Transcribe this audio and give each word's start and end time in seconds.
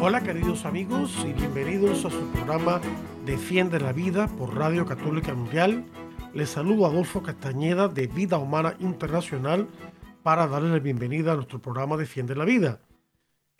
Hola 0.00 0.22
queridos 0.22 0.64
amigos 0.64 1.12
y 1.28 1.32
bienvenidos 1.32 2.04
a 2.04 2.10
su 2.10 2.24
programa 2.28 2.80
Defiende 3.26 3.80
la 3.80 3.92
Vida 3.92 4.28
por 4.28 4.54
Radio 4.54 4.86
Católica 4.86 5.34
Mundial. 5.34 5.84
Les 6.32 6.50
saludo 6.50 6.86
Adolfo 6.86 7.20
Castañeda 7.20 7.88
de 7.88 8.06
Vida 8.06 8.38
Humana 8.38 8.76
Internacional 8.78 9.66
para 10.22 10.46
darles 10.46 10.70
la 10.70 10.78
bienvenida 10.78 11.32
a 11.32 11.34
nuestro 11.34 11.60
programa 11.60 11.96
Defiende 11.96 12.36
la 12.36 12.44
Vida. 12.44 12.80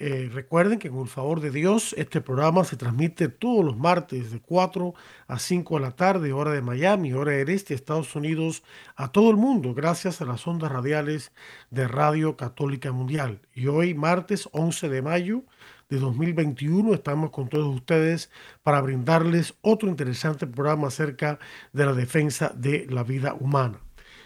Eh, 0.01 0.31
recuerden 0.33 0.79
que 0.79 0.91
con 0.91 1.01
el 1.01 1.09
favor 1.09 1.41
de 1.41 1.51
Dios 1.51 1.93
este 1.99 2.21
programa 2.21 2.63
se 2.63 2.77
transmite 2.77 3.29
todos 3.29 3.65
los 3.65 3.77
martes 3.77 4.31
de 4.31 4.41
4 4.41 4.95
a 5.27 5.39
5 5.41 5.75
de 5.75 5.81
la 5.81 5.91
tarde, 5.97 6.33
hora 6.33 6.53
de 6.53 6.63
Miami, 6.63 7.13
hora 7.15 7.33
del 7.33 7.49
este, 7.49 7.75
Estados 7.75 8.15
Unidos, 8.15 8.63
a 8.95 9.11
todo 9.11 9.29
el 9.31 9.37
mundo, 9.37 9.75
gracias 9.75 10.21
a 10.21 10.25
las 10.25 10.47
ondas 10.47 10.71
radiales 10.71 11.33
de 11.71 11.89
Radio 11.89 12.37
Católica 12.37 12.93
Mundial. 12.93 13.41
Y 13.53 13.67
hoy, 13.67 13.93
martes 13.95 14.49
11 14.53 14.89
de 14.89 15.03
mayo 15.03 15.43
de 15.89 15.99
2021, 15.99 16.93
estamos 16.93 17.31
con 17.31 17.49
todos 17.49 17.75
ustedes 17.75 18.31
para 18.63 18.83
brindarles 18.83 19.55
otro 19.63 19.89
interesante 19.89 20.47
programa 20.47 20.89
acerca 20.89 21.39
de 21.73 21.87
la 21.87 21.95
defensa 21.95 22.53
de 22.55 22.87
la 22.91 23.03
vida 23.03 23.33
humana. 23.33 23.81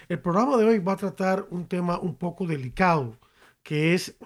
El 0.09 0.19
programa 0.21 0.57
de 0.57 0.65
hoy 0.65 0.79
va 0.81 0.95
a 0.95 0.97
tratar 0.97 1.47
un 1.51 1.69
tema 1.69 2.01
un 2.01 2.17
poco 2.17 2.47
delicado 2.47 3.19
que 3.63 3.95
es 3.95 4.17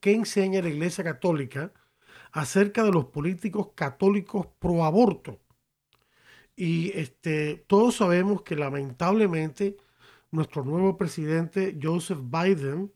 qué 0.00 0.14
enseña 0.14 0.60
la 0.60 0.68
Iglesia 0.68 1.04
Católica 1.04 1.72
acerca 2.32 2.82
de 2.82 2.90
los 2.90 3.06
políticos 3.06 3.70
católicos 3.76 4.48
pro 4.58 4.84
aborto. 4.84 5.40
Y 6.56 6.90
este, 6.98 7.64
todos 7.68 7.96
sabemos 7.96 8.42
que 8.42 8.56
lamentablemente 8.56 9.76
nuestro 10.32 10.64
nuevo 10.64 10.96
presidente 10.96 11.78
Joseph 11.80 12.18
Biden 12.20 12.92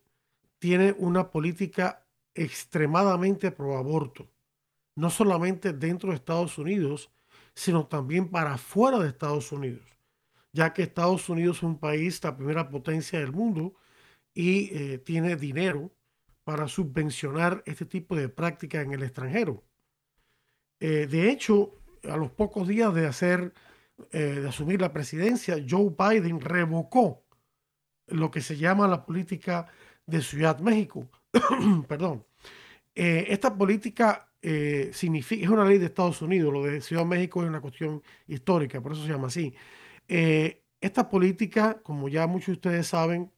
tiene 0.59 0.97
una 0.99 1.31
política 1.31 2.02
extremadamente 2.35 3.51
pro 3.51 3.77
aborto, 3.77 4.29
no 4.97 5.11
solamente 5.11 5.73
dentro 5.73 6.11
de 6.11 6.17
Estados 6.17 6.59
Unidos, 6.59 7.11
sino 7.55 7.87
también 7.87 8.31
para 8.31 8.59
fuera 8.59 8.99
de 8.99 9.09
Estados 9.09 9.53
Unidos, 9.53 9.85
ya 10.53 10.73
que 10.73 10.83
Estados 10.83 11.29
Unidos 11.29 11.59
es 11.59 11.63
un 11.63 11.79
país, 11.79 12.23
la 12.25 12.37
primera 12.37 12.69
potencia 12.69 13.19
del 13.19 13.33
mundo, 13.33 13.75
y 14.35 14.71
eh, 14.77 14.99
tiene 14.99 15.37
dinero 15.37 15.91
para 16.45 16.69
subvencionar 16.69 17.63
este 17.67 17.85
tipo 17.85 18.17
de 18.17 18.29
prácticas 18.29 18.85
en 18.85 18.93
el 18.93 19.03
extranjero. 19.03 19.63
Eh, 20.81 21.07
de 21.07 21.31
hecho, 21.31 21.75
a 22.05 22.17
los 22.17 22.31
pocos 22.33 22.67
días 22.67 22.93
de 22.95 23.07
hacer, 23.07 23.53
eh, 24.11 24.41
de 24.41 24.49
asumir 24.49 24.81
la 24.81 24.93
presidencia, 24.93 25.65
Joe 25.69 25.95
Biden 25.97 26.41
revocó 26.41 27.23
lo 28.09 28.31
que 28.31 28.41
se 28.41 28.57
llama 28.57 28.89
la 28.89 29.07
política 29.07 29.69
de 30.07 30.21
Ciudad 30.23 30.59
México. 30.59 31.09
Perdón. 31.89 32.25
esta 32.95 33.57
política 33.57 34.29
significa, 34.93 35.45
es 35.45 35.51
una 35.51 35.65
ley 35.65 35.79
de 35.79 35.87
Estados 35.87 36.21
Unidos, 36.23 36.53
lo 36.53 36.65
de 36.65 36.81
Ciudad 36.81 37.05
México 37.05 37.43
es 37.43 37.49
una 37.49 37.61
cuestión 37.61 38.03
histórica, 38.27 38.81
por 38.81 38.93
eso 38.93 39.03
se 39.03 39.09
llama 39.09 39.29
así. 39.29 39.55
esta 40.09 41.09
política, 41.09 41.81
como 41.83 42.09
ya 42.09 42.27
muchos 42.27 42.49
de 42.49 42.53
ustedes 42.53 42.87
saben, 42.89 43.31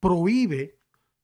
prohíbe 0.00 0.78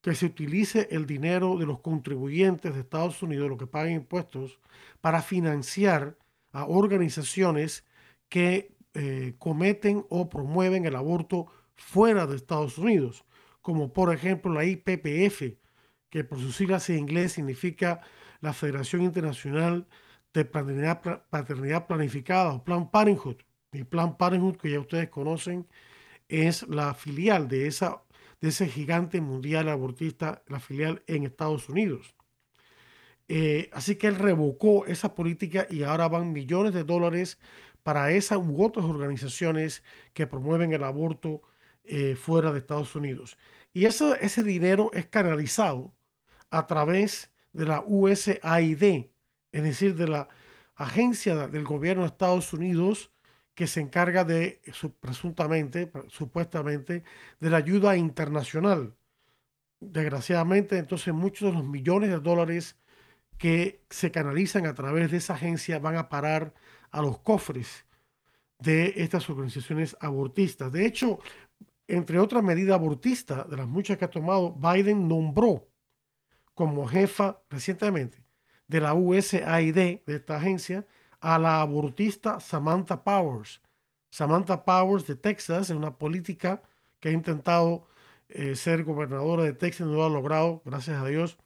que 0.05 0.15
se 0.15 0.27
utilice 0.27 0.87
el 0.91 1.07
dinero 1.07 1.57
de 1.57 1.65
los 1.65 1.81
contribuyentes 1.81 2.75
de 2.75 2.81
Estados 2.81 3.23
Unidos, 3.23 3.49
los 3.49 3.59
que 3.59 3.67
pagan 3.67 3.93
impuestos, 3.93 4.61
para 5.01 5.23
financiar 5.23 6.19
a 6.53 6.67
organizaciones 6.67 7.87
que 8.29 8.77
eh, 8.93 9.35
cometen 9.39 10.05
o 10.11 10.29
promueven 10.29 10.85
el 10.85 10.95
aborto 10.95 11.47
fuera 11.75 12.27
de 12.27 12.37
Estados 12.37 12.77
Unidos, 12.77 13.25
como 13.63 13.95
por 13.95 14.13
ejemplo 14.13 14.53
la 14.53 14.67
IPPF, 14.67 15.57
que 16.15 16.23
por 16.23 16.39
sus 16.39 16.55
siglas 16.55 16.89
en 16.91 16.99
inglés 17.01 17.33
significa 17.33 18.01
la 18.41 18.53
Federación 18.53 19.03
Internacional 19.03 19.89
de 20.33 20.45
Paternidad, 20.45 21.89
Planificada 21.89 22.53
o 22.53 22.63
Plan 22.63 22.89
Parenthood. 22.89 23.39
El 23.73 23.85
Plan 23.85 24.17
Parenthood, 24.17 24.57
que 24.59 24.71
ya 24.71 24.79
ustedes 24.79 25.09
conocen, 25.09 25.67
es 26.29 26.69
la 26.69 26.95
filial 26.95 27.49
de 27.49 27.67
esa 27.67 28.05
de 28.41 28.51
ese 28.51 28.69
gigante 28.69 29.21
mundial 29.21 29.69
abortista, 29.69 30.45
la 30.47 30.61
filial 30.61 31.03
en 31.09 31.25
Estados 31.25 31.69
Unidos. 31.69 32.15
Eh, 33.27 33.69
así 33.73 33.97
que 33.97 34.07
él 34.07 34.15
revocó 34.15 34.87
esa 34.87 35.17
política 35.17 35.67
y 35.69 35.83
ahora 35.83 36.07
van 36.07 36.33
millones 36.33 36.75
de 36.75 36.85
dólares 36.85 37.41
para 37.83 38.13
esas 38.13 38.39
u 38.39 38.63
otras 38.63 38.85
organizaciones 38.85 39.83
que 40.13 40.29
promueven 40.29 40.73
el 40.75 40.85
aborto 40.85 41.43
eh, 41.83 42.15
fuera 42.15 42.53
de 42.53 42.61
Estados 42.61 42.95
Unidos. 42.95 43.37
Y 43.73 43.87
eso, 43.87 44.15
ese 44.15 44.45
dinero 44.45 44.93
es 44.95 45.07
canalizado 45.07 45.93
a 46.51 46.67
través 46.67 47.31
de 47.53 47.67
la 47.67 47.83
USAID, 47.87 49.07
es 49.53 49.63
decir, 49.63 49.95
de 49.95 50.09
la 50.09 50.29
agencia 50.75 51.47
del 51.47 51.65
gobierno 51.65 52.03
de 52.03 52.09
Estados 52.09 52.53
Unidos 52.53 53.11
que 53.55 53.67
se 53.67 53.81
encarga 53.81 54.25
de, 54.25 54.61
presuntamente, 55.01 55.91
supuestamente, 56.09 57.05
de 57.39 57.51
la 57.51 57.59
ayuda 57.59 57.97
internacional. 57.97 58.95
Desgraciadamente, 59.81 60.79
entonces 60.79 61.15
muchos 61.15 61.51
de 61.51 61.59
los 61.59 61.65
millones 61.65 62.11
de 62.11 62.19
dólares 62.19 62.77
que 63.39 63.85
se 63.91 64.11
canalizan 64.11 64.67
a 64.67 64.75
través 64.75 65.11
de 65.11 65.19
esa 65.19 65.35
agencia 65.35 65.79
van 65.79 65.97
a 65.97 66.09
parar 66.09 66.55
a 66.91 67.03
los 67.03 67.19
cofres 67.19 67.85
de 68.59 68.95
estas 68.97 69.29
organizaciones 69.31 69.97
abortistas. 70.01 70.73
De 70.73 70.87
hecho, 70.87 71.21
entre 71.87 72.19
otras 72.19 72.43
medidas 72.43 72.75
abortistas 72.75 73.49
de 73.49 73.57
las 73.57 73.69
muchas 73.69 73.99
que 73.99 74.07
ha 74.07 74.11
tomado, 74.11 74.53
Biden 74.53 75.07
nombró 75.07 75.69
como 76.55 76.87
jefa 76.87 77.41
recientemente 77.51 78.25
de 78.69 78.81
la 78.81 78.95
USAID, 78.95 79.75
de 79.75 80.03
esta 80.07 80.37
agencia, 80.37 80.87
a 81.21 81.39
la 81.39 81.61
abortista 81.61 82.41
Samantha 82.41 83.03
Powers. 83.03 83.61
Samantha 84.11 84.65
Powers 84.65 85.07
de 85.07 85.17
Texas, 85.17 85.71
es 85.71 85.77
una 85.77 85.97
política 85.99 86.63
que 87.01 87.09
ha 87.09 87.13
intentado 87.13 87.87
eh, 88.29 88.57
ser 88.57 88.85
gobernadora 88.85 89.43
de 89.45 89.53
Texas, 89.53 89.87
no 89.87 89.95
lo 89.95 90.05
ha 90.05 90.09
logrado, 90.09 90.63
gracias 90.65 91.01
a 91.01 91.07
Dios. 91.07 91.39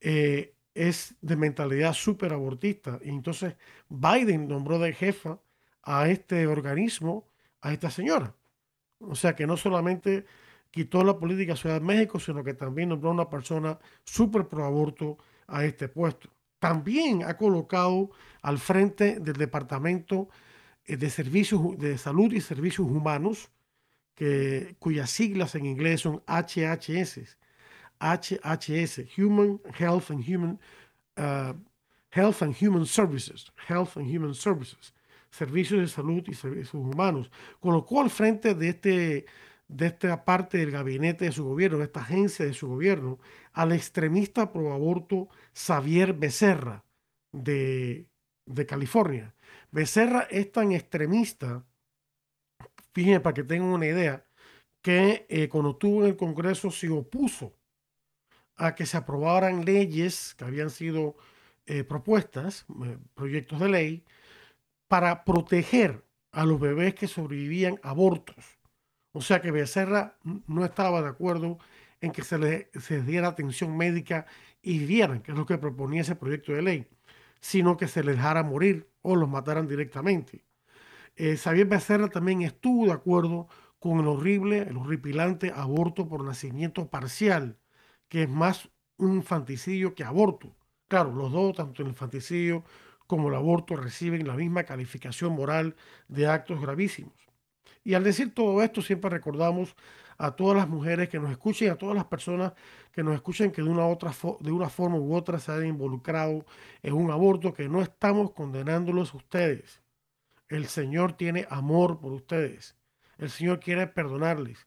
Eh, 0.00 0.54
es 0.74 1.14
de 1.20 1.36
mentalidad 1.36 1.92
súper 1.92 2.32
abortista. 2.32 2.98
Y 3.02 3.10
entonces 3.10 3.56
Biden 3.88 4.48
nombró 4.48 4.78
de 4.78 4.92
jefa 4.92 5.38
a 5.82 6.08
este 6.08 6.46
organismo, 6.46 7.28
a 7.60 7.72
esta 7.72 7.90
señora. 7.90 8.34
O 8.98 9.14
sea 9.14 9.34
que 9.34 9.46
no 9.46 9.56
solamente 9.56 10.24
quitó 10.72 11.04
la 11.04 11.16
política 11.16 11.54
Ciudad 11.54 11.80
de 11.80 11.86
México, 11.86 12.18
sino 12.18 12.42
que 12.42 12.54
también 12.54 12.88
nombró 12.88 13.10
a 13.10 13.14
una 13.14 13.30
persona 13.30 13.78
súper 14.02 14.48
pro 14.48 14.64
aborto 14.64 15.18
a 15.46 15.64
este 15.64 15.88
puesto 15.88 16.28
también 16.62 17.24
ha 17.24 17.36
colocado 17.36 18.10
al 18.40 18.56
frente 18.56 19.18
del 19.18 19.34
Departamento 19.34 20.28
eh, 20.84 20.96
de 20.96 21.10
Servicios 21.10 21.60
de 21.76 21.98
Salud 21.98 22.32
y 22.32 22.40
Servicios 22.40 22.86
Humanos, 22.86 23.50
que, 24.14 24.76
cuyas 24.78 25.10
siglas 25.10 25.56
en 25.56 25.66
inglés 25.66 26.02
son 26.02 26.22
HHS, 26.28 27.36
HHS, 27.98 29.00
Human 29.18 29.60
Health 29.76 30.12
and 30.12 30.24
Human 30.24 30.60
uh, 31.16 31.54
Health 32.12 32.42
and 32.42 32.54
Human 32.54 32.86
Services, 32.86 33.50
Health 33.68 33.96
and 33.96 34.06
Human 34.06 34.32
Services, 34.32 34.94
Servicios 35.32 35.80
de 35.80 35.88
Salud 35.88 36.22
y 36.28 36.34
Servicios 36.34 36.74
Humanos. 36.74 37.28
Colocó 37.58 38.02
al 38.02 38.10
frente 38.10 38.54
de 38.54 38.68
este 38.68 39.26
de 39.72 39.86
esta 39.86 40.24
parte 40.24 40.58
del 40.58 40.70
gabinete 40.70 41.24
de 41.24 41.32
su 41.32 41.44
gobierno, 41.44 41.78
de 41.78 41.84
esta 41.84 42.00
agencia 42.00 42.44
de 42.44 42.54
su 42.54 42.68
gobierno, 42.68 43.18
al 43.52 43.72
extremista 43.72 44.52
pro 44.52 44.72
aborto 44.72 45.28
Xavier 45.54 46.12
Becerra 46.12 46.84
de, 47.32 48.06
California. 48.68 49.34
Becerra 49.70 50.26
es 50.30 50.52
tan 50.52 50.72
extremista, 50.72 51.64
fíjense 52.92 53.20
para 53.20 53.34
que 53.34 53.44
tengan 53.44 53.68
una 53.68 53.86
idea, 53.86 54.26
que 54.82 55.26
eh, 55.28 55.48
cuando 55.48 55.70
estuvo 55.70 56.02
en 56.02 56.10
el 56.10 56.16
Congreso 56.16 56.70
se 56.70 56.90
opuso 56.90 57.54
a 58.56 58.74
que 58.74 58.84
se 58.84 58.96
aprobaran 58.96 59.64
leyes 59.64 60.34
que 60.34 60.44
habían 60.44 60.70
sido 60.70 61.16
eh, 61.66 61.84
propuestas, 61.84 62.66
eh, 62.84 62.98
proyectos 63.14 63.60
de 63.60 63.68
ley, 63.68 64.04
para 64.88 65.24
proteger 65.24 66.04
a 66.32 66.44
los 66.44 66.60
bebés 66.60 66.94
que 66.94 67.08
sobrevivían 67.08 67.80
a 67.82 67.90
abortos 67.90 68.61
o 69.12 69.20
sea 69.20 69.40
que 69.40 69.50
Becerra 69.50 70.16
no 70.46 70.64
estaba 70.64 71.02
de 71.02 71.08
acuerdo 71.08 71.58
en 72.00 72.12
que 72.12 72.22
se 72.22 72.38
les, 72.38 72.66
se 72.82 73.02
diera 73.02 73.28
atención 73.28 73.76
médica 73.76 74.26
y 74.62 74.84
vieran, 74.84 75.22
que 75.22 75.32
es 75.32 75.38
lo 75.38 75.46
que 75.46 75.58
proponía 75.58 76.02
ese 76.02 76.16
proyecto 76.16 76.52
de 76.52 76.62
ley, 76.62 76.88
sino 77.40 77.76
que 77.76 77.88
se 77.88 78.02
les 78.02 78.16
dejara 78.16 78.42
morir 78.42 78.88
o 79.02 79.16
los 79.16 79.28
mataran 79.28 79.68
directamente. 79.68 80.44
Eh, 81.16 81.36
Xavier 81.36 81.66
Becerra 81.66 82.08
también 82.08 82.42
estuvo 82.42 82.86
de 82.86 82.92
acuerdo 82.92 83.48
con 83.78 83.98
el 84.00 84.06
horrible, 84.06 84.62
el 84.62 84.76
horripilante 84.76 85.52
aborto 85.54 86.08
por 86.08 86.24
nacimiento 86.24 86.88
parcial, 86.88 87.58
que 88.08 88.24
es 88.24 88.28
más 88.28 88.70
un 88.96 89.16
infanticidio 89.16 89.94
que 89.94 90.04
aborto. 90.04 90.54
Claro, 90.88 91.12
los 91.12 91.32
dos, 91.32 91.56
tanto 91.56 91.82
el 91.82 91.88
infanticidio 91.88 92.64
como 93.06 93.28
el 93.28 93.34
aborto, 93.34 93.76
reciben 93.76 94.26
la 94.26 94.34
misma 94.34 94.64
calificación 94.64 95.32
moral 95.34 95.76
de 96.08 96.26
actos 96.28 96.60
gravísimos. 96.60 97.31
Y 97.84 97.94
al 97.94 98.04
decir 98.04 98.32
todo 98.34 98.62
esto, 98.62 98.82
siempre 98.82 99.10
recordamos 99.10 99.74
a 100.18 100.36
todas 100.36 100.56
las 100.56 100.68
mujeres 100.68 101.08
que 101.08 101.18
nos 101.18 101.30
escuchen, 101.30 101.70
a 101.70 101.76
todas 101.76 101.96
las 101.96 102.04
personas 102.04 102.52
que 102.92 103.02
nos 103.02 103.14
escuchen 103.14 103.50
que 103.50 103.62
de 103.62 103.68
una, 103.68 103.86
otra 103.86 104.12
de 104.40 104.52
una 104.52 104.68
forma 104.68 104.96
u 104.96 105.14
otra 105.14 105.38
se 105.40 105.50
han 105.50 105.66
involucrado 105.66 106.44
en 106.82 106.92
un 106.92 107.10
aborto, 107.10 107.52
que 107.52 107.68
no 107.68 107.82
estamos 107.82 108.32
condenándolos 108.32 109.14
a 109.14 109.16
ustedes. 109.16 109.80
El 110.48 110.66
Señor 110.66 111.14
tiene 111.14 111.46
amor 111.50 111.98
por 111.98 112.12
ustedes. 112.12 112.76
El 113.18 113.30
Señor 113.30 113.58
quiere 113.58 113.86
perdonarles. 113.86 114.66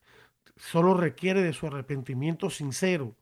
Solo 0.58 0.94
requiere 0.94 1.42
de 1.42 1.54
su 1.54 1.68
arrepentimiento 1.68 2.50
sincero 2.50 3.16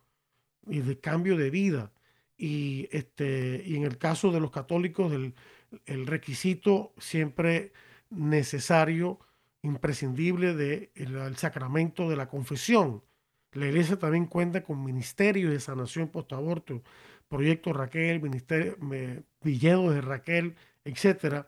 y 0.68 0.80
de 0.80 1.00
cambio 1.00 1.38
de 1.38 1.50
vida. 1.50 1.92
Y, 2.38 2.88
este, 2.92 3.62
y 3.66 3.76
en 3.76 3.84
el 3.84 3.98
caso 3.98 4.32
de 4.32 4.40
los 4.40 4.52
católicos, 4.52 5.12
el, 5.12 5.36
el 5.86 6.08
requisito 6.08 6.94
siempre 6.98 7.74
necesario, 8.10 9.20
imprescindible 9.64 10.54
del 10.54 10.92
de 10.94 11.36
sacramento 11.36 12.10
de 12.10 12.16
la 12.16 12.28
confesión. 12.28 13.04
La 13.54 13.68
iglesia 13.68 13.98
también 13.98 14.28
cuenta 14.28 14.64
con 14.64 14.84
ministerios 14.84 15.52
de 15.52 15.60
sanación 15.60 16.10
post-aborto, 16.10 16.84
Proyecto 17.28 17.74
Raquel, 17.74 18.22
Ministerio 18.22 18.78
Villedos 19.42 19.96
de 19.96 20.02
Raquel, 20.02 20.56
etcétera, 20.84 21.48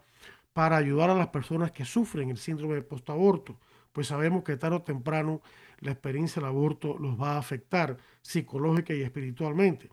para 0.53 0.77
ayudar 0.77 1.09
a 1.09 1.15
las 1.15 1.27
personas 1.27 1.71
que 1.71 1.85
sufren 1.85 2.29
el 2.29 2.37
síndrome 2.37 2.75
de 2.75 2.81
postaborto, 2.81 3.59
pues 3.91 4.07
sabemos 4.07 4.43
que 4.43 4.57
tarde 4.57 4.77
o 4.77 4.81
temprano 4.81 5.41
la 5.79 5.91
experiencia 5.91 6.39
del 6.39 6.49
aborto 6.49 6.97
los 6.97 7.19
va 7.19 7.33
a 7.33 7.37
afectar 7.37 7.97
psicológica 8.21 8.93
y 8.93 9.01
espiritualmente. 9.01 9.89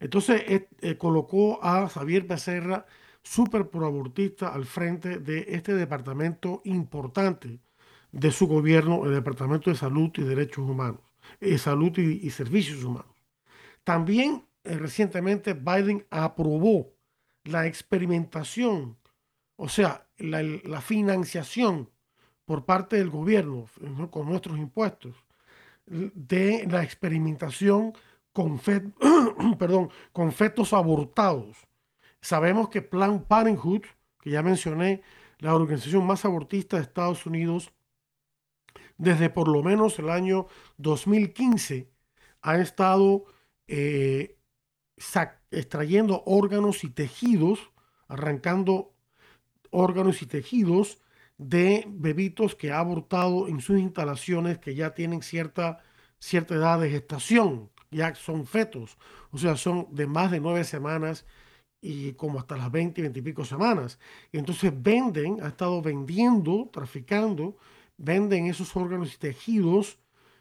Entonces 0.00 0.42
eh, 0.46 0.96
colocó 0.96 1.62
a 1.62 1.88
Xavier 1.88 2.22
Becerra, 2.22 2.86
súper 3.28 3.68
proabortista, 3.68 4.48
al 4.48 4.64
frente 4.64 5.18
de 5.18 5.44
este 5.48 5.74
departamento 5.74 6.62
importante 6.64 7.60
de 8.10 8.30
su 8.30 8.46
gobierno, 8.46 9.04
el 9.04 9.12
Departamento 9.12 9.70
de 9.70 9.76
Salud 9.76 10.10
y 10.14 10.22
Derechos 10.22 10.68
Humanos, 10.68 11.00
eh, 11.40 11.58
Salud 11.58 11.96
y, 11.98 12.30
Servicios 12.30 12.82
Humanos. 12.82 13.14
También 13.84 14.46
eh, 14.64 14.78
recientemente 14.78 15.52
Biden 15.52 16.06
aprobó 16.10 16.94
la 17.44 17.66
experimentación 17.66 18.96
o 19.60 19.68
sea, 19.68 20.06
la, 20.18 20.80
financiación 20.80 21.90
por 22.44 22.64
parte 22.64 22.96
del 22.96 23.10
gobierno 23.10 23.66
con 24.10 24.26
nuestros 24.28 24.56
impuestos 24.56 25.14
de 25.86 26.64
la 26.70 26.84
experimentación 26.84 27.92
con, 28.32 28.60
con 30.12 30.32
fetos 30.32 30.72
abortados. 30.72 31.67
Sabemos 32.20 32.68
que 32.68 32.82
Plan 32.82 33.24
Parenthood, 33.24 33.82
que 34.20 34.30
ya 34.30 34.42
mencioné, 34.42 35.02
la 35.38 35.54
organización 35.54 36.06
más 36.06 36.24
abortista 36.24 36.76
de 36.76 36.82
Estados 36.82 37.26
Unidos, 37.26 37.72
desde 38.96 39.30
por 39.30 39.48
lo 39.48 39.62
menos 39.62 39.98
el 39.98 40.10
año 40.10 40.46
2015, 40.78 41.90
ha 42.42 42.58
estado 42.58 43.26
eh, 43.68 44.38
extrayendo 45.50 46.22
órganos 46.26 46.84
y 46.84 46.90
tejidos, 46.90 47.70
arrancando 48.08 48.94
órganos 49.70 50.22
y 50.22 50.26
tejidos 50.26 50.98
de 51.36 51.84
bebitos 51.88 52.56
que 52.56 52.72
ha 52.72 52.80
abortado 52.80 53.46
en 53.48 53.60
sus 53.60 53.78
instalaciones 53.78 54.58
que 54.58 54.74
ya 54.74 54.94
tienen 54.94 55.22
cierta, 55.22 55.78
cierta 56.18 56.54
edad 56.56 56.80
de 56.80 56.90
gestación, 56.90 57.70
ya 57.90 58.14
son 58.16 58.46
fetos, 58.46 58.98
o 59.30 59.38
sea, 59.38 59.56
son 59.56 59.86
de 59.94 60.06
más 60.06 60.30
de 60.30 60.40
nueve 60.40 60.64
semanas 60.64 61.24
y 61.80 62.12
como 62.14 62.38
hasta 62.38 62.56
las 62.56 62.70
20, 62.70 63.00
20 63.00 63.18
y 63.18 63.22
pico 63.22 63.44
semanas. 63.44 63.98
Y 64.32 64.38
entonces 64.38 64.72
venden, 64.74 65.42
ha 65.42 65.48
estado 65.48 65.80
vendiendo, 65.82 66.68
traficando, 66.72 67.56
venden 67.96 68.46
esos 68.46 68.74
órganos 68.76 69.14
y 69.14 69.18
tejidos 69.18 69.98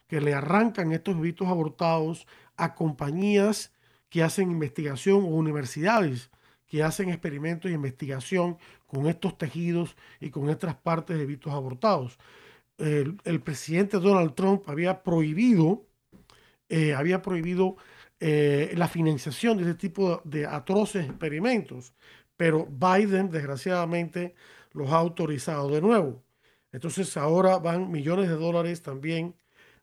que 0.07 0.21
le 0.21 0.33
arrancan 0.33 0.91
estos 0.91 1.15
bebitos 1.15 1.47
abortados 1.47 2.27
a 2.55 2.75
compañías 2.75 3.73
que 4.09 4.23
hacen 4.23 4.51
investigación 4.51 5.23
o 5.23 5.27
universidades 5.27 6.29
que 6.67 6.83
hacen 6.83 7.09
experimentos 7.09 7.71
y 7.71 7.73
investigación 7.73 8.57
con 8.85 9.07
estos 9.07 9.37
tejidos 9.37 9.95
y 10.19 10.29
con 10.29 10.49
estas 10.49 10.75
partes 10.75 11.17
de 11.17 11.25
vitos 11.25 11.53
abortados. 11.53 12.19
El, 12.77 13.41
presidente 13.41 13.97
Donald 13.97 14.35
Trump 14.35 14.69
había 14.69 15.01
prohibido, 15.01 15.87
eh, 16.69 16.93
había 16.93 17.21
prohibido 17.21 17.77
eh, 18.19 18.73
la 18.75 18.87
financiación 18.87 19.57
de 19.57 19.63
este 19.63 19.75
tipo 19.75 20.21
de 20.23 20.45
atroces 20.45 21.05
experimentos, 21.05 21.93
pero 22.35 22.65
Biden 22.65 23.29
desgraciadamente 23.29 24.35
los 24.71 24.91
ha 24.91 24.97
autorizado 24.97 25.69
de 25.69 25.81
nuevo. 25.81 26.23
Entonces 26.71 27.15
ahora 27.17 27.57
van 27.59 27.91
millones 27.91 28.29
de 28.29 28.35
dólares 28.35 28.81
también 28.81 29.35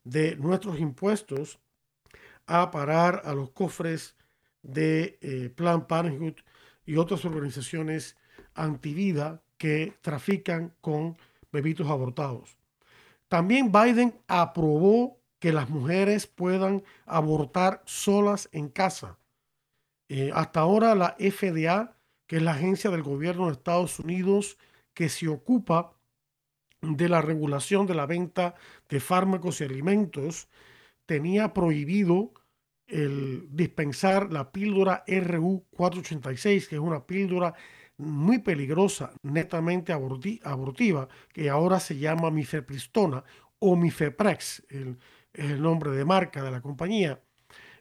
de 0.04 0.36
nuestros 0.36 0.78
impuestos 0.78 1.58
a 2.46 2.70
parar 2.70 3.22
a 3.24 3.34
los 3.34 3.50
cofres 3.50 4.16
de 4.62 5.18
eh, 5.20 5.50
Plan 5.54 5.86
Parenthood 5.86 6.36
y 6.86 6.96
otras 6.96 7.24
organizaciones 7.24 8.16
antivida 8.54 9.42
que 9.58 9.94
trafican 10.02 10.74
con 10.80 11.16
bebitos 11.52 11.88
abortados. 11.88 12.56
También 13.28 13.72
Biden 13.72 14.14
aprobó 14.28 15.18
que 15.44 15.52
las 15.52 15.68
mujeres 15.68 16.26
puedan 16.26 16.84
abortar 17.04 17.82
solas 17.84 18.48
en 18.52 18.70
casa. 18.70 19.18
Eh, 20.08 20.30
hasta 20.32 20.60
ahora 20.60 20.94
la 20.94 21.16
FDA, 21.18 21.98
que 22.26 22.36
es 22.36 22.42
la 22.42 22.52
agencia 22.52 22.88
del 22.88 23.02
gobierno 23.02 23.44
de 23.44 23.52
Estados 23.52 23.98
Unidos 23.98 24.56
que 24.94 25.10
se 25.10 25.28
ocupa 25.28 25.92
de 26.80 27.10
la 27.10 27.20
regulación 27.20 27.86
de 27.86 27.94
la 27.94 28.06
venta 28.06 28.54
de 28.88 29.00
fármacos 29.00 29.60
y 29.60 29.64
alimentos, 29.64 30.48
tenía 31.04 31.52
prohibido 31.52 32.32
el 32.86 33.46
dispensar 33.50 34.32
la 34.32 34.50
píldora 34.50 35.04
RU486, 35.06 36.68
que 36.68 36.76
es 36.76 36.80
una 36.80 37.04
píldora 37.06 37.52
muy 37.98 38.38
peligrosa, 38.38 39.12
netamente 39.22 39.92
abortiva, 39.92 41.06
que 41.34 41.50
ahora 41.50 41.80
se 41.80 41.98
llama 41.98 42.30
mifepristona 42.30 43.22
o 43.58 43.76
mifeprex, 43.76 44.62
el 45.34 45.62
nombre 45.62 45.90
de 45.90 46.04
marca 46.04 46.42
de 46.42 46.50
la 46.50 46.60
compañía. 46.60 47.20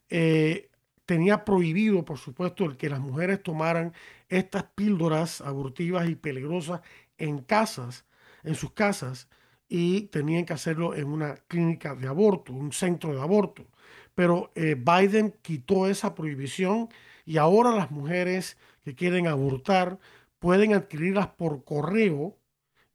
Eh, 0.10 0.70
tenía 1.06 1.46
prohibido, 1.46 2.06
por 2.06 2.18
supuesto, 2.18 2.66
el 2.66 2.78
que 2.78 2.90
las 2.90 3.00
mujeres 3.00 3.42
tomaran 3.42 3.94
estas 4.30 4.64
píldoras 4.76 5.42
abortivas 5.42 6.10
y 6.10 6.16
peligrosas 6.16 6.82
en 7.18 7.40
casas, 7.40 8.06
en 8.44 8.56
sus 8.56 8.72
casas, 8.74 9.30
y 9.70 10.04
tenían 10.08 10.46
que 10.46 10.54
hacerlo 10.54 10.94
en 10.96 11.08
una 11.08 11.36
clínica 11.48 11.96
de 11.96 12.08
aborto, 12.08 12.54
un 12.54 12.72
centro 12.74 13.14
de 13.14 13.22
aborto 13.22 13.68
pero 14.16 14.52
eh, 14.56 14.76
Biden 14.76 15.34
quitó 15.42 15.88
esa 15.88 16.16
prohibición 16.16 16.90
y 17.26 17.38
ahora 17.38 17.72
las 17.72 17.92
mujeres 17.92 18.58
que 18.84 18.96
quieren 18.96 19.28
abortar 19.28 20.00
pueden 20.40 20.74
adquirirlas 20.74 21.28
por 21.28 21.64
correo 21.64 22.38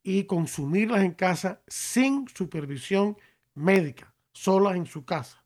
y 0.02 0.24
consumirlas 0.24 1.02
en 1.02 1.12
casa 1.12 1.60
sin 1.66 2.28
supervisión 2.28 3.16
médica, 3.54 4.12
solas 4.42 4.76
en 4.76 4.86
su 4.86 5.04
casa. 5.04 5.44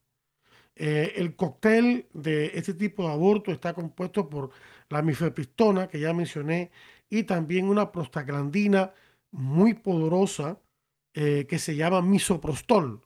Eh, 0.74 1.14
el 1.16 1.36
cóctel 1.36 2.08
de 2.12 2.52
este 2.54 2.74
tipo 2.74 3.04
de 3.04 3.12
aborto 3.12 3.52
está 3.52 3.74
compuesto 3.74 4.28
por 4.28 4.50
la 4.88 5.02
mifepristona, 5.02 5.88
que 5.88 6.00
ya 6.00 6.12
mencioné, 6.12 6.70
y 7.08 7.24
también 7.24 7.68
una 7.68 7.92
prostaglandina 7.92 8.92
muy 9.30 9.74
poderosa 9.74 10.58
eh, 11.14 11.46
que 11.48 11.58
se 11.58 11.76
llama 11.76 12.00
misoprostol, 12.02 13.02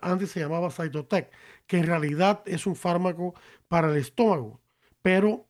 antes 0.00 0.30
se 0.30 0.40
llamaba 0.40 0.70
Cytotec, 0.70 1.30
que 1.66 1.78
en 1.78 1.86
realidad 1.86 2.42
es 2.46 2.66
un 2.66 2.76
fármaco 2.76 3.34
para 3.68 3.90
el 3.90 3.96
estómago, 3.96 4.60
pero 5.02 5.46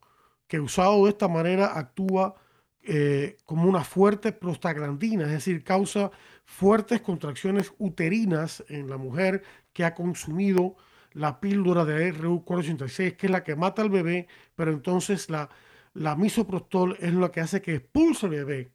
que 0.48 0.60
usado 0.60 1.04
de 1.04 1.10
esta 1.10 1.28
manera 1.28 1.78
actúa 1.78 2.34
eh, 2.82 3.36
como 3.44 3.68
una 3.68 3.84
fuerte 3.84 4.32
prostaglandina, 4.32 5.24
es 5.24 5.32
decir, 5.32 5.62
causa 5.62 6.10
fuertes 6.44 7.02
contracciones 7.02 7.72
uterinas 7.78 8.64
en 8.68 8.88
la 8.88 8.96
mujer 8.96 9.42
que 9.72 9.84
ha 9.84 9.94
consumido 9.94 10.76
la 11.12 11.40
píldora 11.40 11.84
de 11.84 12.12
RU486, 12.14 13.16
que 13.16 13.26
es 13.26 13.32
la 13.32 13.44
que 13.44 13.56
mata 13.56 13.82
al 13.82 13.90
bebé, 13.90 14.28
pero 14.54 14.72
entonces 14.72 15.30
la, 15.30 15.48
la 15.94 16.16
misoprostol 16.16 16.96
es 17.00 17.12
lo 17.12 17.30
que 17.30 17.40
hace 17.40 17.62
que 17.62 17.76
expulse 17.76 18.26
al 18.26 18.32
bebé. 18.32 18.72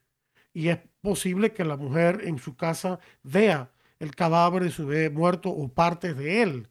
Y 0.54 0.70
es 0.70 0.80
posible 1.02 1.54
que 1.54 1.66
la 1.66 1.78
mujer 1.78 2.22
en 2.26 2.38
su 2.40 2.56
casa 2.56 3.00
vea 3.24 3.72
el 4.00 4.16
cadáver 4.16 4.64
de 4.64 4.72
su 4.72 4.86
bebé 4.88 5.10
muerto 5.10 5.50
o 5.50 5.70
partes 5.74 6.18
de 6.18 6.42
él. 6.44 6.70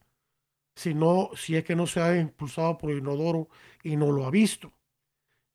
si, 0.75 0.93
no, 0.93 1.29
si 1.35 1.55
es 1.55 1.63
que 1.63 1.75
no 1.75 1.87
se 1.87 2.01
ha 2.01 2.17
impulsado 2.19 2.77
por 2.77 2.91
el 2.91 2.99
inodoro 2.99 3.49
y 3.83 3.95
no 3.97 4.11
lo 4.11 4.25
ha 4.25 4.31
visto. 4.31 4.73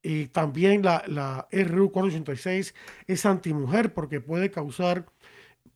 Y 0.03 0.29
también 0.29 0.83
la, 0.83 1.03
la 1.09 1.49
RU 1.51 1.91
486 1.91 2.75
es 3.07 3.27
antimujer 3.27 3.93
porque 3.95 4.21
puede 4.21 4.51
causar 4.51 5.07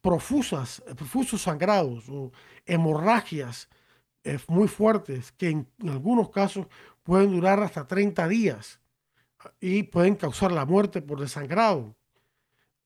profusas, 0.02 0.82
profusos 0.96 1.42
sangrados 1.42 2.08
o 2.08 2.32
hemorragias 2.66 3.68
eh, 4.24 4.38
muy 4.48 4.68
fuertes 4.68 5.32
que 5.32 5.48
en, 5.48 5.68
algunos 5.88 6.30
casos 6.30 6.66
pueden 7.02 7.32
durar 7.32 7.60
hasta 7.62 7.86
30 7.86 8.28
días 8.28 8.80
y 9.60 9.84
pueden 9.84 10.16
causar 10.16 10.52
la 10.52 10.64
muerte 10.66 11.00
por 11.00 11.20
desangrado. 11.20 11.96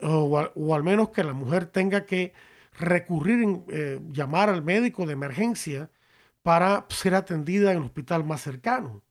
O, 0.00 0.74
al 0.74 0.82
menos 0.82 1.08
que 1.08 1.24
la 1.24 1.32
mujer 1.32 1.66
tenga 1.66 2.04
que 2.04 2.34
recurrir, 2.78 3.62
eh, 3.68 3.98
llamar 4.12 4.50
al 4.50 4.62
médico 4.62 5.06
de 5.06 5.14
emergencia 5.14 5.90
para 6.42 6.86
ser 6.90 7.14
atendida 7.14 7.72
en 7.72 7.78
el 7.78 7.84
hospital 7.84 8.24
más 8.24 8.42
cercano. 8.42 9.02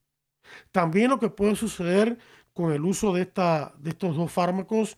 También 0.72 1.10
lo 1.10 1.20
que 1.20 1.30
puede 1.30 1.56
suceder 1.56 2.20
con 2.54 2.72
el 2.72 2.86
uso 2.86 3.14
de, 3.14 3.24
esta, 3.24 3.74
de 3.80 3.90
estos 3.90 4.16
dos 4.16 4.32
fármacos 4.32 4.98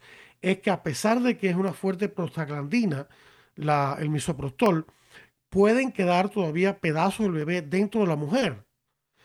es 0.52 0.60
que 0.60 0.70
a 0.70 0.84
pesar 0.84 1.22
de 1.22 1.38
que 1.38 1.50
es 1.50 1.56
una 1.56 1.74
fuerte 1.74 2.10
prostaglandina, 2.10 3.08
la, 3.56 3.98
el 4.00 4.10
misoprostol, 4.10 4.86
pueden 5.50 5.92
quedar 5.92 6.30
todavía 6.30 6.80
pedazos 6.80 7.26
del 7.26 7.32
bebé 7.34 7.62
dentro 7.62 8.02
de 8.02 8.08
la 8.08 8.16
mujer. 8.16 8.66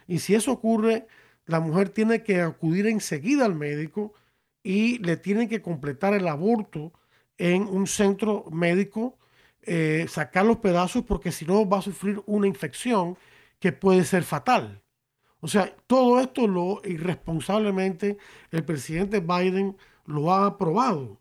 Y 0.07 0.19
si 0.21 0.35
eso 0.35 0.53
ocurre, 0.53 1.07
la 1.47 1.61
mujer 1.61 1.91
tiene 1.91 2.23
que 2.23 2.41
acudir 2.41 2.87
enseguida 2.87 3.45
al 3.45 3.55
médico 3.55 4.15
y 4.63 4.99
le 4.99 5.17
tienen 5.17 5.49
que 5.49 5.63
completar 5.63 6.15
el 6.15 6.29
aborto 6.29 6.93
en 7.39 7.63
un 7.63 7.87
centro 7.87 8.45
médico, 8.51 9.19
eh, 9.63 10.07
sacar 10.09 10.45
los 10.45 10.59
pedazos 10.59 11.05
porque 11.05 11.33
si 11.33 11.45
no 11.45 11.69
va 11.69 11.79
a 11.79 11.83
sufrir 11.83 12.21
una 12.27 12.47
infección 12.47 13.17
que 13.59 13.73
puede 13.73 14.05
ser 14.05 14.23
fatal. 14.25 14.83
O 15.41 15.49
sea, 15.49 15.75
todo 15.87 16.21
esto 16.21 16.47
lo 16.47 16.81
irresponsablemente 16.85 18.17
el 18.53 18.65
presidente 18.65 19.21
Biden 19.21 19.77
lo 20.05 20.33
ha 20.33 20.47
aprobado. 20.47 21.21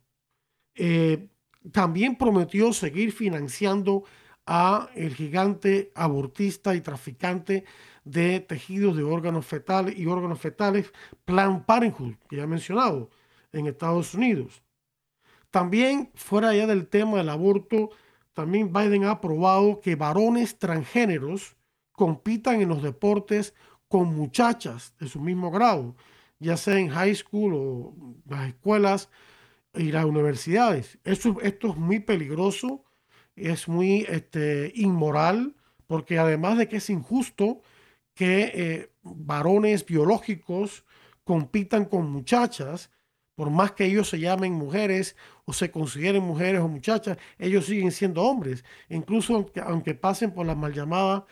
Eh, 0.75 1.29
también 1.71 2.17
prometió 2.17 2.73
seguir 2.73 3.11
financiando 3.11 4.03
a 4.45 4.89
el 4.95 5.13
gigante 5.13 5.91
abortista 5.95 6.75
y 6.75 6.81
traficante 6.81 7.65
de 8.03 8.39
tejidos 8.39 8.97
de 8.97 9.03
órganos 9.03 9.45
fetales 9.45 9.97
y 9.97 10.07
órganos 10.07 10.39
fetales 10.39 10.91
Plan 11.25 11.63
Parenthood, 11.65 12.15
que 12.27 12.38
ya 12.38 12.43
he 12.43 12.47
mencionado, 12.47 13.09
en 13.51 13.67
Estados 13.67 14.13
Unidos. 14.13 14.63
También, 15.51 16.11
fuera 16.15 16.50
allá 16.50 16.65
del 16.65 16.88
tema 16.88 17.17
del 17.17 17.29
aborto, 17.29 17.89
también 18.33 18.71
Biden 18.71 19.03
ha 19.03 19.11
aprobado 19.11 19.81
que 19.81 19.95
varones 19.95 20.57
transgéneros 20.57 21.57
compitan 21.91 22.61
en 22.61 22.69
los 22.69 22.81
deportes 22.81 23.53
con 23.88 24.15
muchachas 24.15 24.95
de 25.00 25.09
su 25.09 25.19
mismo 25.19 25.51
grado, 25.51 25.95
ya 26.41 26.57
sea 26.57 26.77
en 26.77 26.89
high 26.89 27.15
school 27.15 27.53
o 27.55 27.95
las 28.27 28.50
escuelas 28.50 29.10
y 29.74 29.91
las 29.91 30.05
universidades. 30.05 30.98
Eso, 31.03 31.39
esto 31.41 31.69
es 31.69 31.77
muy 31.77 32.00
peligroso, 32.00 32.83
es 33.36 33.67
muy 33.67 34.05
este, 34.10 34.71
inmoral, 34.75 35.55
porque 35.88 36.19
además 36.19 36.57
de 36.57 36.67
que 36.67 36.77
es 36.77 36.89
injusto 36.89 37.62
que 38.13 38.51
eh, 38.53 38.91
varones 39.03 39.86
biológicos 39.86 40.83
compitan 41.24 41.86
con 41.86 42.12
muchachas, 42.12 42.91
por 43.36 43.50
más 43.50 43.71
que 43.71 43.86
ellos 43.86 44.10
se 44.10 44.19
llamen 44.19 44.53
mujeres 44.53 45.15
o 45.45 45.53
se 45.53 45.71
consideren 45.71 46.24
mujeres 46.24 46.62
o 46.62 46.67
muchachas, 46.67 47.17
ellos 47.39 47.65
siguen 47.65 47.91
siendo 47.91 48.24
hombres, 48.24 48.65
incluso 48.89 49.51
aunque, 49.63 49.95
pasen 49.95 50.31
por 50.33 50.45
las 50.45 50.57
mal 50.57 50.74
llamadas 50.74 51.24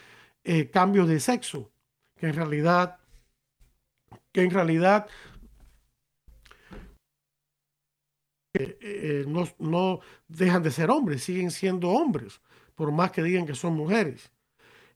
eh, 0.43 0.69
cambios 0.69 1.07
de 1.09 1.19
sexo 1.19 1.71
que 2.19 2.27
en 2.27 2.35
realidad, 2.35 2.98
que 4.31 4.41
en 4.43 4.51
realidad 4.51 5.07
eh, 8.53 8.77
eh, 8.81 9.25
no, 9.27 9.47
no 9.59 9.99
dejan 10.27 10.63
de 10.63 10.71
ser 10.71 10.89
hombres, 10.89 11.23
siguen 11.23 11.51
siendo 11.51 11.89
hombres, 11.89 12.41
por 12.75 12.91
más 12.91 13.11
que 13.11 13.23
digan 13.23 13.45
que 13.45 13.55
son 13.55 13.75
mujeres. 13.75 14.31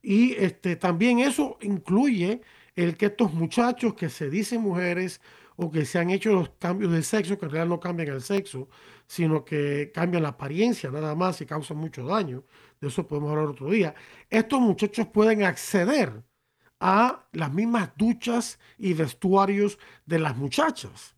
Y 0.01 0.33
este, 0.33 0.75
también 0.75 1.19
eso 1.19 1.57
incluye 1.61 2.41
el 2.75 2.97
que 2.97 3.07
estos 3.07 3.33
muchachos 3.33 3.93
que 3.95 4.09
se 4.09 4.29
dicen 4.29 4.61
mujeres 4.61 5.21
o 5.55 5.71
que 5.71 5.85
se 5.85 5.99
han 5.99 6.09
hecho 6.09 6.33
los 6.33 6.49
cambios 6.59 6.91
de 6.91 7.03
sexo, 7.03 7.37
que 7.37 7.45
en 7.45 7.51
realidad 7.51 7.69
no 7.69 7.79
cambian 7.79 8.09
el 8.09 8.21
sexo, 8.21 8.69
sino 9.07 9.45
que 9.45 9.91
cambian 9.93 10.23
la 10.23 10.29
apariencia 10.29 10.89
nada 10.91 11.15
más 11.15 11.41
y 11.41 11.45
causan 11.45 11.77
mucho 11.77 12.05
daño, 12.05 12.43
de 12.81 12.87
eso 12.87 13.07
podemos 13.07 13.31
hablar 13.31 13.47
otro 13.47 13.69
día, 13.69 13.95
estos 14.29 14.59
muchachos 14.59 15.07
pueden 15.07 15.43
acceder 15.43 16.23
a 16.85 17.23
las 17.31 17.53
mismas 17.53 17.91
duchas 17.95 18.59
y 18.77 18.93
vestuarios 18.93 19.79
de 20.05 20.19
las 20.19 20.35
muchachas. 20.35 21.15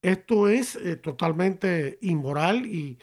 Esto 0.00 0.48
es 0.48 0.76
eh, 0.76 0.96
totalmente 0.96 1.98
inmoral 2.00 2.64
y, 2.64 2.98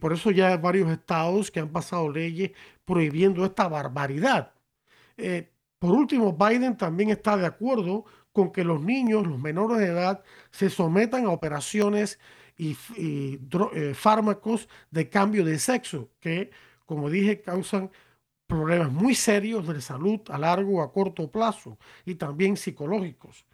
por 0.00 0.12
eso 0.12 0.32
ya 0.32 0.48
hay 0.48 0.58
varios 0.58 0.90
estados 0.90 1.50
que 1.50 1.60
han 1.60 1.70
pasado 1.70 2.10
leyes 2.10 2.50
prohibiendo 2.84 3.44
esta 3.44 3.68
barbaridad. 3.68 4.52
Eh, 5.16 5.48
por 5.78 5.92
último, 5.92 6.32
Biden 6.36 6.76
también 6.76 7.10
está 7.10 7.36
de 7.36 7.46
acuerdo 7.46 8.04
con 8.32 8.50
que 8.50 8.64
los 8.64 8.82
niños, 8.82 9.26
los 9.26 9.38
menores 9.38 9.78
de 9.78 9.86
edad, 9.86 10.24
se 10.50 10.68
sometan 10.68 11.24
a 11.26 11.30
operaciones 11.30 12.18
y, 12.56 12.76
eh, 12.96 13.94
fármacos 13.94 14.68
de 14.90 15.08
cambio 15.08 15.44
de 15.44 15.58
sexo, 15.60 16.10
que, 16.18 16.50
como 16.84 17.08
dije, 17.08 17.40
causan 17.40 17.90
problemas 18.48 18.90
muy 18.90 19.14
serios 19.14 19.68
de 19.68 19.80
salud 19.80 20.20
a 20.30 20.38
largo 20.38 20.78
o 20.78 20.82
a 20.82 20.92
corto 20.92 21.30
plazo 21.30 21.78
y 22.04 22.16
también 22.16 22.56
psicológicos. 22.56 23.46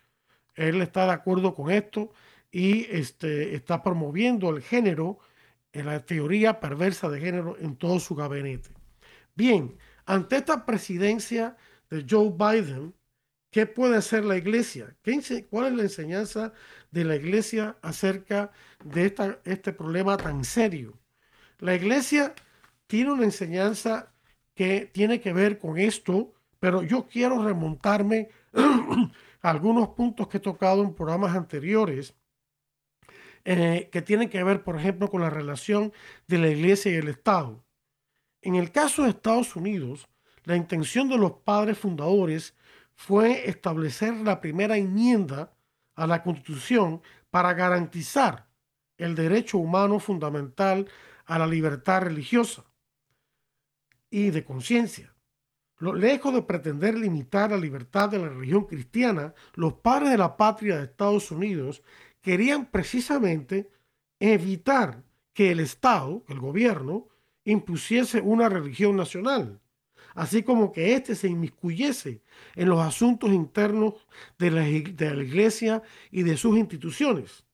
Él 0.54 0.80
está 0.80 1.04
de 1.04 1.12
acuerdo 1.12 1.52
con 1.54 1.70
esto 1.70 2.12
y 2.50 2.84
este, 2.90 3.56
está 3.56 3.82
promoviendo 3.82 4.48
el 4.50 4.62
género, 4.62 5.18
en 5.72 5.86
la 5.86 6.06
teoría 6.06 6.60
perversa 6.60 7.10
de 7.10 7.20
género 7.20 7.56
en 7.58 7.76
todo 7.76 7.98
su 7.98 8.14
gabinete. 8.14 8.70
Bien, 9.34 9.76
ante 10.06 10.36
esta 10.36 10.64
presidencia 10.64 11.56
de 11.90 12.06
Joe 12.08 12.30
Biden, 12.30 12.94
¿qué 13.50 13.66
puede 13.66 13.96
hacer 13.96 14.24
la 14.24 14.36
iglesia? 14.36 14.96
¿Qué, 15.02 15.46
¿Cuál 15.50 15.66
es 15.66 15.72
la 15.72 15.82
enseñanza 15.82 16.52
de 16.92 17.04
la 17.04 17.16
iglesia 17.16 17.76
acerca 17.82 18.52
de 18.84 19.06
esta, 19.06 19.40
este 19.44 19.72
problema 19.72 20.16
tan 20.16 20.44
serio? 20.44 20.96
La 21.58 21.74
iglesia 21.74 22.36
tiene 22.86 23.12
una 23.12 23.24
enseñanza 23.24 24.13
que 24.54 24.86
tiene 24.92 25.20
que 25.20 25.32
ver 25.32 25.58
con 25.58 25.78
esto, 25.78 26.32
pero 26.60 26.82
yo 26.82 27.08
quiero 27.08 27.44
remontarme 27.44 28.28
a 29.42 29.50
algunos 29.50 29.88
puntos 29.88 30.28
que 30.28 30.38
he 30.38 30.40
tocado 30.40 30.82
en 30.82 30.94
programas 30.94 31.36
anteriores 31.36 32.14
eh, 33.44 33.90
que 33.92 34.00
tienen 34.00 34.30
que 34.30 34.42
ver, 34.42 34.62
por 34.62 34.76
ejemplo, 34.76 35.10
con 35.10 35.20
la 35.20 35.28
relación 35.28 35.92
de 36.26 36.38
la 36.38 36.48
iglesia 36.48 36.92
y 36.92 36.96
el 36.96 37.08
Estado. 37.08 37.62
En 38.40 38.54
el 38.54 38.72
caso 38.72 39.02
de 39.02 39.10
Estados 39.10 39.54
Unidos, 39.56 40.08
la 40.44 40.56
intención 40.56 41.08
de 41.08 41.18
los 41.18 41.32
padres 41.32 41.78
fundadores 41.78 42.54
fue 42.94 43.48
establecer 43.48 44.14
la 44.14 44.40
primera 44.40 44.76
enmienda 44.76 45.52
a 45.94 46.06
la 46.06 46.22
Constitución 46.22 47.02
para 47.30 47.52
garantizar 47.54 48.46
el 48.96 49.14
derecho 49.14 49.58
humano 49.58 49.98
fundamental 49.98 50.88
a 51.26 51.38
la 51.38 51.46
libertad 51.46 52.02
religiosa 52.02 52.64
y 54.14 54.30
de 54.30 54.44
conciencia. 54.44 55.12
Lejos 55.80 56.32
de 56.32 56.42
pretender 56.42 56.96
limitar 56.96 57.50
la 57.50 57.56
libertad 57.56 58.08
de 58.08 58.20
la 58.20 58.28
religión 58.28 58.64
cristiana, 58.64 59.34
los 59.54 59.74
padres 59.74 60.10
de 60.10 60.18
la 60.18 60.36
patria 60.36 60.76
de 60.76 60.84
Estados 60.84 61.32
Unidos 61.32 61.82
querían 62.20 62.70
precisamente 62.70 63.68
evitar 64.20 65.02
que 65.32 65.50
el 65.50 65.58
Estado, 65.58 66.24
el 66.28 66.38
gobierno, 66.38 67.08
impusiese 67.44 68.20
una 68.20 68.48
religión 68.48 68.94
nacional, 68.94 69.60
así 70.14 70.44
como 70.44 70.70
que 70.70 70.94
éste 70.94 71.16
se 71.16 71.26
inmiscuyese 71.26 72.22
en 72.54 72.68
los 72.68 72.78
asuntos 72.78 73.32
internos 73.32 73.94
de 74.38 74.52
la, 74.52 74.60
de 74.62 75.12
la 75.12 75.24
Iglesia 75.24 75.82
y 76.12 76.22
de 76.22 76.36
sus 76.36 76.56
instituciones. 76.56 77.44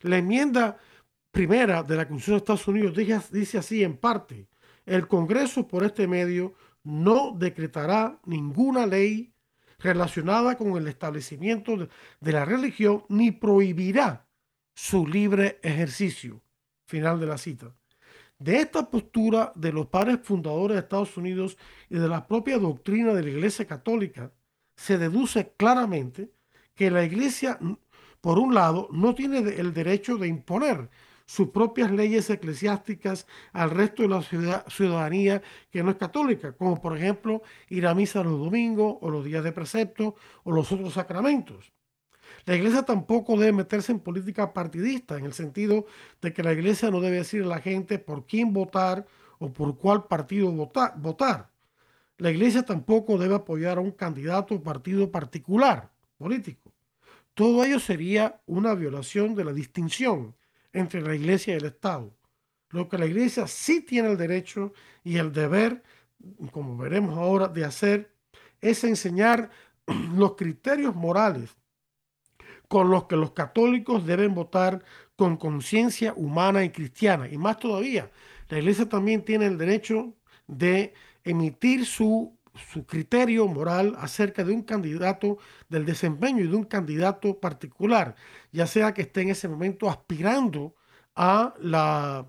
La 0.00 0.18
enmienda 0.18 0.78
primera 1.30 1.84
de 1.84 1.94
la 1.94 2.08
Constitución 2.08 2.34
de 2.34 2.38
Estados 2.38 2.66
Unidos 2.66 2.96
dice, 2.96 3.20
dice 3.30 3.58
así 3.58 3.84
en 3.84 3.96
parte, 3.96 4.48
el 4.86 5.06
Congreso 5.06 5.68
por 5.68 5.84
este 5.84 6.06
medio 6.06 6.54
no 6.84 7.32
decretará 7.36 8.20
ninguna 8.24 8.86
ley 8.86 9.32
relacionada 9.78 10.56
con 10.56 10.76
el 10.76 10.88
establecimiento 10.88 11.76
de, 11.76 12.32
la 12.32 12.44
religión 12.44 13.04
ni 13.08 13.32
prohibirá 13.32 14.26
su 14.74 15.06
libre 15.06 15.58
ejercicio. 15.62 16.40
Final 16.86 17.20
de 17.20 17.26
la 17.26 17.38
cita. 17.38 17.74
De 18.38 18.56
esta 18.56 18.90
postura 18.90 19.52
de 19.54 19.72
los 19.72 19.86
padres 19.86 20.18
fundadores 20.22 20.74
de 20.74 20.80
Estados 20.80 21.16
Unidos 21.16 21.56
y 21.88 21.98
de 21.98 22.08
la 22.08 22.26
propia 22.26 22.58
doctrina 22.58 23.14
de 23.14 23.22
la 23.22 23.30
Iglesia 23.30 23.66
Católica, 23.66 24.32
se 24.76 24.98
deduce 24.98 25.52
claramente 25.56 26.32
que 26.74 26.90
la 26.90 27.04
Iglesia, 27.04 27.58
por 28.20 28.38
un 28.38 28.54
lado, 28.54 28.88
no 28.90 29.14
tiene 29.14 29.38
el 29.38 29.72
derecho 29.72 30.16
de 30.16 30.28
imponer 30.28 30.90
sus 31.26 31.48
propias 31.48 31.90
leyes 31.90 32.28
eclesiásticas 32.30 33.26
al 33.52 33.70
resto 33.70 34.02
de 34.02 34.08
la 34.08 34.22
ciudadanía 34.68 35.42
que 35.70 35.82
no 35.82 35.90
es 35.90 35.96
católica, 35.96 36.52
como 36.52 36.80
por 36.80 36.96
ejemplo 36.96 37.42
ir 37.68 37.86
a 37.86 37.94
misa 37.94 38.22
los 38.22 38.38
domingos 38.38 38.96
o 39.00 39.10
los 39.10 39.24
días 39.24 39.44
de 39.44 39.52
precepto 39.52 40.14
o 40.44 40.52
los 40.52 40.70
otros 40.72 40.94
sacramentos. 40.94 41.72
La 42.44 42.56
iglesia 42.56 42.82
tampoco 42.82 43.36
debe 43.36 43.52
meterse 43.52 43.92
en 43.92 44.00
política 44.00 44.52
partidista, 44.52 45.16
en 45.16 45.24
el 45.24 45.32
sentido 45.32 45.86
de 46.20 46.32
que 46.32 46.42
la 46.42 46.52
iglesia 46.52 46.90
no 46.90 47.00
debe 47.00 47.18
decir 47.18 47.42
a 47.42 47.46
la 47.46 47.60
gente 47.60 47.98
por 47.98 48.26
quién 48.26 48.52
votar 48.52 49.06
o 49.38 49.52
por 49.52 49.78
cuál 49.78 50.06
partido 50.06 50.50
votar. 50.50 51.50
La 52.18 52.30
iglesia 52.30 52.64
tampoco 52.64 53.18
debe 53.18 53.36
apoyar 53.36 53.78
a 53.78 53.80
un 53.80 53.92
candidato 53.92 54.54
o 54.54 54.62
partido 54.62 55.10
particular 55.10 55.90
político. 56.18 56.72
Todo 57.34 57.64
ello 57.64 57.80
sería 57.80 58.40
una 58.46 58.74
violación 58.74 59.34
de 59.34 59.44
la 59.44 59.52
distinción 59.52 60.34
entre 60.72 61.00
la 61.02 61.14
iglesia 61.14 61.54
y 61.54 61.56
el 61.58 61.66
Estado. 61.66 62.12
Lo 62.70 62.88
que 62.88 62.98
la 62.98 63.06
iglesia 63.06 63.46
sí 63.46 63.82
tiene 63.82 64.10
el 64.10 64.16
derecho 64.16 64.72
y 65.04 65.18
el 65.18 65.32
deber, 65.32 65.82
como 66.50 66.76
veremos 66.76 67.16
ahora, 67.18 67.48
de 67.48 67.64
hacer 67.64 68.12
es 68.60 68.84
enseñar 68.84 69.50
los 70.16 70.36
criterios 70.36 70.94
morales 70.94 71.50
con 72.68 72.90
los 72.90 73.04
que 73.04 73.16
los 73.16 73.32
católicos 73.32 74.06
deben 74.06 74.34
votar 74.34 74.82
con 75.16 75.36
conciencia 75.36 76.14
humana 76.16 76.64
y 76.64 76.70
cristiana. 76.70 77.28
Y 77.28 77.36
más 77.36 77.58
todavía, 77.58 78.10
la 78.48 78.58
iglesia 78.58 78.88
también 78.88 79.22
tiene 79.22 79.46
el 79.46 79.58
derecho 79.58 80.14
de 80.46 80.94
emitir 81.22 81.84
su, 81.84 82.34
su 82.54 82.86
criterio 82.86 83.46
moral 83.48 83.94
acerca 83.98 84.44
de 84.44 84.52
un 84.52 84.62
candidato, 84.62 85.38
del 85.68 85.86
desempeño 85.86 86.44
y 86.44 86.48
de 86.48 86.56
un 86.56 86.64
candidato 86.64 87.38
particular, 87.40 88.14
ya 88.52 88.66
sea 88.66 88.92
que 88.94 89.02
esté 89.02 89.22
en 89.22 89.30
ese 89.30 89.48
momento 89.48 89.88
aspirando 89.88 90.74
a 91.14 91.54
la 91.60 92.26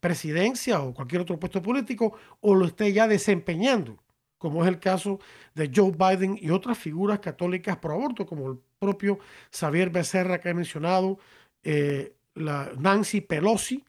presidencia 0.00 0.80
o 0.82 0.94
cualquier 0.94 1.22
otro 1.22 1.38
puesto 1.38 1.62
político 1.62 2.16
o 2.40 2.54
lo 2.54 2.66
esté 2.66 2.92
ya 2.92 3.08
desempeñando, 3.08 4.02
como 4.38 4.62
es 4.62 4.68
el 4.68 4.78
caso 4.78 5.18
de 5.54 5.70
Joe 5.74 5.92
Biden 5.92 6.38
y 6.40 6.50
otras 6.50 6.78
figuras 6.78 7.20
católicas 7.20 7.78
pro 7.78 7.94
aborto, 7.94 8.26
como 8.26 8.50
el 8.50 8.58
propio 8.78 9.18
Xavier 9.50 9.90
Becerra 9.90 10.40
que 10.40 10.50
he 10.50 10.54
mencionado, 10.54 11.18
eh, 11.62 12.14
la 12.34 12.70
Nancy 12.78 13.20
Pelosi, 13.22 13.84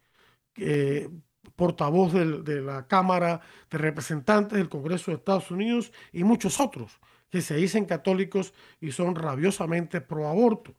portavoz 1.58 2.14
de 2.14 2.62
la 2.62 2.88
Cámara 2.88 3.42
de 3.70 3.78
Representantes 3.78 4.58
del 4.58 4.70
Congreso 4.70 5.12
de 5.12 5.18
Estados 5.18 5.52
Unidos 5.52 5.92
y 6.14 6.24
muchos 6.24 6.62
otros 6.62 7.02
que 7.30 7.42
se 7.42 7.56
dicen 7.56 7.86
católicos 7.86 8.54
y 8.80 8.92
son 8.92 9.16
rabiosamente 9.16 10.00
pro 10.00 10.30
aborto. 10.30 10.76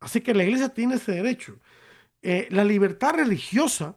Así 0.00 0.20
que 0.20 0.34
la 0.34 0.44
iglesia 0.44 0.68
tiene 0.68 0.96
ese 0.96 1.12
derecho. 1.12 1.58
Eh, 2.20 2.48
la 2.50 2.64
libertad 2.64 3.14
religiosa 3.14 3.96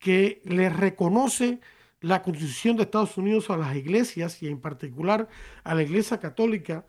que 0.00 0.42
le 0.44 0.68
reconoce 0.68 1.60
la 2.00 2.22
Constitución 2.22 2.76
de 2.76 2.84
Estados 2.84 3.16
Unidos 3.18 3.50
a 3.50 3.56
las 3.56 3.76
iglesias 3.76 4.42
y 4.42 4.48
en 4.48 4.60
particular 4.60 5.28
a 5.64 5.74
la 5.74 5.82
Iglesia 5.82 6.18
Católica 6.18 6.86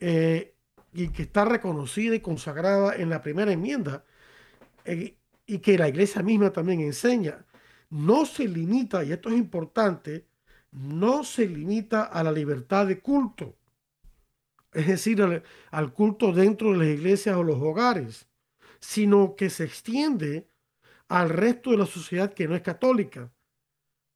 eh, 0.00 0.54
y 0.92 1.08
que 1.08 1.22
está 1.22 1.44
reconocida 1.44 2.14
y 2.14 2.20
consagrada 2.20 2.94
en 2.96 3.08
la 3.08 3.22
primera 3.22 3.52
enmienda 3.52 4.04
eh, 4.84 5.16
y 5.52 5.58
que 5.58 5.76
la 5.76 5.88
iglesia 5.88 6.22
misma 6.22 6.50
también 6.50 6.80
enseña, 6.80 7.44
no 7.90 8.24
se 8.24 8.48
limita, 8.48 9.04
y 9.04 9.12
esto 9.12 9.28
es 9.28 9.36
importante, 9.36 10.26
no 10.70 11.24
se 11.24 11.46
limita 11.46 12.04
a 12.04 12.22
la 12.24 12.32
libertad 12.32 12.86
de 12.86 13.00
culto, 13.00 13.54
es 14.72 14.86
decir, 14.86 15.20
al, 15.70 15.92
culto 15.92 16.32
dentro 16.32 16.72
de 16.72 16.78
las 16.78 16.88
iglesias 16.88 17.36
o 17.36 17.42
los 17.42 17.60
hogares, 17.60 18.26
sino 18.80 19.36
que 19.36 19.50
se 19.50 19.64
extiende 19.64 20.48
al 21.08 21.28
resto 21.28 21.72
de 21.72 21.76
la 21.76 21.86
sociedad 21.86 22.32
que 22.32 22.48
no 22.48 22.56
es 22.56 22.62
católica. 22.62 23.30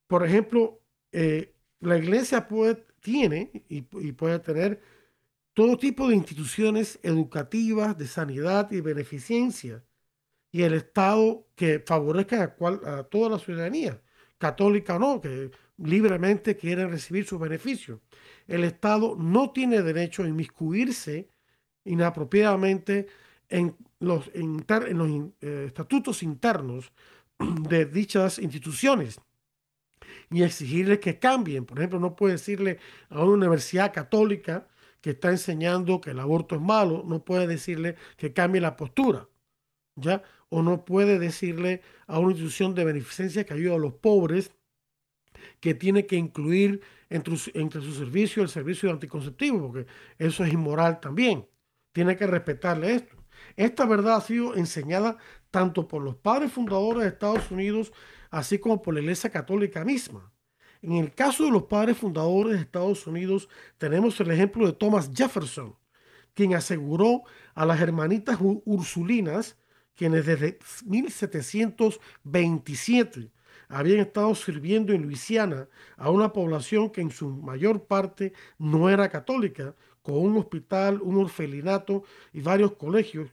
Por 0.06 0.24
ejemplo, 0.24 0.80
eh, 1.12 1.54
la 1.80 1.98
iglesia 1.98 2.48
tiene 3.00 3.62
y 3.68 3.82
puede 3.82 4.38
tener 4.38 4.80
todo 5.52 5.76
tipo 5.76 6.08
de 6.08 6.16
instituciones 6.16 6.98
educativas, 7.02 7.98
de 7.98 8.06
sanidad 8.06 8.72
y 8.72 8.80
beneficencia, 8.80 9.84
y 10.52 10.62
el 10.62 10.74
Estado 10.74 11.46
que 11.54 11.82
favorezca 11.84 12.56
a, 12.60 13.02
toda 13.04 13.30
la 13.30 13.38
ciudadanía, 13.38 14.00
católica 14.38 14.96
o 14.96 14.98
no, 14.98 15.20
que 15.20 15.50
libremente 15.78 16.56
quieren 16.56 16.90
recibir 16.90 17.26
sus 17.26 17.40
beneficios. 17.40 18.00
El 18.46 18.64
Estado 18.64 19.16
no 19.16 19.50
tiene 19.50 19.82
derecho 19.82 20.22
a 20.22 20.28
inmiscuirse 20.28 21.28
inapropiadamente 21.84 23.06
en 23.48 23.76
los, 24.00 24.30
en, 24.34 24.64
los 24.66 25.32
eh, 25.40 25.64
estatutos 25.66 26.22
internos 26.22 26.92
de 27.38 27.86
dichas 27.86 28.38
instituciones 28.38 29.20
y 30.30 30.42
exigirles 30.42 30.98
que 30.98 31.18
cambien. 31.18 31.64
Por 31.64 31.78
ejemplo, 31.78 32.00
no 32.00 32.16
puede 32.16 32.34
decirle 32.34 32.78
a 33.08 33.22
una 33.22 33.32
universidad 33.32 33.92
católica 33.92 34.68
que 35.00 35.10
está 35.10 35.30
enseñando 35.30 36.00
que 36.00 36.10
el 36.10 36.18
aborto 36.18 36.56
es 36.56 36.60
malo, 36.60 37.04
no 37.06 37.24
puede 37.24 37.46
decirle 37.46 37.96
que 38.16 38.32
cambie 38.32 38.60
la 38.60 38.76
postura, 38.76 39.28
¿ya? 39.94 40.22
O 40.48 40.62
no 40.62 40.84
puede 40.84 41.18
decirle 41.18 41.82
a 42.06 42.18
una 42.18 42.30
institución 42.30 42.74
de 42.74 42.84
beneficencia 42.84 43.44
que 43.44 43.54
ayuda 43.54 43.74
a 43.74 43.78
los 43.78 43.94
pobres 43.94 44.52
que 45.60 45.74
tiene 45.74 46.06
que 46.06 46.16
incluir 46.16 46.80
entre, 47.10 47.36
entre 47.54 47.80
su 47.80 47.92
servicio 47.92 48.42
el 48.42 48.48
servicio 48.48 48.88
de 48.88 48.94
anticonceptivo, 48.94 49.60
porque 49.60 49.86
eso 50.18 50.44
es 50.44 50.52
inmoral 50.52 51.00
también. 51.00 51.46
Tiene 51.92 52.16
que 52.16 52.26
respetarle 52.26 52.94
esto. 52.94 53.16
Esta 53.56 53.86
verdad 53.86 54.16
ha 54.16 54.20
sido 54.20 54.54
enseñada 54.54 55.16
tanto 55.50 55.88
por 55.88 56.02
los 56.02 56.16
padres 56.16 56.52
fundadores 56.52 57.02
de 57.02 57.08
Estados 57.08 57.50
Unidos, 57.50 57.92
así 58.30 58.58
como 58.58 58.82
por 58.82 58.94
la 58.94 59.00
Iglesia 59.00 59.30
Católica 59.30 59.84
misma. 59.84 60.32
En 60.82 60.92
el 60.92 61.14
caso 61.14 61.44
de 61.44 61.50
los 61.50 61.64
padres 61.64 61.96
fundadores 61.96 62.54
de 62.54 62.60
Estados 62.60 63.06
Unidos, 63.06 63.48
tenemos 63.78 64.20
el 64.20 64.30
ejemplo 64.30 64.66
de 64.66 64.72
Thomas 64.72 65.10
Jefferson, 65.14 65.74
quien 66.34 66.54
aseguró 66.54 67.22
a 67.54 67.64
las 67.64 67.80
hermanitas 67.80 68.38
ursulinas, 68.40 69.56
quienes 69.96 70.26
desde 70.26 70.58
1727 70.84 73.30
habían 73.68 74.00
estado 74.00 74.34
sirviendo 74.34 74.92
en 74.92 75.02
Luisiana 75.02 75.68
a 75.96 76.10
una 76.10 76.30
población 76.32 76.90
que 76.90 77.00
en 77.00 77.10
su 77.10 77.30
mayor 77.30 77.84
parte 77.84 78.32
no 78.58 78.90
era 78.90 79.08
católica, 79.08 79.74
con 80.02 80.18
un 80.18 80.36
hospital, 80.36 81.00
un 81.02 81.18
orfelinato 81.18 82.04
y 82.32 82.40
varios 82.40 82.74
colegios. 82.74 83.28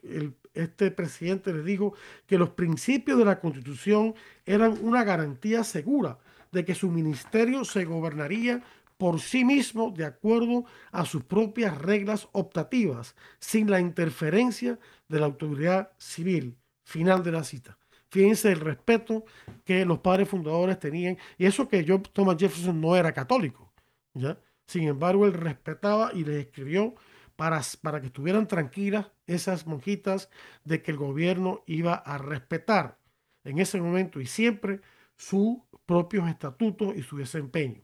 este 0.56 0.90
presidente 0.90 1.54
les 1.54 1.66
dijo 1.66 1.94
que 2.26 2.40
los 2.40 2.50
principios 2.50 3.20
de 3.20 3.26
la 3.26 3.40
constitución 3.40 4.16
eran 4.44 4.80
una 4.82 5.04
garantía 5.04 5.64
segura 5.64 6.18
de 6.52 6.66
que 6.66 6.74
su 6.74 6.90
ministerio 6.90 7.64
se 7.64 7.86
gobernaría 7.86 8.64
por 9.04 9.20
sí 9.20 9.44
mismo 9.44 9.92
de 9.92 10.06
acuerdo 10.06 10.64
a 10.94 11.04
sus 11.04 11.26
propias 11.26 11.78
reglas 11.78 12.30
optativas, 12.32 13.18
sin 13.38 13.70
la 13.70 13.82
interferencia 13.82 14.80
de 15.10 15.20
la 15.20 15.26
autoridad 15.26 15.92
civil. 15.98 16.58
Final 16.86 17.22
de 17.22 17.34
la 17.34 17.44
cita. 17.44 17.78
Fíjense 18.10 18.54
el 18.54 18.62
respeto 18.62 19.26
que 19.66 19.84
los 19.84 20.00
padres 20.00 20.30
fundadores 20.30 20.80
tenían, 20.80 21.18
y 21.38 21.48
eso 21.48 21.68
que 21.68 21.84
yo, 21.84 22.02
Thomas 22.02 22.38
Jefferson 22.40 22.80
no 22.80 22.96
era 22.96 23.12
católico, 23.12 23.74
¿ya? 24.14 24.40
Sin 24.68 24.88
embargo, 24.88 25.26
él 25.26 25.34
respetaba 25.34 26.12
y 26.14 26.24
les 26.24 26.46
escribió 26.46 26.96
para, 27.36 27.60
para 27.82 28.00
que 28.00 28.08
estuvieran 28.08 28.48
tranquilas 28.48 29.12
esas 29.28 29.68
monjitas 29.68 30.30
de 30.64 30.82
que 30.82 30.92
el 30.92 30.98
gobierno 30.98 31.62
iba 31.68 31.96
a 31.96 32.18
respetar 32.18 32.98
en 33.44 33.60
ese 33.60 33.82
momento 33.82 34.22
y 34.22 34.28
siempre 34.28 34.80
sus 35.18 35.58
propios 35.86 36.30
estatutos 36.30 36.96
y 36.96 37.04
su 37.04 37.18
desempeño. 37.18 37.84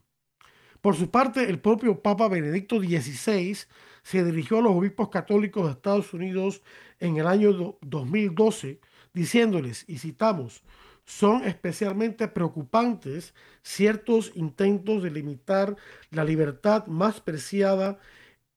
Por 0.82 0.96
su 0.96 1.10
parte, 1.10 1.50
el 1.50 1.60
propio 1.60 2.02
Papa 2.02 2.30
Benedicto 2.30 2.80
XVI 2.80 3.58
se 4.02 4.24
dirigió 4.24 4.60
a 4.60 4.62
los 4.62 4.72
obispos 4.74 5.10
católicos 5.10 5.66
de 5.66 5.72
Estados 5.72 6.14
Unidos 6.14 6.62
en 7.00 7.18
el 7.18 7.28
año 7.28 7.78
2012 7.82 8.80
diciéndoles, 9.14 9.84
y 9.88 9.98
citamos, 9.98 10.64
son 11.06 11.44
especialmente 11.44 12.28
preocupantes 12.28 13.34
ciertos 13.64 14.32
intentos 14.36 15.04
de 15.04 15.10
limitar 15.10 15.76
la 16.12 16.24
libertad 16.24 16.86
más 16.86 17.20
preciada 17.20 18.00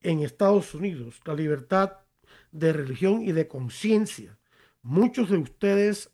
en 0.00 0.20
Estados 0.20 0.74
Unidos, 0.74 1.20
la 1.24 1.34
libertad 1.34 1.98
de 2.50 2.72
religión 2.72 3.22
y 3.22 3.32
de 3.32 3.48
conciencia. 3.48 4.38
Muchos 4.82 5.30
de 5.30 5.38
ustedes 5.38 6.10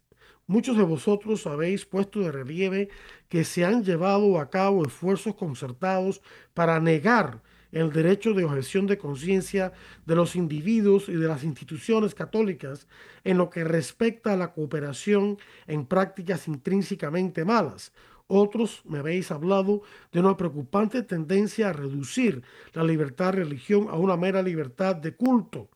Muchos 0.48 0.78
de 0.78 0.82
vosotros 0.82 1.46
habéis 1.46 1.84
puesto 1.84 2.20
de 2.20 2.32
relieve 2.32 2.88
que 3.28 3.44
se 3.44 3.66
han 3.66 3.84
llevado 3.84 4.40
a 4.40 4.48
cabo 4.48 4.82
esfuerzos 4.82 5.34
concertados 5.34 6.22
para 6.54 6.80
negar 6.80 7.42
el 7.70 7.92
derecho 7.92 8.32
de 8.32 8.44
objeción 8.44 8.86
de 8.86 8.96
conciencia 8.96 9.74
de 10.06 10.14
los 10.14 10.36
individuos 10.36 11.10
y 11.10 11.16
de 11.16 11.28
las 11.28 11.44
instituciones 11.44 12.14
católicas 12.14 12.88
en 13.24 13.36
lo 13.36 13.50
que 13.50 13.62
respecta 13.62 14.32
a 14.32 14.38
la 14.38 14.54
cooperación 14.54 15.36
en 15.66 15.84
prácticas 15.84 16.48
intrínsecamente 16.48 17.44
malas. 17.44 17.92
Otros 18.26 18.80
me 18.86 19.00
habéis 19.00 19.30
hablado 19.30 19.82
de 20.12 20.20
una 20.20 20.34
preocupante 20.38 21.02
tendencia 21.02 21.68
a 21.68 21.74
reducir 21.74 22.42
la 22.72 22.84
libertad 22.84 23.34
de 23.34 23.44
religión 23.44 23.88
a 23.90 23.96
una 23.96 24.16
mera 24.16 24.40
libertad 24.40 24.96
de 24.96 25.14
culto, 25.14 25.68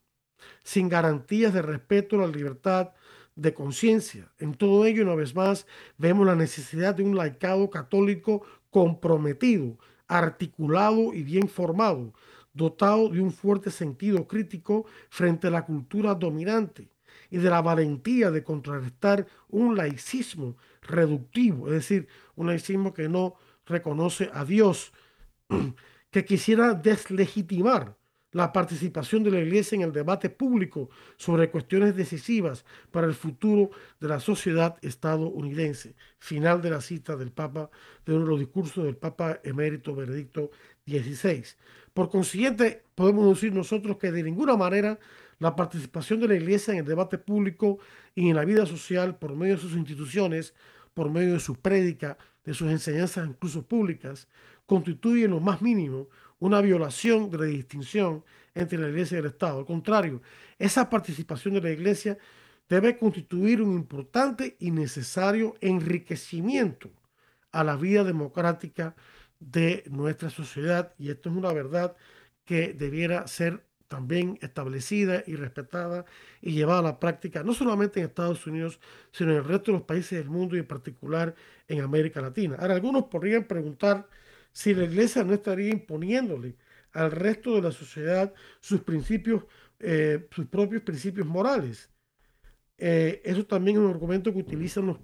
sin 0.65 0.89
garantías 0.89 1.53
de 1.53 1.61
respeto 1.61 2.17
a 2.17 2.27
la 2.27 2.33
libertad 2.33 2.93
de 3.35 3.55
conciencia. 3.55 4.33
En 4.39 4.55
todo 4.55 4.85
ello, 4.85 5.03
una 5.05 5.15
vez 5.15 5.35
más, 5.35 5.67
vemos 5.99 6.27
la 6.27 6.37
necesidad 6.37 6.95
de 6.95 7.03
un 7.03 7.17
laicado 7.17 7.71
católico 7.71 8.43
comprometido, 8.71 9.79
articulado 10.07 11.15
y 11.15 11.23
bien 11.23 11.49
formado, 11.49 12.13
dotado 12.53 13.09
de 13.09 13.21
un 13.21 13.33
fuerte 13.33 13.71
sentido 13.71 14.27
crítico 14.27 14.85
frente 15.09 15.47
a 15.47 15.51
la 15.51 15.65
cultura 15.65 16.15
dominante 16.15 16.89
y 17.31 17.39
de 17.39 17.49
la 17.49 17.63
valentía 17.63 18.31
de 18.31 18.45
contrarrestar 18.45 19.27
un 19.49 19.77
laicismo 19.77 20.57
reductivo, 20.83 21.69
es 21.69 21.75
decir, 21.75 22.09
un 22.35 22.47
laicismo 22.47 22.93
que 22.93 23.09
no 23.09 23.37
reconoce 23.65 24.31
a 24.35 24.45
Dios, 24.45 24.93
que 26.11 26.25
quisiera 26.25 26.75
deslegitimar 26.75 27.97
la 28.33 28.53
participación 28.53 29.23
de 29.23 29.31
la 29.31 29.41
Iglesia 29.41 29.77
en 29.77 29.83
el 29.83 29.93
debate 29.93 30.31
público 30.31 30.89
sobre 31.17 31.51
cuestiones 31.51 31.95
decisivas 31.95 32.65
para 32.91 33.07
el 33.07 33.15
futuro 33.15 33.71
de 34.01 34.09
la 34.09 34.21
sociedad 34.21 34.77
estadounidense. 34.83 35.95
Final 36.19 36.63
de 36.63 36.71
la 36.71 36.81
cita 36.81 37.17
del 37.17 37.31
Papa, 37.31 37.71
de 38.05 38.15
uno 38.15 38.25
de 38.25 38.31
los 38.31 38.41
discursos 38.41 38.85
del 38.85 38.97
Papa 38.97 39.41
emérito 39.45 39.95
Benedicto 39.95 40.51
XVI. 40.87 41.45
Por 41.93 42.09
consiguiente, 42.09 42.85
podemos 42.95 43.29
decir 43.29 43.53
nosotros 43.53 43.99
que 43.99 44.11
de 44.11 44.23
ninguna 44.23 44.57
manera 44.57 44.99
la 45.39 45.55
participación 45.55 46.21
de 46.21 46.29
la 46.29 46.35
Iglesia 46.35 46.73
en 46.73 46.81
el 46.81 46.87
debate 46.87 47.19
público 47.19 47.79
y 48.15 48.31
en 48.31 48.37
la 48.37 48.45
vida 48.45 48.65
social 48.65 49.19
por 49.19 49.37
medio 49.37 49.57
de 49.57 49.61
sus 49.61 49.73
instituciones, 49.73 50.55
por 50.95 51.11
medio 51.11 51.35
de 51.35 51.41
su 51.41 51.57
prédica, 51.57 52.17
de 52.45 52.55
sus 52.55 52.71
enseñanzas 52.71 53.29
incluso 53.29 53.67
públicas, 53.67 54.29
constituye 54.67 55.29
lo 55.29 55.41
más 55.41 55.61
mínimo 55.61 56.09
una 56.43 56.61
violación 56.61 57.31
de 57.31 57.39
la 57.39 57.45
distinción 57.45 58.25
entre 58.53 58.77
la 58.77 58.89
Iglesia 58.89 59.17
y 59.17 59.21
el 59.21 59.27
Estado. 59.27 59.61
Al 59.61 59.65
contrario, 59.65 60.23
esa 60.59 60.91
participación 60.91 61.55
de 61.55 61.61
la 61.61 61.71
Iglesia 61.71 62.19
debe 62.69 62.99
constituir 62.99 63.63
un 63.63 63.73
importante 63.75 64.57
y 64.59 64.73
necesario 64.73 65.55
enriquecimiento 65.61 66.91
a 67.53 67.63
la 67.63 67.77
vida 67.77 68.03
democrática 68.03 68.97
de 69.39 69.85
nuestra 69.89 70.31
sociedad 70.31 70.93
y 70.99 71.11
esto 71.11 71.31
es 71.31 71.37
una 71.37 71.53
verdad 71.53 71.95
que 72.45 72.73
debiera 72.73 73.29
ser 73.29 73.65
también 73.87 74.37
establecida 74.43 75.23
y 75.29 75.37
respetada 75.37 76.07
y 76.41 76.55
llevada 76.55 76.81
a 76.81 76.83
la 76.83 76.99
práctica, 76.99 77.45
no 77.45 77.55
solamente 77.55 78.01
en 78.01 78.07
Estados 78.07 78.45
Unidos, 78.49 78.81
sino 79.13 79.31
en 79.31 79.37
el 79.37 79.45
resto 79.45 79.71
de 79.71 79.79
los 79.79 79.87
países 79.87 80.19
del 80.19 80.29
mundo 80.29 80.57
y 80.57 80.61
en 80.61 80.67
particular 80.67 81.37
en 81.69 81.83
América 81.83 82.21
Latina. 82.21 82.57
Ahora, 82.59 82.75
algunos 82.75 83.05
podrían 83.05 83.45
preguntar, 83.45 84.09
si 84.53 84.75
la 84.75 84.85
iglesia 84.85 85.25
no 85.25 85.35
estaría 85.35 85.71
imponiéndole 85.71 86.57
al 86.93 87.11
resto 87.11 87.55
de 87.55 87.63
la 87.63 87.73
sociedad 87.73 88.33
sus 88.61 88.83
principios, 88.83 89.45
eh, 89.79 90.27
sus 90.31 90.47
propios 90.47 90.83
principios 90.83 91.27
morales. 91.27 91.91
Eh, 92.79 93.23
eso 93.25 93.47
también 93.47 93.77
es 93.77 93.83
un 93.83 93.91
argumento 93.91 94.33
que 94.33 94.41
utilizan 94.41 94.87
los 94.87 94.99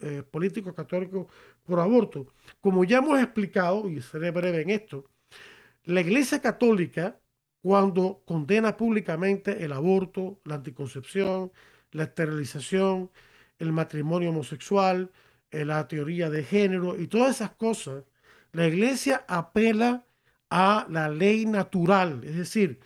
eh, 0.00 0.22
políticos 0.30 0.74
católicos 0.74 1.26
por 1.64 1.80
aborto. 1.80 2.26
Como 2.60 2.84
ya 2.84 2.98
hemos 2.98 3.20
explicado, 3.20 3.88
y 3.88 4.00
seré 4.02 4.30
breve 4.30 4.62
en 4.62 4.70
esto, 4.70 5.10
la 5.84 6.00
Iglesia 6.00 6.40
Católica, 6.40 7.18
cuando 7.60 8.22
condena 8.26 8.76
públicamente 8.76 9.64
el 9.64 9.72
aborto, 9.72 10.40
la 10.44 10.56
anticoncepción, 10.56 11.52
la 11.92 12.04
esterilización, 12.04 13.10
el 13.58 13.72
matrimonio 13.72 14.30
homosexual, 14.30 15.10
la 15.50 15.86
teoría 15.86 16.30
de 16.30 16.44
género 16.44 16.98
y 16.98 17.06
todas 17.06 17.36
esas 17.36 17.52
cosas, 17.52 18.04
la 18.52 18.66
iglesia 18.66 19.24
apela 19.28 20.06
a 20.50 20.86
la 20.90 21.08
ley 21.08 21.46
natural, 21.46 22.22
es 22.24 22.36
decir, 22.36 22.80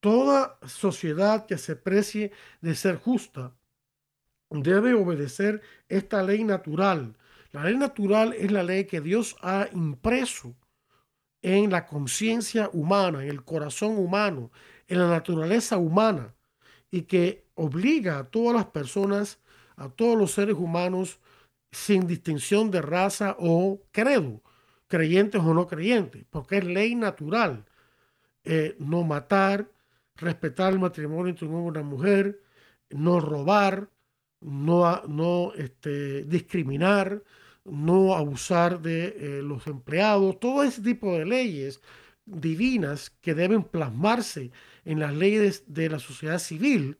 toda 0.00 0.58
sociedad 0.66 1.46
que 1.46 1.58
se 1.58 1.76
precie 1.76 2.32
de 2.60 2.74
ser 2.74 2.96
justa 2.96 3.54
debe 4.50 4.94
obedecer 4.94 5.62
esta 5.88 6.22
ley 6.22 6.44
natural. 6.44 7.16
La 7.52 7.64
ley 7.64 7.76
natural 7.76 8.32
es 8.34 8.50
la 8.50 8.62
ley 8.62 8.86
que 8.86 9.00
Dios 9.00 9.36
ha 9.40 9.68
impreso 9.72 10.54
en 11.42 11.70
la 11.70 11.86
conciencia 11.86 12.70
humana, 12.72 13.22
en 13.22 13.30
el 13.30 13.44
corazón 13.44 13.96
humano, 13.98 14.50
en 14.88 14.98
la 14.98 15.08
naturaleza 15.08 15.76
humana, 15.76 16.34
y 16.90 17.02
que 17.02 17.46
obliga 17.54 18.18
a 18.18 18.24
todas 18.24 18.54
las 18.54 18.66
personas, 18.66 19.38
a 19.76 19.88
todos 19.88 20.18
los 20.18 20.32
seres 20.32 20.56
humanos, 20.56 21.20
sin 21.70 22.06
distinción 22.06 22.70
de 22.70 22.82
raza 22.82 23.36
o 23.38 23.80
credo, 23.92 24.42
creyentes 24.88 25.40
o 25.40 25.54
no 25.54 25.66
creyentes, 25.66 26.24
porque 26.30 26.58
es 26.58 26.64
ley 26.64 26.94
natural 26.94 27.64
eh, 28.44 28.76
no 28.78 29.02
matar, 29.02 29.68
respetar 30.16 30.72
el 30.72 30.78
matrimonio 30.78 31.30
entre 31.30 31.46
un 31.46 31.54
hombre 31.56 31.80
y 31.80 31.82
una 31.82 31.90
mujer, 31.90 32.40
no 32.90 33.18
robar, 33.20 33.90
no, 34.40 35.52
este, 35.56 36.22
discriminar, 36.24 37.22
no 37.64 38.14
abusar 38.14 38.80
de 38.80 39.16
eh, 39.18 39.42
los 39.42 39.66
empleados, 39.66 40.38
todo 40.38 40.62
ese 40.62 40.80
tipo 40.82 41.18
de 41.18 41.26
leyes 41.26 41.80
divinas 42.24 43.10
que 43.20 43.34
deben 43.34 43.64
plasmarse 43.64 44.52
en 44.84 45.00
las 45.00 45.14
leyes 45.14 45.64
de 45.66 45.88
la 45.88 45.98
sociedad 45.98 46.38
civil, 46.38 46.98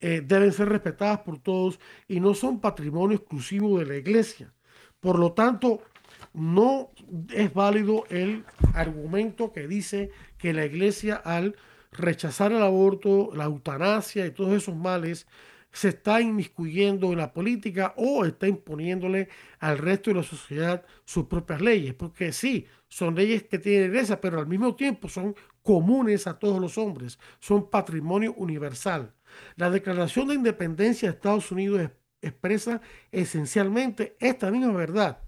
eh, 0.00 0.22
deben 0.24 0.52
ser 0.52 0.68
respetadas 0.68 1.20
por 1.20 1.38
todos 1.38 1.80
y 2.08 2.20
no 2.20 2.34
son 2.34 2.60
patrimonio 2.60 3.16
exclusivo 3.16 3.78
de 3.78 3.86
la 3.86 3.96
iglesia. 3.96 4.52
Por 5.00 5.18
lo 5.18 5.32
tanto, 5.32 5.82
no 6.32 6.90
es 7.32 7.52
válido 7.52 8.04
el 8.10 8.44
argumento 8.74 9.52
que 9.52 9.66
dice 9.66 10.10
que 10.38 10.52
la 10.52 10.64
iglesia 10.64 11.16
al 11.16 11.56
rechazar 11.92 12.52
el 12.52 12.62
aborto, 12.62 13.30
la 13.34 13.44
eutanasia 13.44 14.26
y 14.26 14.30
todos 14.30 14.54
esos 14.54 14.74
males, 14.74 15.26
se 15.72 15.88
está 15.88 16.20
inmiscuyendo 16.20 17.12
en 17.12 17.18
la 17.18 17.32
política 17.32 17.94
o 17.96 18.24
está 18.24 18.46
imponiéndole 18.46 19.28
al 19.58 19.78
resto 19.78 20.10
de 20.10 20.16
la 20.16 20.22
sociedad 20.22 20.84
sus 21.04 21.26
propias 21.26 21.62
leyes. 21.62 21.94
Porque 21.94 22.32
sí, 22.32 22.66
son 22.88 23.14
leyes 23.14 23.44
que 23.44 23.58
tienen 23.58 23.90
iglesia, 23.90 24.20
pero 24.20 24.38
al 24.38 24.46
mismo 24.46 24.74
tiempo 24.74 25.08
son 25.08 25.34
comunes 25.62 26.26
a 26.26 26.38
todos 26.38 26.60
los 26.60 26.76
hombres, 26.76 27.18
son 27.40 27.70
patrimonio 27.70 28.34
universal. 28.34 29.14
La 29.56 29.70
Declaración 29.70 30.28
de 30.28 30.34
Independencia 30.34 31.08
de 31.08 31.14
Estados 31.14 31.50
Unidos 31.50 31.90
expresa 32.20 32.82
esencialmente 33.10 34.16
esta 34.20 34.50
misma 34.50 34.72
verdad 34.72 35.21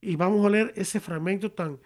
y 0.00 0.16
vamos 0.16 0.44
a 0.44 0.50
leer 0.50 0.72
ese 0.76 1.00
fragmento 1.00 1.52
tan, 1.52 1.78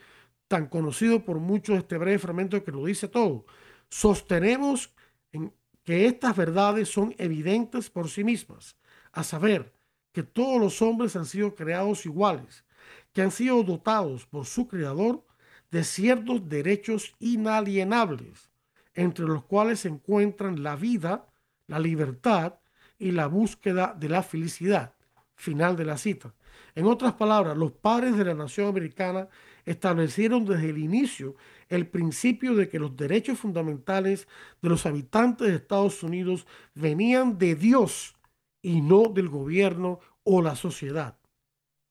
tan 0.48 0.66
conocido 0.66 1.24
por 1.24 1.38
muchos, 1.38 1.78
este 1.78 1.98
breve 1.98 2.18
fragmento 2.18 2.62
que 2.62 2.72
lo 2.72 2.84
dice 2.84 3.08
todo. 3.08 3.44
Sostenemos 3.88 4.94
en 5.32 5.52
que 5.82 6.06
estas 6.06 6.36
verdades 6.36 6.88
son 6.88 7.14
evidentes 7.18 7.90
por 7.90 8.08
sí 8.08 8.24
mismas, 8.24 8.76
a 9.12 9.22
saber, 9.22 9.72
que 10.12 10.22
todos 10.22 10.60
los 10.60 10.80
hombres 10.80 11.16
han 11.16 11.26
sido 11.26 11.54
creados 11.54 12.06
iguales, 12.06 12.64
que 13.12 13.22
han 13.22 13.30
sido 13.30 13.62
dotados 13.62 14.26
por 14.26 14.46
su 14.46 14.68
creador 14.68 15.24
de 15.70 15.82
ciertos 15.82 16.48
derechos 16.48 17.14
inalienables, 17.18 18.50
entre 18.94 19.24
los 19.24 19.44
cuales 19.44 19.80
se 19.80 19.88
encuentran 19.88 20.62
la 20.62 20.76
vida, 20.76 21.26
la 21.66 21.80
libertad 21.80 22.54
y 22.96 23.10
la 23.10 23.26
búsqueda 23.26 23.94
de 23.98 24.08
la 24.08 24.22
felicidad. 24.22 24.94
Final 25.34 25.76
de 25.76 25.84
la 25.84 25.98
cita. 25.98 26.32
En 26.74 26.86
otras 26.86 27.14
palabras, 27.14 27.56
los 27.56 27.72
padres 27.72 28.16
de 28.16 28.24
la 28.24 28.34
nación 28.34 28.68
americana 28.68 29.28
establecieron 29.64 30.44
desde 30.44 30.70
el 30.70 30.78
inicio 30.78 31.36
el 31.68 31.86
principio 31.86 32.54
de 32.54 32.68
que 32.68 32.78
los 32.78 32.96
derechos 32.96 33.38
fundamentales 33.38 34.26
de 34.60 34.68
los 34.68 34.84
habitantes 34.84 35.48
de 35.48 35.54
Estados 35.54 36.02
Unidos 36.02 36.46
venían 36.74 37.38
de 37.38 37.54
Dios 37.54 38.16
y 38.60 38.80
no 38.80 39.04
del 39.04 39.28
gobierno 39.28 40.00
o 40.24 40.42
la 40.42 40.56
sociedad. 40.56 41.16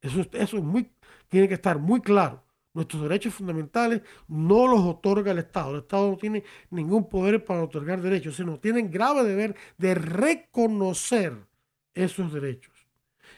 Eso, 0.01 0.21
eso 0.33 0.57
es 0.57 0.63
muy, 0.63 0.91
tiene 1.29 1.47
que 1.47 1.53
estar 1.53 1.79
muy 1.79 2.01
claro. 2.01 2.43
Nuestros 2.73 3.03
derechos 3.03 3.35
fundamentales 3.35 4.01
no 4.27 4.67
los 4.67 4.81
otorga 4.81 5.31
el 5.31 5.37
Estado. 5.37 5.71
El 5.71 5.81
Estado 5.81 6.09
no 6.09 6.17
tiene 6.17 6.43
ningún 6.71 7.07
poder 7.07 7.45
para 7.45 7.63
otorgar 7.63 8.01
derechos, 8.01 8.35
sino 8.35 8.59
tienen 8.59 8.89
grave 8.89 9.23
deber 9.23 9.55
de 9.77 9.93
reconocer 9.93 11.47
esos 11.93 12.33
derechos. 12.33 12.72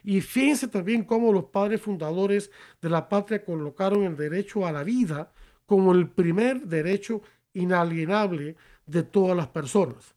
Y 0.03 0.21
fíjense 0.21 0.67
también 0.67 1.03
cómo 1.03 1.31
los 1.31 1.45
padres 1.45 1.81
fundadores 1.81 2.51
de 2.81 2.89
la 2.89 3.07
patria 3.09 3.43
colocaron 3.43 4.03
el 4.03 4.15
derecho 4.15 4.65
a 4.65 4.71
la 4.71 4.83
vida 4.83 5.31
como 5.65 5.93
el 5.93 6.09
primer 6.09 6.61
derecho 6.61 7.21
inalienable 7.53 8.55
de 8.85 9.03
todas 9.03 9.35
las 9.35 9.47
personas. 9.47 10.15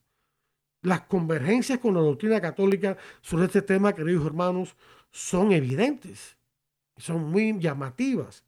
Las 0.82 1.02
convergencias 1.02 1.78
con 1.78 1.94
la 1.94 2.00
doctrina 2.00 2.40
católica 2.40 2.96
sobre 3.20 3.46
este 3.46 3.62
tema, 3.62 3.94
queridos 3.94 4.26
hermanos, 4.26 4.76
son 5.10 5.52
evidentes, 5.52 6.36
son 6.96 7.30
muy 7.30 7.58
llamativas. 7.58 8.44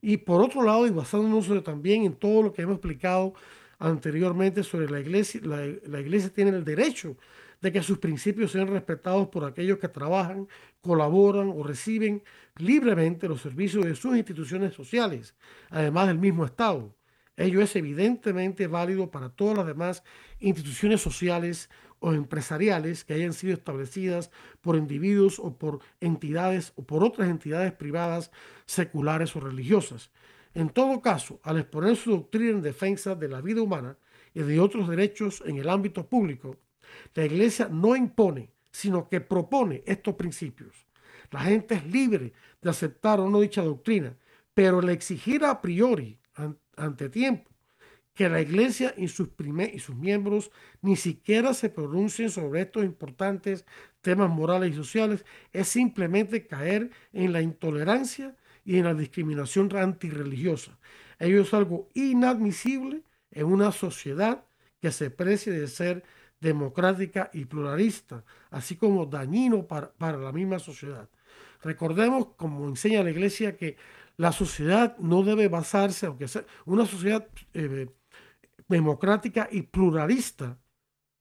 Y 0.00 0.18
por 0.18 0.42
otro 0.42 0.62
lado, 0.62 0.86
y 0.86 0.90
basándonos 0.90 1.64
también 1.64 2.04
en 2.04 2.14
todo 2.14 2.42
lo 2.42 2.52
que 2.52 2.62
hemos 2.62 2.76
explicado 2.76 3.34
anteriormente 3.78 4.62
sobre 4.62 4.90
la 4.90 5.00
iglesia, 5.00 5.40
la, 5.44 5.64
la 5.86 6.00
iglesia 6.00 6.30
tiene 6.30 6.50
el 6.50 6.64
derecho 6.64 7.16
de 7.60 7.72
que 7.72 7.82
sus 7.82 7.98
principios 7.98 8.52
sean 8.52 8.68
respetados 8.68 9.28
por 9.28 9.44
aquellos 9.44 9.78
que 9.78 9.88
trabajan, 9.88 10.48
colaboran 10.80 11.48
o 11.48 11.62
reciben 11.62 12.22
libremente 12.56 13.28
los 13.28 13.42
servicios 13.42 13.84
de 13.84 13.94
sus 13.94 14.16
instituciones 14.16 14.74
sociales, 14.74 15.34
además 15.70 16.08
del 16.08 16.18
mismo 16.18 16.44
Estado. 16.44 16.94
Ello 17.36 17.60
es 17.62 17.76
evidentemente 17.76 18.66
válido 18.66 19.10
para 19.10 19.28
todas 19.28 19.56
las 19.56 19.66
demás 19.66 20.02
instituciones 20.40 21.00
sociales 21.00 21.70
o 22.00 22.12
empresariales 22.12 23.04
que 23.04 23.14
hayan 23.14 23.32
sido 23.32 23.54
establecidas 23.54 24.30
por 24.60 24.76
individuos 24.76 25.38
o 25.38 25.56
por 25.56 25.80
entidades 26.00 26.72
o 26.76 26.84
por 26.84 27.04
otras 27.04 27.28
entidades 27.28 27.72
privadas 27.72 28.30
seculares 28.66 29.34
o 29.36 29.40
religiosas. 29.40 30.10
En 30.54 30.70
todo 30.70 31.00
caso, 31.00 31.40
al 31.42 31.58
exponer 31.58 31.96
su 31.96 32.10
doctrina 32.10 32.50
en 32.50 32.62
defensa 32.62 33.14
de 33.14 33.28
la 33.28 33.40
vida 33.40 33.62
humana 33.62 33.96
y 34.34 34.42
de 34.42 34.60
otros 34.60 34.88
derechos 34.88 35.42
en 35.46 35.58
el 35.58 35.68
ámbito 35.68 36.08
público, 36.08 36.56
la 37.14 37.24
Iglesia 37.24 37.68
no 37.70 37.96
impone, 37.96 38.50
sino 38.70 39.08
que 39.08 39.20
propone 39.20 39.82
estos 39.86 40.14
principios. 40.14 40.86
La 41.30 41.40
gente 41.40 41.74
es 41.74 41.86
libre 41.86 42.32
de 42.62 42.70
aceptar 42.70 43.20
o 43.20 43.28
no 43.28 43.40
dicha 43.40 43.62
doctrina, 43.62 44.16
pero 44.54 44.80
el 44.80 44.88
exigir 44.88 45.44
a 45.44 45.60
priori, 45.60 46.18
ante 46.76 47.08
tiempo, 47.08 47.50
que 48.14 48.28
la 48.28 48.40
Iglesia 48.40 48.94
y 48.96 49.08
sus, 49.08 49.28
y 49.72 49.78
sus 49.78 49.94
miembros 49.94 50.50
ni 50.82 50.96
siquiera 50.96 51.54
se 51.54 51.68
pronuncien 51.68 52.30
sobre 52.30 52.62
estos 52.62 52.84
importantes 52.84 53.64
temas 54.00 54.30
morales 54.30 54.72
y 54.72 54.74
sociales 54.74 55.24
es 55.52 55.68
simplemente 55.68 56.46
caer 56.46 56.90
en 57.12 57.32
la 57.32 57.42
intolerancia 57.42 58.36
y 58.64 58.78
en 58.78 58.84
la 58.84 58.94
discriminación 58.94 59.74
antirreligiosa. 59.76 60.78
Ello 61.18 61.42
es 61.42 61.54
algo 61.54 61.88
inadmisible 61.94 63.02
en 63.30 63.46
una 63.46 63.72
sociedad 63.72 64.44
que 64.80 64.92
se 64.92 65.10
precie 65.10 65.52
de 65.52 65.68
ser 65.68 66.04
democrática 66.40 67.30
y 67.32 67.44
pluralista, 67.44 68.24
así 68.50 68.76
como 68.76 69.06
dañino 69.06 69.66
para, 69.66 69.92
la 69.98 70.32
misma 70.32 70.58
sociedad. 70.58 71.08
Recordemos, 71.62 72.28
como 72.36 72.68
enseña 72.68 73.02
la 73.02 73.10
Iglesia, 73.10 73.56
que 73.56 73.76
la 74.16 74.32
sociedad 74.32 74.96
no 74.98 75.22
debe 75.22 75.48
basarse, 75.48 76.06
aunque 76.06 76.28
sea 76.28 76.44
una 76.66 76.86
sociedad 76.86 77.26
eh, 77.54 77.88
democrática 78.68 79.48
y 79.50 79.62
pluralista, 79.62 80.58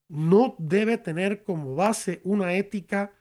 no 0.09 0.55
debe 0.57 0.97
tener 0.97 1.43
como 1.43 1.75
base 1.75 2.21
una 2.23 2.53
ética 2.53 3.11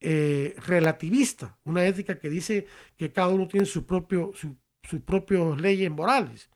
eh, 0.00 0.54
relativista, 0.66 1.58
una 1.64 1.84
ética 1.84 2.18
que 2.18 2.30
dice 2.30 2.66
que 2.96 3.12
cada 3.12 3.28
uno 3.28 3.48
tiene 3.48 3.66
sus 3.66 3.84
propias 3.84 5.60
leyes 5.60 5.90
morales. 5.90 6.50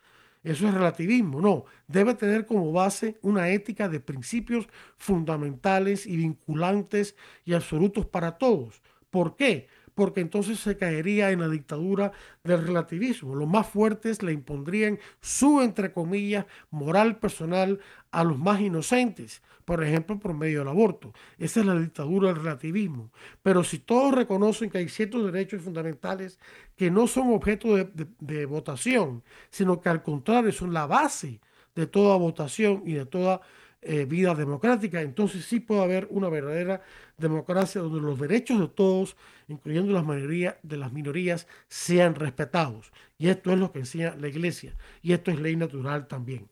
Eso 0.45 0.69
es 0.69 0.75
relativismo, 0.75 1.41
no. 1.41 1.65
Debe 1.89 2.15
tener 2.15 2.47
como 2.47 2.71
base 2.73 3.19
una 3.23 3.49
ética 3.51 3.89
de 3.89 3.99
principios 4.01 4.69
fundamentales 4.99 6.07
y 6.07 6.17
vinculantes 6.19 7.17
y 7.45 7.55
absolutos 7.55 8.07
para 8.07 8.39
todos. 8.39 8.83
¿Por 9.11 9.37
qué? 9.37 9.69
Porque 9.95 10.21
entonces 10.21 10.59
se 10.59 10.77
caería 10.77 11.31
en 11.31 11.41
la 11.41 11.49
dictadura 11.49 12.13
del 12.43 12.67
relativismo. 12.67 13.35
Los 13.35 13.49
más 13.49 13.69
fuertes 13.69 14.23
le 14.23 14.33
impondrían 14.33 14.99
su, 15.21 15.61
entre 15.61 15.93
comillas, 15.93 16.47
moral 16.71 17.19
personal 17.19 17.81
a 18.11 18.25
los 18.25 18.39
más 18.39 18.61
inocentes 18.61 19.43
por 19.65 19.83
ejemplo, 19.83 20.19
por 20.19 20.35
medio 20.35 20.61
del 20.61 20.69
aborto. 20.69 21.13
Esa 21.39 21.61
es 21.61 21.67
la 21.67 21.79
dictadura 21.79 22.29
del 22.29 22.43
relativismo. 22.43 23.11
Pero 23.43 23.65
si 23.65 23.79
todos 23.79 24.15
reconocen 24.15 24.71
que 24.71 24.79
hay 24.79 24.89
ciertos 24.89 25.25
derechos 25.25 25.63
fundamentales 25.63 26.39
que 26.77 26.91
no 26.91 27.07
son 27.07 27.33
objeto 27.33 27.77
de, 27.77 28.47
votación, 28.47 29.23
sino 29.51 29.81
que 29.81 29.89
al 29.89 30.03
contrario 30.03 30.53
son 30.53 30.73
la 30.73 30.87
base 30.87 31.41
de 31.75 31.87
toda 31.87 32.17
votación 32.17 32.83
y 32.85 32.93
de 32.93 33.07
toda 33.07 33.41
eh, 33.81 34.05
vida 34.05 34.35
democrática, 34.35 35.01
entonces 35.01 35.45
sí 35.45 35.61
puede 35.61 35.83
haber 35.83 36.07
una 36.11 36.29
verdadera 36.29 36.83
democracia 37.17 37.81
donde 37.81 38.01
los 38.01 38.19
derechos 38.19 38.61
de 38.61 38.69
todos, 38.69 39.17
incluyendo 39.49 39.93
las 39.93 40.05
mayorías 40.05 40.57
de 40.63 40.77
las 40.77 40.93
minorías, 40.93 41.47
sean 41.69 42.15
respetados. 42.15 42.93
Y 43.19 43.29
esto 43.29 43.53
es 43.53 43.59
lo 43.59 43.73
que 43.73 43.81
enseña 43.81 44.17
la 44.17 44.29
Iglesia. 44.29 44.77
Y 45.03 45.13
esto 45.13 45.31
es 45.31 45.41
ley 45.41 45.57
natural 45.57 46.07
también. 46.07 46.49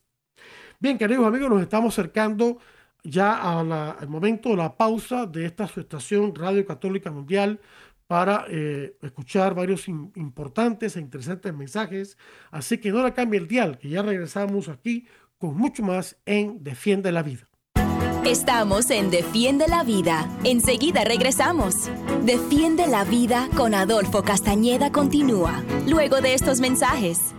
Bien, 0.79 0.99
queridos 0.99 1.27
amigos, 1.27 1.51
nos 1.51 1.63
estamos 1.63 1.95
acercando 1.95 2.59
ya 3.05 3.59
al 3.59 4.09
momento 4.09 4.51
de 4.51 4.57
la 4.57 4.77
pausa 4.77 5.27
de 5.27 5.45
esta 5.45 5.67
su 5.67 5.81
estación 5.81 6.35
Radio 6.35 6.65
Católica 6.65 7.11
Mundial 7.11 7.61
para 8.07 8.45
eh, 8.49 8.97
escuchar 9.01 9.55
varios 9.55 9.89
importantes 9.89 10.97
e 10.97 11.01
interesantes 11.01 11.55
mensajes. 11.55 12.19
Así 12.51 12.79
que 12.79 12.91
no 12.91 13.05
le 13.05 13.13
cambie 13.13 13.41
el 13.41 13.49
dial, 13.49 13.79
que 13.79 13.89
ya 13.89 14.03
regresamos 14.03 14.69
aquí 14.69 15.07
con 15.39 15.57
mucho 15.57 15.83
más 15.83 16.17
en 16.27 16.63
Defiende 16.63 17.11
la 17.11 17.23
Vida. 17.23 17.49
Estamos 18.27 18.89
en 18.93 19.11
Defiende 19.11 19.67
la 19.67 19.83
Vida. 19.83 20.31
Enseguida 20.45 21.03
regresamos. 21.03 21.91
Defiende 22.25 22.87
la 22.87 23.03
Vida 23.03 23.49
con 23.57 23.75
Adolfo 23.75 24.23
Castañeda 24.23 24.93
continúa, 24.93 25.65
luego 25.89 26.21
de 26.21 26.35
estos 26.35 26.61
mensajes. 26.61 27.35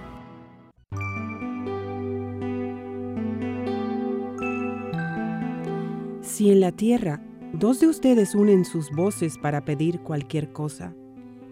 Si 6.22 6.52
en 6.52 6.60
la 6.60 6.74
tierra 6.74 7.24
dos 7.54 7.80
de 7.80 7.88
ustedes 7.88 8.36
unen 8.36 8.66
sus 8.66 8.92
voces 8.92 9.38
para 9.38 9.64
pedir 9.64 10.02
cualquier 10.02 10.52
cosa, 10.52 10.94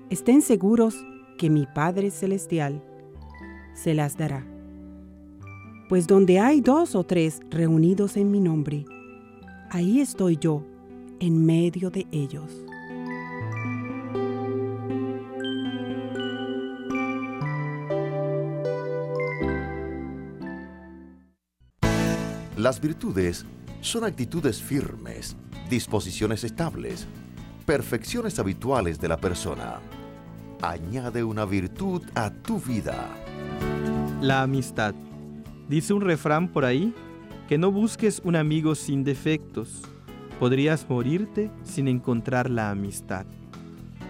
estén 0.10 0.42
seguros 0.42 1.06
que 1.38 1.50
mi 1.50 1.66
Padre 1.68 2.12
Celestial 2.12 2.84
se 3.76 3.94
las 3.94 4.18
dará. 4.18 4.46
Pues 5.88 6.06
donde 6.06 6.42
hay 6.42 6.60
dos 6.60 6.96
o 6.96 7.06
tres 7.06 7.40
reunidos 7.50 8.18
en 8.18 8.30
mi 8.30 8.42
nombre, 8.42 8.86
ahí 9.72 10.02
estoy 10.02 10.38
yo 10.38 10.64
en 11.20 11.46
medio 11.46 11.90
de 11.90 12.06
ellos. 12.12 12.52
Las 22.58 22.80
virtudes 22.80 23.46
son 23.80 24.04
actitudes 24.04 24.62
firmes, 24.62 25.36
disposiciones 25.70 26.44
estables, 26.44 27.08
perfecciones 27.66 28.38
habituales 28.38 29.00
de 29.00 29.08
la 29.08 29.18
persona. 29.18 29.80
Añade 30.62 31.24
una 31.24 31.46
virtud 31.46 32.04
a 32.14 32.30
tu 32.30 32.60
vida. 32.60 33.08
La 34.22 34.44
amistad. 34.44 34.94
Dice 35.70 35.94
un 35.94 36.02
refrán 36.02 36.50
por 36.50 36.66
ahí, 36.66 36.94
que 37.52 37.58
no 37.58 37.70
busques 37.70 38.22
un 38.24 38.38
amigo 38.38 38.76
sin 38.76 39.04
defectos. 39.04 39.82
Podrías 40.40 40.90
morirte 40.90 41.52
sin 41.66 41.90
encontrar 41.90 42.50
la 42.50 42.72
amistad. 42.72 43.26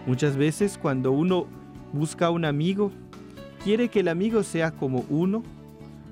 Muchas 0.05 0.37
veces 0.37 0.77
cuando 0.79 1.11
uno 1.11 1.47
busca 1.91 2.29
un 2.29 2.45
amigo, 2.45 2.91
quiere 3.63 3.89
que 3.89 4.01
el 4.01 4.09
amigo 4.09 4.43
sea 4.43 4.69
como 4.69 5.05
uno, 5.09 5.41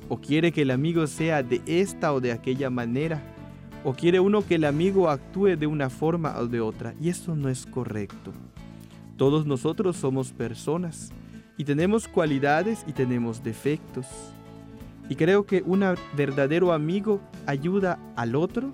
o 0.10 0.18
quiere 0.18 0.52
que 0.52 0.64
el 0.64 0.72
amigo 0.72 1.06
sea 1.06 1.44
de 1.44 1.62
esta 1.68 2.14
o 2.14 2.20
de 2.20 2.32
aquella 2.32 2.72
manera, 2.72 3.22
o 3.84 3.94
quiere 3.94 4.20
uno 4.20 4.44
que 4.44 4.56
el 4.56 4.64
amigo 4.64 5.08
actúe 5.08 5.56
de 5.56 5.68
una 5.68 5.92
forma 5.92 6.36
o 6.40 6.48
de 6.48 6.62
otra, 6.62 6.96
y 7.00 7.10
eso 7.10 7.36
no 7.36 7.48
es 7.48 7.68
correcto. 7.68 8.34
Todos 9.18 9.46
nosotros 9.46 9.98
somos 9.98 10.32
personas 10.32 11.12
y 11.60 11.64
tenemos 11.64 12.08
cualidades 12.08 12.84
y 12.88 12.94
tenemos 12.94 13.44
defectos. 13.44 14.08
Y 15.10 15.16
creo 15.16 15.46
que 15.46 15.64
un 15.66 15.84
verdadero 16.16 16.72
amigo 16.72 17.20
ayuda 17.48 18.00
al 18.16 18.36
otro 18.36 18.72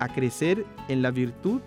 a 0.00 0.08
crecer 0.08 0.64
en 0.88 1.02
la 1.02 1.10
virtud 1.10 1.60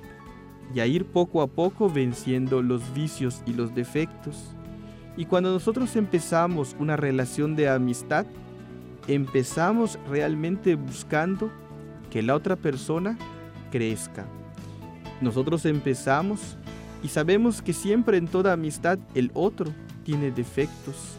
y 0.74 0.80
a 0.80 0.88
ir 0.88 1.06
poco 1.06 1.42
a 1.42 1.48
poco 1.48 1.90
venciendo 1.90 2.62
los 2.64 2.94
vicios 2.94 3.44
y 3.46 3.54
los 3.54 3.76
defectos. 3.76 4.56
Y 5.16 5.26
cuando 5.26 5.52
nosotros 5.52 5.96
empezamos 5.96 6.76
una 6.80 6.98
relación 6.98 7.56
de 7.56 7.70
amistad, 7.70 8.26
empezamos 9.08 10.00
realmente 10.10 10.76
buscando 10.76 11.52
que 12.10 12.24
la 12.24 12.36
otra 12.36 12.56
persona 12.56 13.18
crezca. 13.72 14.26
Nosotros 15.22 15.66
empezamos 15.66 16.58
y 17.04 17.08
sabemos 17.08 17.62
que 17.62 17.72
siempre 17.72 18.18
en 18.18 18.28
toda 18.28 18.54
amistad 18.54 18.98
el 19.14 19.32
otro 19.34 19.72
tiene 20.04 20.32
defectos. 20.32 21.18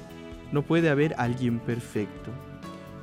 No 0.53 0.63
puede 0.63 0.91
haber 0.91 1.15
alguien 1.17 1.59
perfecto. 1.61 2.31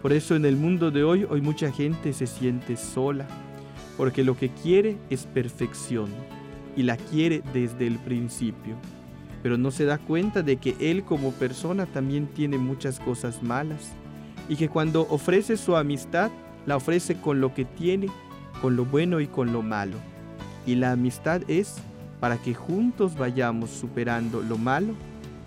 Por 0.03 0.11
eso 0.11 0.35
en 0.35 0.43
el 0.43 0.57
mundo 0.57 0.91
de 0.91 1.05
hoy 1.05 1.25
hoy 1.29 1.39
mucha 1.39 1.71
gente 1.71 2.11
se 2.11 2.27
siente 2.27 2.75
sola, 2.75 3.25
porque 3.95 4.25
lo 4.25 4.35
que 4.35 4.49
quiere 4.49 4.97
es 5.09 5.25
perfección 5.25 6.09
y 6.75 6.83
la 6.83 6.97
quiere 6.97 7.41
desde 7.53 7.87
el 7.87 7.97
principio, 7.99 8.75
pero 9.41 9.57
no 9.57 9.71
se 9.71 9.85
da 9.85 9.97
cuenta 9.97 10.43
de 10.43 10.57
que 10.57 10.75
él 10.81 11.05
como 11.05 11.31
persona 11.31 11.85
también 11.85 12.27
tiene 12.27 12.57
muchas 12.57 12.99
cosas 12.99 13.41
malas 13.41 13.93
y 14.49 14.57
que 14.57 14.67
cuando 14.67 15.07
ofrece 15.09 15.55
su 15.55 15.77
amistad 15.77 16.31
la 16.65 16.75
ofrece 16.75 17.15
con 17.21 17.39
lo 17.39 17.53
que 17.53 17.63
tiene, 17.63 18.07
con 18.61 18.75
lo 18.75 18.83
bueno 18.83 19.21
y 19.21 19.27
con 19.27 19.53
lo 19.53 19.61
malo. 19.61 19.95
Y 20.65 20.75
la 20.75 20.91
amistad 20.91 21.43
es 21.47 21.75
para 22.19 22.35
que 22.35 22.53
juntos 22.53 23.17
vayamos 23.17 23.69
superando 23.69 24.41
lo 24.41 24.57
malo 24.57 24.95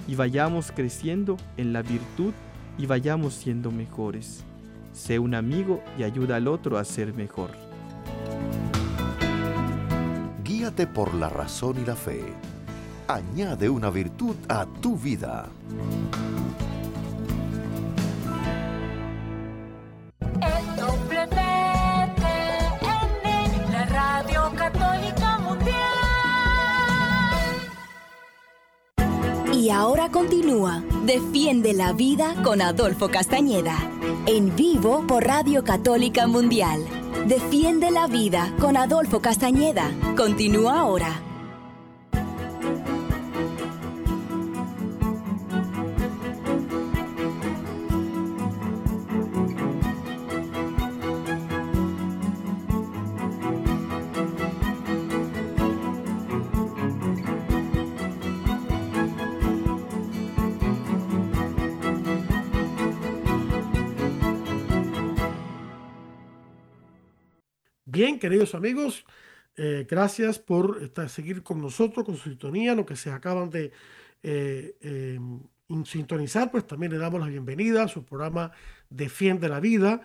y 0.08 0.14
vayamos 0.14 0.72
creciendo 0.72 1.36
en 1.58 1.74
la 1.74 1.82
virtud 1.82 2.32
y 2.78 2.86
vayamos 2.86 3.34
siendo 3.34 3.70
mejores. 3.70 4.44
Sé 4.92 5.18
un 5.18 5.34
amigo 5.34 5.82
y 5.98 6.02
ayuda 6.02 6.36
al 6.36 6.48
otro 6.48 6.78
a 6.78 6.84
ser 6.84 7.12
mejor. 7.14 7.50
Guíate 10.42 10.86
por 10.86 11.14
la 11.14 11.28
razón 11.28 11.76
y 11.82 11.84
la 11.84 11.96
fe. 11.96 12.22
Añade 13.08 13.68
una 13.68 13.90
virtud 13.90 14.34
a 14.48 14.66
tu 14.80 14.96
vida. 14.96 15.48
Y 29.52 29.70
ahora 29.70 30.08
continúa 30.10 30.82
Defiende 31.06 31.72
la 31.72 31.92
Vida 31.92 32.34
con 32.42 32.60
Adolfo 32.60 33.08
Castañeda. 33.08 33.76
En 34.26 34.56
vivo 34.56 35.04
por 35.06 35.22
Radio 35.24 35.62
Católica 35.62 36.26
Mundial. 36.26 36.84
Defiende 37.28 37.92
la 37.92 38.08
Vida 38.08 38.52
con 38.58 38.76
Adolfo 38.76 39.20
Castañeda. 39.20 39.92
Continúa 40.16 40.80
ahora. 40.80 41.25
Bien, 68.06 68.20
queridos 68.20 68.54
amigos, 68.54 69.04
eh, 69.56 69.84
gracias 69.90 70.38
por 70.38 70.92
seguir 71.08 71.42
con 71.42 71.60
nosotros, 71.60 72.06
con 72.06 72.16
su 72.16 72.28
sintonía, 72.28 72.76
lo 72.76 72.86
que 72.86 72.94
se 72.94 73.10
acaban 73.10 73.50
de 73.50 73.72
eh, 74.22 74.76
em, 74.80 75.40
sintonizar, 75.84 76.52
pues 76.52 76.64
también 76.68 76.92
le 76.92 76.98
damos 76.98 77.20
la 77.20 77.26
bienvenida 77.26 77.82
a 77.82 77.88
su 77.88 78.04
programa 78.04 78.52
Defiende 78.90 79.48
la 79.48 79.58
Vida, 79.58 80.02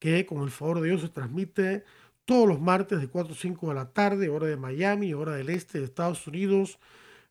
que 0.00 0.26
con 0.26 0.42
el 0.42 0.50
favor 0.50 0.80
de 0.80 0.88
Dios 0.88 1.02
se 1.02 1.10
transmite 1.10 1.84
todos 2.24 2.48
los 2.48 2.60
martes 2.60 3.00
de 3.00 3.06
4 3.06 3.34
a 3.34 3.36
5 3.36 3.68
de 3.68 3.74
la 3.74 3.92
tarde, 3.92 4.30
hora 4.30 4.48
de 4.48 4.56
Miami, 4.56 5.14
hora 5.14 5.36
del 5.36 5.48
este 5.48 5.78
de 5.78 5.84
Estados 5.84 6.26
Unidos, 6.26 6.80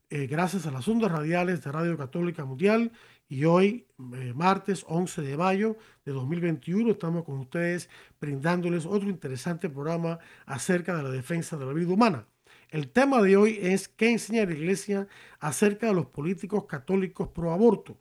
eh, 0.10 0.28
gracias 0.28 0.66
a 0.68 0.72
las 0.72 0.88
ondas 0.88 1.12
radiales 1.12 1.66
de 1.66 1.70
Radio 1.74 1.98
Católica 1.98 2.46
Mundial 2.46 2.94
y 3.34 3.46
hoy, 3.46 3.88
eh, 4.14 4.32
martes 4.36 4.86
11 4.88 5.24
de 5.24 5.36
mayo 5.36 5.76
de 6.06 6.12
2021, 6.12 6.92
estamos 6.92 7.24
con 7.24 7.40
ustedes 7.40 7.90
brindándoles 8.22 8.86
otro 8.86 9.10
interesante 9.10 9.72
programa 9.72 10.20
acerca 10.46 10.96
de 10.96 11.02
la 11.02 11.10
defensa 11.10 11.58
de 11.58 11.66
la 11.66 11.74
vida 11.74 11.92
humana. 11.92 12.28
El 12.70 12.90
tema 12.90 13.24
de 13.24 13.36
hoy 13.36 13.58
es 13.60 13.88
qué 13.88 14.12
enseña 14.12 14.46
la 14.46 14.54
Iglesia 14.54 15.08
acerca 15.40 15.88
de 15.88 15.96
los 15.96 16.06
políticos 16.06 16.66
católicos 16.66 17.28
pro 17.30 17.52
aborto. 17.52 17.98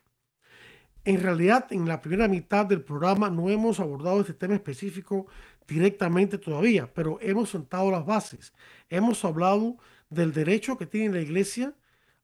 En 1.03 1.19
realidad, 1.23 1.67
en 1.71 1.89
la 1.89 2.03
primera 2.03 2.29
mitad 2.29 2.67
del 2.67 2.83
programa 2.83 3.31
no 3.31 3.49
hemos 3.49 3.81
abordado 3.81 4.21
este 4.21 4.35
tema 4.35 4.55
específico 4.55 5.29
directamente 5.67 6.37
todavía, 6.37 6.93
pero 6.93 7.19
hemos 7.23 7.49
sentado 7.49 7.91
las 7.91 8.05
bases. 8.05 8.53
Hemos 8.91 9.25
hablado 9.25 9.79
del 10.11 10.35
derecho 10.35 10.77
que 10.77 10.85
tiene 10.85 11.15
la 11.15 11.23
Iglesia 11.23 11.75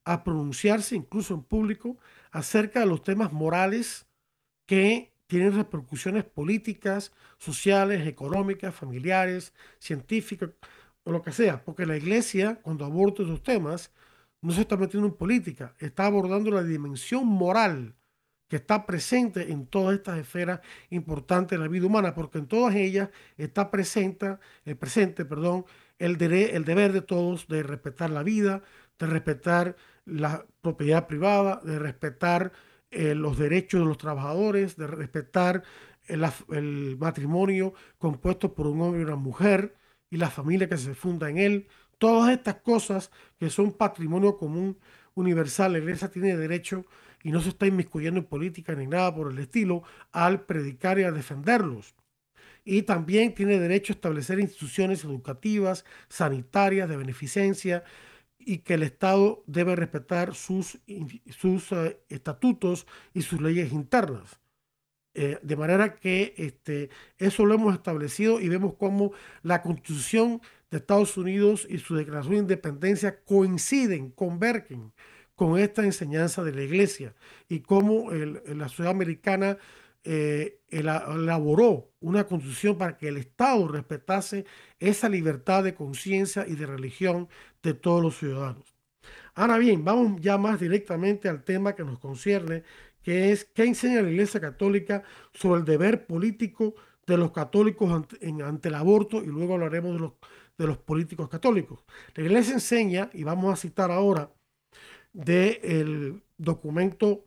a 0.05 0.23
pronunciarse 0.23 0.95
incluso 0.95 1.33
en 1.33 1.43
público 1.43 1.97
acerca 2.31 2.81
de 2.81 2.87
los 2.87 3.03
temas 3.03 3.33
morales 3.33 4.07
que 4.67 5.13
tienen 5.27 5.55
repercusiones 5.55 6.25
políticas, 6.25 7.13
sociales, 7.39 8.07
económicas, 8.07 8.75
familiares, 8.75 9.53
científicas, 9.79 10.51
o 11.05 11.13
lo 11.13 11.23
que 11.23 11.33
sea, 11.33 11.63
porque 11.65 11.87
la 11.87 11.97
iglesia, 11.97 12.57
cuando 12.63 12.85
aborda 12.85 13.25
esos 13.25 13.43
temas, 13.43 13.93
no 14.41 14.53
se 14.53 14.63
está 14.63 14.77
metiendo 14.77 15.09
en 15.09 15.15
política, 15.15 15.75
está 15.79 16.07
abordando 16.07 16.51
la 16.51 16.63
dimensión 16.63 17.27
moral 17.27 17.95
que 18.49 18.57
está 18.57 18.87
presente 18.87 19.53
en 19.53 19.67
todas 19.67 19.97
estas 19.97 20.19
esferas 20.19 20.61
importantes 20.91 21.59
de 21.59 21.65
la 21.65 21.69
vida 21.71 21.87
humana, 21.87 22.15
porque 22.15 22.39
en 22.39 22.47
todas 22.47 22.75
ellas 22.75 23.11
está 23.37 23.71
presente, 23.71 24.39
el 24.65 24.77
presente, 24.77 25.25
perdón, 25.25 25.67
el, 25.99 26.21
el 26.23 26.65
deber 26.65 26.93
de 26.93 27.03
todos 27.03 27.47
de 27.49 27.63
respetar 27.63 28.11
la 28.11 28.23
vida, 28.23 28.63
de 28.99 29.07
respetar 29.07 29.77
la 30.09 30.47
propiedad 30.61 31.07
privada, 31.07 31.61
de 31.65 31.79
respetar 31.79 32.53
eh, 32.91 33.15
los 33.15 33.39
derechos 33.39 33.81
de 33.81 33.87
los 33.87 33.99
trabajadores, 33.99 34.77
de 34.77 34.87
respetar 34.87 35.63
el, 36.07 36.25
el, 36.51 36.97
matrimonio 36.99 37.75
compuesto 37.99 38.55
por 38.55 38.67
un 38.67 38.81
hombre 38.81 39.01
y 39.03 39.05
una 39.05 39.17
mujer 39.17 39.77
y 40.11 40.17
la 40.17 40.31
familia 40.31 40.69
que 40.69 40.79
se 40.79 40.95
funda 40.95 41.29
en 41.29 41.39
él. 41.39 41.69
Todas 41.99 42.31
estas 42.33 42.57
cosas 42.57 43.11
que 43.39 43.51
son 43.51 43.73
patrimonio 43.73 44.39
común 44.39 44.79
universal, 45.15 45.73
la 45.73 45.79
iglesia 45.79 46.11
tiene 46.11 46.37
derecho 46.37 46.87
y 47.23 47.31
no 47.31 47.41
se 47.41 47.51
está 47.51 47.67
inmiscuyendo 47.67 48.21
en 48.21 48.27
política 48.27 48.75
ni 48.75 48.87
nada 48.87 49.15
por 49.15 49.33
el 49.33 49.39
estilo 49.39 49.83
al 50.13 50.43
predicar 50.47 50.99
y 50.99 51.03
a 51.03 51.13
defenderlos. 51.13 51.95
Y 52.65 52.83
también 52.83 53.35
tiene 53.35 53.59
derecho 53.59 53.93
a 53.93 53.97
establecer 53.97 54.39
instituciones 54.39 55.05
educativas, 55.05 55.85
sanitarias, 56.09 56.89
de 56.89 56.97
beneficencia, 56.97 57.83
y 58.49 58.61
que 58.61 58.75
el 58.75 58.83
Estado 58.83 59.45
debe 59.47 59.77
respetar 59.77 60.35
sus, 60.35 60.79
sus 61.29 61.71
eh, 61.71 62.01
estatutos 62.09 62.87
y 63.13 63.21
sus 63.21 63.43
leyes 63.43 63.73
internas. 63.73 64.41
Eh, 65.13 65.39
de 65.43 65.55
manera 65.55 65.97
que 65.97 66.33
este, 66.39 66.89
eso 67.19 67.45
lo 67.45 67.55
hemos 67.55 67.75
establecido 67.75 68.41
y 68.41 68.49
vemos 68.49 68.73
cómo 68.79 69.13
la 69.43 69.61
Constitución 69.61 70.41
de 70.71 70.79
Estados 70.79 71.19
Unidos 71.19 71.67
y 71.69 71.77
su 71.77 71.95
Declaración 71.95 72.37
de 72.37 72.41
Independencia 72.55 73.23
coinciden, 73.23 74.13
convergen 74.13 74.95
con 75.35 75.59
esta 75.59 75.85
enseñanza 75.85 76.43
de 76.43 76.53
la 76.53 76.63
Iglesia 76.63 77.15
y 77.51 77.61
cómo 77.61 78.11
la 78.11 78.69
sociedad 78.71 78.93
americana 78.93 79.59
eh, 80.05 80.61
elaboró 80.71 81.91
una 82.01 82.25
constitución 82.25 82.79
para 82.79 82.97
que 82.97 83.09
el 83.09 83.19
Estado 83.19 83.69
respetase 83.69 84.47
esa 84.79 85.09
libertad 85.09 85.65
de 85.65 85.75
conciencia 85.75 86.47
y 86.49 86.55
de 86.55 86.65
religión 86.65 87.29
de 87.63 87.75
todos 87.75 88.03
los 88.03 88.19
ciudadanos. 88.19 88.65
Ahora 89.35 89.59
bien, 89.59 89.85
vamos 89.85 90.21
ya 90.21 90.37
más 90.39 90.61
directamente 90.61 91.29
al 91.29 91.45
tema 91.45 91.75
que 91.75 91.85
nos 91.85 91.99
concierne, 91.99 92.65
que 93.03 93.31
es 93.33 93.45
qué 93.45 93.65
enseña 93.65 94.03
la 94.03 94.11
Iglesia 94.11 94.41
Católica 94.41 95.05
sobre 95.33 95.61
el 95.61 95.65
deber 95.65 96.07
político 96.07 96.75
de 97.07 97.17
los 97.17 97.33
católicos 97.33 97.91
ante, 97.91 98.69
el 98.69 98.75
aborto 98.75 99.23
y 99.23 99.27
luego 99.27 99.55
hablaremos 99.55 99.95
de 99.95 100.01
los, 100.01 100.13
de 100.59 100.67
los 100.67 100.79
políticos 100.79 101.29
católicos. 101.29 101.85
La 102.15 102.25
Iglesia 102.25 102.55
enseña, 102.55 103.11
y 103.13 103.23
vamos 103.23 103.53
a 103.53 103.57
citar 103.57 103.91
ahora, 103.91 104.31
del 105.13 106.23
documento 106.37 107.25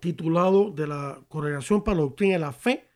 titulado 0.00 0.70
de 0.70 0.86
la 0.86 1.20
Congregación 1.28 1.82
para 1.82 1.96
la 1.96 2.02
Doctrina 2.02 2.34
de 2.34 2.38
la 2.40 2.52
Fe, 2.52 2.88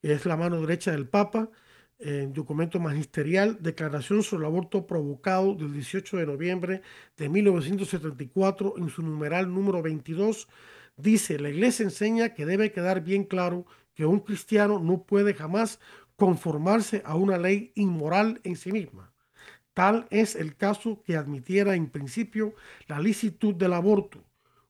que 0.00 0.12
es 0.12 0.26
la 0.26 0.36
mano 0.36 0.60
derecha 0.60 0.92
del 0.92 1.08
Papa, 1.08 1.50
en 1.98 2.32
documento 2.32 2.78
magisterial, 2.78 3.58
Declaración 3.60 4.22
sobre 4.22 4.42
el 4.42 4.52
aborto 4.52 4.86
provocado 4.86 5.54
del 5.54 5.72
18 5.72 6.18
de 6.18 6.26
noviembre 6.26 6.82
de 7.16 7.28
1974, 7.28 8.74
en 8.78 8.88
su 8.90 9.02
numeral 9.02 9.52
número 9.52 9.82
22, 9.82 10.48
dice, 10.96 11.38
la 11.38 11.50
Iglesia 11.50 11.84
enseña 11.84 12.34
que 12.34 12.46
debe 12.46 12.72
quedar 12.72 13.02
bien 13.02 13.24
claro 13.24 13.66
que 13.94 14.04
un 14.04 14.20
cristiano 14.20 14.78
no 14.78 15.02
puede 15.02 15.34
jamás 15.34 15.80
conformarse 16.16 17.02
a 17.04 17.14
una 17.14 17.38
ley 17.38 17.72
inmoral 17.74 18.40
en 18.44 18.56
sí 18.56 18.72
misma. 18.72 19.12
Tal 19.74 20.06
es 20.10 20.36
el 20.36 20.56
caso 20.56 21.02
que 21.04 21.16
admitiera 21.16 21.74
en 21.74 21.88
principio 21.88 22.54
la 22.88 22.98
licitud 22.98 23.54
del 23.54 23.74
aborto. 23.74 24.24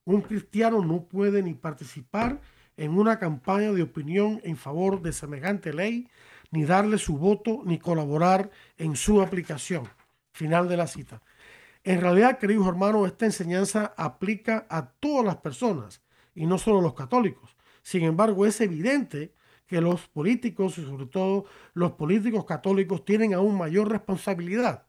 Un 0.04 0.22
cristiano 0.22 0.84
no 0.84 1.04
puede 1.04 1.42
ni 1.42 1.54
participar 1.54 2.40
en 2.76 2.98
una 2.98 3.18
campaña 3.18 3.72
de 3.72 3.82
opinión 3.82 4.40
en 4.44 4.56
favor 4.56 5.00
de 5.02 5.12
semejante 5.12 5.72
ley, 5.72 6.08
ni 6.50 6.64
darle 6.64 6.98
su 6.98 7.18
voto, 7.18 7.62
ni 7.64 7.78
colaborar 7.78 8.50
en 8.76 8.96
su 8.96 9.20
aplicación. 9.20 9.88
Final 10.32 10.68
de 10.68 10.76
la 10.76 10.86
cita. 10.86 11.22
En 11.82 12.00
realidad, 12.00 12.38
queridos 12.38 12.66
hermanos, 12.66 13.06
esta 13.06 13.26
enseñanza 13.26 13.94
aplica 13.96 14.66
a 14.68 14.90
todas 14.90 15.24
las 15.24 15.36
personas 15.36 16.02
y 16.34 16.46
no 16.46 16.58
solo 16.58 16.80
a 16.80 16.82
los 16.82 16.94
católicos. 16.94 17.56
Sin 17.82 18.02
embargo, 18.02 18.44
es 18.44 18.60
evidente 18.60 19.34
que 19.66 19.80
los 19.80 20.08
políticos 20.08 20.78
y 20.78 20.84
sobre 20.84 21.06
todo 21.06 21.44
los 21.74 21.92
políticos 21.92 22.44
católicos 22.44 23.04
tienen 23.04 23.34
aún 23.34 23.56
mayor 23.56 23.88
responsabilidad. 23.88 24.86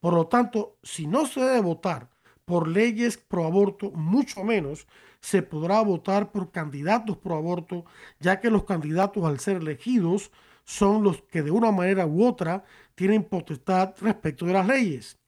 Por 0.00 0.14
lo 0.14 0.26
tanto, 0.28 0.78
si 0.82 1.06
no 1.06 1.26
se 1.26 1.40
debe 1.40 1.60
votar 1.60 2.10
por 2.44 2.66
leyes 2.66 3.16
pro 3.16 3.46
aborto, 3.46 3.90
mucho 3.92 4.42
menos 4.44 4.86
se 5.20 5.42
podrá 5.42 5.82
votar 5.82 6.32
por 6.32 6.50
candidatos 6.50 7.18
pro 7.18 7.36
aborto, 7.36 7.84
ya 8.18 8.40
que 8.40 8.50
los 8.50 8.64
candidatos 8.64 9.24
al 9.24 9.38
ser 9.38 9.58
elegidos 9.58 10.30
son 10.70 11.02
los 11.02 11.22
que 11.22 11.42
de 11.42 11.50
una 11.50 11.72
manera 11.72 12.06
u 12.06 12.24
otra 12.24 12.64
tienen 12.94 13.24
potestad 13.24 13.92
respecto 14.00 14.46
de 14.46 14.52
las 14.52 14.68
leyes. 14.68 15.18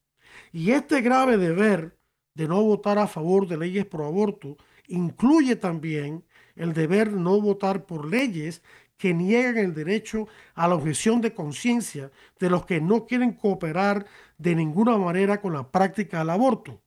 Y 0.53 0.71
este 0.71 1.01
grave 1.01 1.37
deber 1.37 1.99
de 2.35 2.47
no 2.47 2.63
votar 2.63 2.97
a 2.99 3.09
favor 3.09 3.49
de 3.49 3.57
leyes 3.59 3.85
pro 3.85 4.07
aborto 4.07 4.57
incluye 4.87 5.57
también 5.57 6.25
el 6.55 6.73
deber 6.73 7.11
de 7.11 7.19
no 7.19 7.41
votar 7.41 7.87
por 7.87 8.09
leyes 8.09 8.63
que 8.97 9.15
niegan 9.15 9.59
el 9.59 9.75
derecho 9.75 10.29
a 10.55 10.69
la 10.69 10.77
objeción 10.77 11.21
de 11.21 11.35
conciencia 11.35 12.13
de 12.39 12.49
los 12.49 12.65
que 12.65 12.81
no 12.81 13.05
quieren 13.05 13.33
cooperar 13.33 14.07
de 14.39 14.55
ninguna 14.55 14.97
manera 14.97 15.41
con 15.41 15.55
la 15.55 15.73
práctica 15.73 16.21
del 16.21 16.31
aborto. 16.31 16.81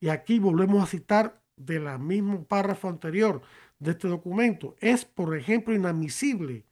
Y 0.00 0.08
aquí 0.08 0.40
volvemos 0.40 0.82
a 0.82 0.86
citar 0.86 1.40
de 1.56 1.78
la 1.78 1.98
mismo 1.98 2.44
párrafo 2.44 2.88
anterior 2.88 3.42
de 3.78 3.92
este 3.92 4.08
documento. 4.08 4.74
Es, 4.80 5.04
por 5.04 5.36
ejemplo, 5.36 5.72
inadmisible 5.72 6.64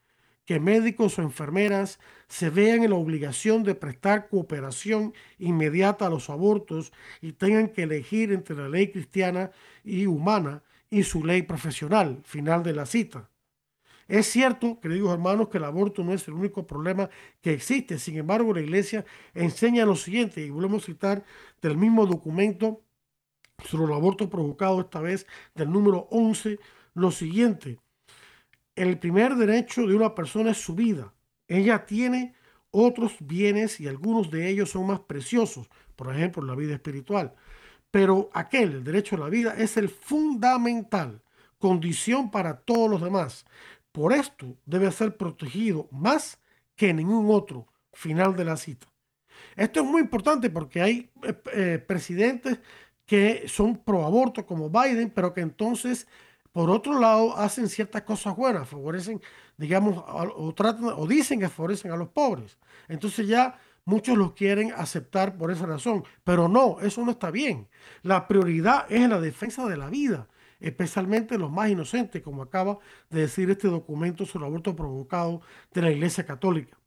que 0.50 0.58
médicos 0.58 1.16
o 1.16 1.22
enfermeras 1.22 2.00
se 2.26 2.50
vean 2.50 2.82
en 2.82 2.90
la 2.90 2.96
obligación 2.96 3.62
de 3.62 3.76
prestar 3.76 4.28
cooperación 4.28 5.14
inmediata 5.38 6.06
a 6.06 6.10
los 6.10 6.28
abortos 6.28 6.92
y 7.20 7.34
tengan 7.34 7.68
que 7.68 7.84
elegir 7.84 8.32
entre 8.32 8.56
la 8.56 8.68
ley 8.68 8.90
cristiana 8.90 9.52
y 9.84 10.06
humana 10.06 10.64
y 10.90 11.04
su 11.04 11.24
ley 11.24 11.42
profesional. 11.42 12.20
Final 12.24 12.64
de 12.64 12.72
la 12.72 12.84
cita. 12.84 13.30
Es 14.08 14.26
cierto, 14.26 14.80
queridos 14.80 15.12
hermanos, 15.12 15.50
que 15.50 15.58
el 15.58 15.64
aborto 15.66 16.02
no 16.02 16.12
es 16.14 16.26
el 16.26 16.34
único 16.34 16.66
problema 16.66 17.08
que 17.40 17.52
existe. 17.52 18.00
Sin 18.00 18.16
embargo, 18.16 18.52
la 18.52 18.60
iglesia 18.60 19.04
enseña 19.34 19.86
lo 19.86 19.94
siguiente, 19.94 20.44
y 20.44 20.50
volvemos 20.50 20.82
a 20.82 20.86
citar 20.86 21.24
del 21.62 21.76
mismo 21.76 22.06
documento 22.06 22.82
sobre 23.64 23.84
el 23.84 23.92
aborto 23.92 24.28
provocado, 24.28 24.80
esta 24.80 25.00
vez 25.00 25.28
del 25.54 25.70
número 25.70 26.08
11, 26.10 26.58
lo 26.94 27.12
siguiente. 27.12 27.78
El 28.80 28.98
primer 28.98 29.36
derecho 29.36 29.86
de 29.86 29.94
una 29.94 30.14
persona 30.14 30.52
es 30.52 30.56
su 30.56 30.74
vida. 30.74 31.12
Ella 31.48 31.84
tiene 31.84 32.32
otros 32.70 33.16
bienes 33.20 33.78
y 33.78 33.86
algunos 33.86 34.30
de 34.30 34.48
ellos 34.48 34.70
son 34.70 34.86
más 34.86 35.00
preciosos, 35.00 35.68
por 35.96 36.10
ejemplo, 36.10 36.42
la 36.42 36.54
vida 36.54 36.72
espiritual. 36.72 37.34
Pero 37.90 38.30
aquel, 38.32 38.76
el 38.76 38.84
derecho 38.84 39.16
a 39.16 39.18
la 39.18 39.28
vida, 39.28 39.54
es 39.58 39.76
el 39.76 39.90
fundamental, 39.90 41.20
condición 41.58 42.30
para 42.30 42.56
todos 42.56 42.88
los 42.88 43.02
demás. 43.02 43.44
Por 43.92 44.14
esto 44.14 44.56
debe 44.64 44.90
ser 44.92 45.14
protegido 45.18 45.86
más 45.90 46.38
que 46.74 46.94
ningún 46.94 47.26
otro. 47.30 47.66
Final 47.92 48.34
de 48.34 48.46
la 48.46 48.56
cita. 48.56 48.86
Esto 49.56 49.80
es 49.80 49.86
muy 49.86 50.00
importante 50.00 50.48
porque 50.48 50.80
hay 50.80 51.10
eh, 51.22 51.34
eh, 51.52 51.84
presidentes 51.86 52.60
que 53.04 53.46
son 53.46 53.76
pro 53.76 54.06
aborto 54.06 54.46
como 54.46 54.70
Biden, 54.70 55.10
pero 55.10 55.34
que 55.34 55.42
entonces, 55.42 56.08
por 56.52 56.70
otro 56.70 56.98
lado, 56.98 57.36
hacen 57.36 57.68
ciertas 57.68 58.02
cosas 58.02 58.36
buenas, 58.36 58.68
favorecen, 58.68 59.20
digamos, 59.56 60.02
o, 60.06 60.52
tratan, 60.54 60.92
o 60.96 61.06
dicen 61.06 61.40
que 61.40 61.48
favorecen 61.48 61.92
a 61.92 61.96
los 61.96 62.08
pobres. 62.08 62.58
Entonces 62.88 63.28
ya 63.28 63.58
muchos 63.84 64.16
los 64.18 64.32
quieren 64.32 64.72
aceptar 64.76 65.36
por 65.36 65.50
esa 65.50 65.66
razón, 65.66 66.04
pero 66.24 66.48
no, 66.48 66.80
eso 66.80 67.04
no 67.04 67.12
está 67.12 67.30
bien. 67.30 67.68
La 68.02 68.26
prioridad 68.26 68.86
es 68.90 69.08
la 69.08 69.20
defensa 69.20 69.66
de 69.66 69.76
la 69.76 69.88
vida 69.88 70.28
especialmente 70.60 71.38
los 71.38 71.50
más 71.50 71.70
inocentes, 71.70 72.22
como 72.22 72.42
acaba 72.42 72.78
de 73.08 73.22
decir 73.22 73.50
este 73.50 73.68
documento 73.68 74.26
sobre 74.26 74.44
el 74.44 74.50
aborto 74.50 74.76
provocado 74.76 75.40
de 75.72 75.82
la 75.82 75.90
Iglesia 75.90 76.26
Católica. 76.26 76.78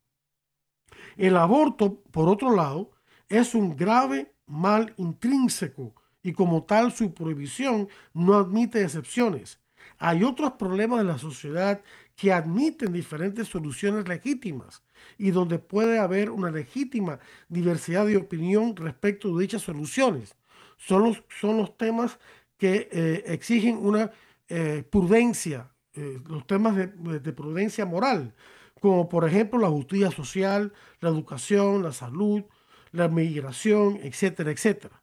El 1.17 1.37
aborto, 1.37 2.01
por 2.11 2.29
otro 2.29 2.55
lado, 2.55 2.91
es 3.27 3.55
un 3.55 3.75
grave 3.75 4.33
mal 4.45 4.93
intrínseco 4.97 5.95
y 6.23 6.33
como 6.33 6.63
tal 6.63 6.91
su 6.93 7.13
prohibición 7.13 7.89
no 8.13 8.35
admite 8.35 8.81
excepciones. 8.81 9.59
Hay 9.99 10.23
otros 10.23 10.53
problemas 10.53 10.99
de 10.99 11.05
la 11.05 11.17
sociedad 11.17 11.81
que 12.15 12.31
admiten 12.31 12.93
diferentes 12.93 13.47
soluciones 13.47 14.07
legítimas 14.07 14.83
y 15.17 15.31
donde 15.31 15.59
puede 15.59 15.99
haber 15.99 16.29
una 16.29 16.51
legítima 16.51 17.19
diversidad 17.49 18.05
de 18.05 18.17
opinión 18.17 18.75
respecto 18.75 19.35
de 19.35 19.41
dichas 19.41 19.61
soluciones. 19.61 20.35
Son 20.77 21.03
los, 21.03 21.23
son 21.39 21.57
los 21.57 21.77
temas 21.77 22.19
que 22.57 22.87
eh, 22.91 23.23
exigen 23.27 23.77
una 23.77 24.11
eh, 24.47 24.83
prudencia, 24.89 25.71
eh, 25.95 26.19
los 26.27 26.47
temas 26.47 26.75
de, 26.75 26.87
de, 27.19 27.33
prudencia 27.33 27.85
moral, 27.85 28.33
como 28.79 29.09
por 29.09 29.27
ejemplo 29.27 29.59
la 29.59 29.69
justicia 29.69 30.11
social, 30.11 30.73
la 30.99 31.09
educación, 31.09 31.83
la 31.83 31.91
salud, 31.91 32.43
la 32.91 33.07
migración, 33.07 33.99
etcétera, 34.01 34.51
etcétera. 34.51 35.02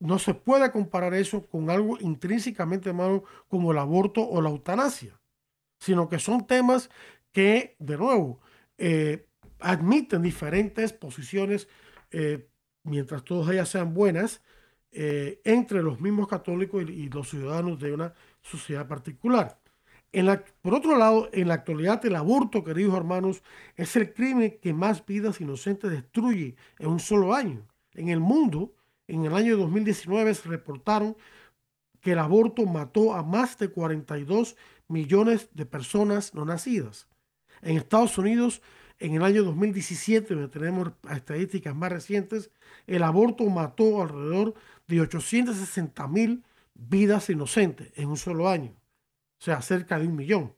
No 0.00 0.18
se 0.18 0.34
puede 0.34 0.72
comparar 0.72 1.14
eso 1.14 1.46
con 1.46 1.70
algo 1.70 1.96
intrínsecamente 2.00 2.92
malo 2.92 3.24
como 3.48 3.72
el 3.72 3.78
aborto 3.78 4.28
o 4.28 4.42
la 4.42 4.50
eutanasia, 4.50 5.20
sino 5.78 6.08
que 6.08 6.18
son 6.18 6.46
temas 6.46 6.90
que, 7.32 7.76
de 7.78 7.96
nuevo, 7.96 8.40
admiten 9.60 10.22
diferentes 10.22 10.92
posiciones, 10.92 11.68
mientras 12.82 13.24
todas 13.24 13.52
ellas 13.52 13.68
sean 13.68 13.94
buenas, 13.94 14.42
eh, 14.92 15.40
entre 15.44 15.82
los 15.82 16.00
mismos 16.00 16.26
católicos 16.26 16.82
y, 16.82 17.08
los 17.08 17.30
ciudadanos 17.30 17.78
de 17.78 17.92
una 17.92 18.12
sociedad 18.42 18.88
particular. 18.88 19.60
Por 20.62 20.74
otro 20.74 20.98
lado, 20.98 21.28
en 21.32 21.46
la 21.46 21.54
actualidad 21.54 22.04
el 22.04 22.16
aborto, 22.16 22.64
queridos 22.64 22.96
hermanos, 22.96 23.42
es 23.76 23.94
el 23.94 24.12
crimen 24.12 24.58
que 24.60 24.72
más 24.74 25.06
vidas 25.06 25.40
inocentes 25.40 25.90
destruye 25.92 26.56
en 26.80 26.88
un 26.88 26.98
solo 26.98 27.34
año. 27.34 27.64
En 27.94 28.08
el 28.08 28.18
mundo, 28.18 28.74
en 29.10 29.24
el 29.24 29.34
año 29.34 29.56
2019 29.56 30.34
se 30.34 30.48
reportaron 30.48 31.16
que 32.00 32.12
el 32.12 32.18
aborto 32.18 32.64
mató 32.64 33.14
a 33.14 33.22
más 33.22 33.58
de 33.58 33.68
42 33.68 34.56
millones 34.88 35.48
de 35.52 35.66
personas 35.66 36.34
no 36.34 36.44
nacidas. 36.44 37.08
En 37.60 37.76
Estados 37.76 38.16
Unidos, 38.18 38.62
en 38.98 39.14
el 39.14 39.22
año 39.22 39.42
2017, 39.44 40.34
donde 40.34 40.48
tenemos 40.48 40.92
estadísticas 41.10 41.74
más 41.74 41.92
recientes, 41.92 42.50
el 42.86 43.02
aborto 43.02 43.44
mató 43.46 44.02
alrededor 44.02 44.54
de 44.86 45.00
860 45.00 46.06
mil 46.08 46.44
vidas 46.74 47.28
inocentes 47.30 47.92
en 47.96 48.08
un 48.08 48.16
solo 48.16 48.48
año, 48.48 48.70
o 49.40 49.44
sea, 49.44 49.60
cerca 49.60 49.98
de 49.98 50.06
un 50.06 50.16
millón. 50.16 50.54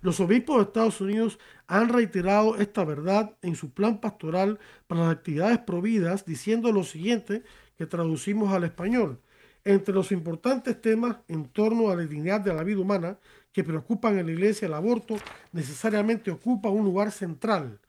Los 0.00 0.18
obispos 0.20 0.56
de 0.56 0.62
Estados 0.62 1.00
Unidos 1.00 1.38
han 1.66 1.90
reiterado 1.90 2.56
esta 2.56 2.84
verdad 2.84 3.36
en 3.42 3.54
su 3.54 3.70
plan 3.72 4.00
pastoral 4.00 4.58
para 4.86 5.02
las 5.02 5.12
actividades 5.12 5.58
providas, 5.58 6.24
diciendo 6.24 6.72
lo 6.72 6.84
siguiente 6.84 7.42
que 7.80 7.86
traducimos 7.86 8.52
al 8.52 8.64
español. 8.64 9.22
Entre 9.64 9.94
los 9.94 10.12
importantes 10.12 10.78
temas 10.82 11.16
en 11.28 11.48
torno 11.48 11.88
a 11.88 11.96
la 11.96 12.02
dignidad 12.02 12.42
de 12.42 12.52
la 12.52 12.62
vida 12.62 12.78
humana 12.78 13.18
que 13.54 13.64
preocupan 13.64 14.18
en 14.18 14.26
la 14.26 14.32
iglesia, 14.32 14.66
el 14.66 14.74
aborto 14.74 15.16
necesariamente 15.52 16.30
ocupa 16.30 16.68
un 16.68 16.84
lugar 16.84 17.10
central. 17.10 17.80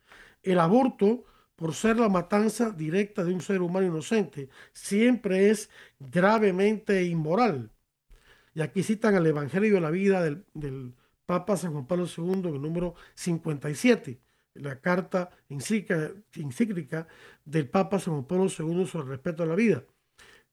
El 0.43 0.61
aborto 0.61 1.25
por 1.57 1.73
ser 1.73 1.97
la 1.97 2.07
matanza 2.07 2.69
directa 2.71 3.25
de 3.25 3.33
un 3.33 3.41
ser 3.41 3.61
humano 3.61 3.85
inocente, 3.85 4.47
siempre 4.71 5.49
es 5.49 5.69
gravemente 5.99 7.03
inmoral. 7.03 7.69
Y 8.55 8.61
aquí 8.61 8.83
citan 8.83 9.15
el 9.15 9.27
Evangelio 9.27 9.73
de 9.73 9.81
la 9.81 9.91
vida 9.91 10.23
del, 10.23 10.93
Papa 11.25 11.57
San 11.57 11.73
Juan 11.73 11.85
Pablo 11.85 12.05
II 12.05 12.43
el 12.45 12.61
número 12.61 12.95
57, 13.15 14.21
la 14.53 14.79
carta 14.79 15.29
encíclica, 15.49 17.07
del 17.45 17.69
Papa 17.69 17.99
San 17.99 18.25
Pablo 18.25 18.45
II 18.45 18.85
sobre 18.85 19.05
el 19.05 19.09
respeto 19.11 19.43
a 19.43 19.45
la 19.45 19.55
vida. 19.55 19.83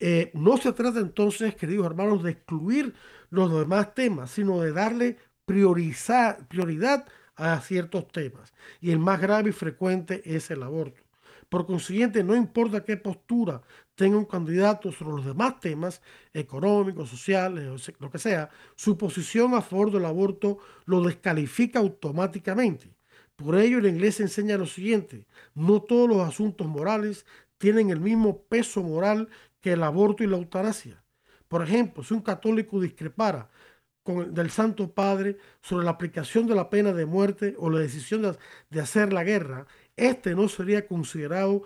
Eh, 0.00 0.30
no 0.34 0.56
se 0.56 0.72
trata 0.72 1.00
entonces, 1.00 1.56
queridos 1.56 1.86
hermanos, 1.86 2.22
de 2.22 2.30
excluir 2.32 2.94
los 3.30 3.50
demás 3.52 3.94
temas, 3.94 4.30
sino 4.30 4.60
de 4.60 4.72
darle 4.72 5.16
prioridad 5.44 7.06
a 7.39 7.61
ciertos 7.61 8.09
temas. 8.09 8.53
Y 8.80 8.91
el 8.91 8.99
más 8.99 9.20
grave 9.20 9.51
y 9.51 9.53
frecuente 9.53 10.22
es 10.24 10.51
el 10.51 10.62
aborto. 10.62 11.03
Por 11.49 11.64
consiguiente, 11.66 12.22
no 12.22 12.36
importa 12.36 12.84
qué 12.84 12.99
postura 12.99 13.62
tenga 13.95 14.18
un 14.18 14.26
candidato 14.26 14.93
sobre 14.93 15.16
los 15.16 15.24
demás 15.24 15.59
temas, 15.61 16.03
económicos, 16.34 17.09
sociales, 17.09 17.91
lo 17.99 18.11
que 18.11 18.18
sea, 18.18 18.51
su 18.76 18.99
posición 18.99 19.55
a 19.55 19.62
favor 19.62 19.91
del 19.91 20.05
aborto 20.05 20.59
lo 20.84 21.03
descalifica 21.03 21.78
automáticamente. 21.78 22.91
Por 23.34 23.57
ello, 23.57 23.80
la 23.80 23.89
iglesia 23.89 24.24
enseña 24.24 24.59
lo 24.59 24.66
siguiente, 24.66 25.24
no 25.55 25.80
todos 25.80 26.09
los 26.09 26.28
asuntos 26.28 26.66
morales 26.66 27.24
tienen 27.57 27.91
el 27.91 28.01
mismo 28.01 28.43
peso 28.43 28.82
moral 28.82 29.28
que 29.61 29.72
el 29.72 29.82
aborto 29.82 30.24
y 30.24 30.26
la 30.26 30.36
eutanasia. 30.36 31.03
Por 31.49 31.62
ejemplo, 31.62 32.05
si 32.05 32.12
un 32.14 32.20
católico 32.20 32.78
discrepara 32.80 33.49
del 34.14 34.50
Santo 34.50 34.92
Padre 34.92 35.38
sobre 35.61 35.84
la 35.84 35.92
aplicación 35.92 36.46
de 36.46 36.54
la 36.54 36.70
pena 36.70 36.92
de 36.92 37.06
muerte 37.06 37.54
o 37.59 37.70
la 37.70 37.78
decisión 37.78 38.22
de, 38.22 38.36
de 38.70 38.80
hacer 38.80 39.12
la 39.12 39.24
guerra, 39.24 39.66
este 39.96 40.34
no 40.34 40.48
sería 40.48 40.86
considerado 40.86 41.62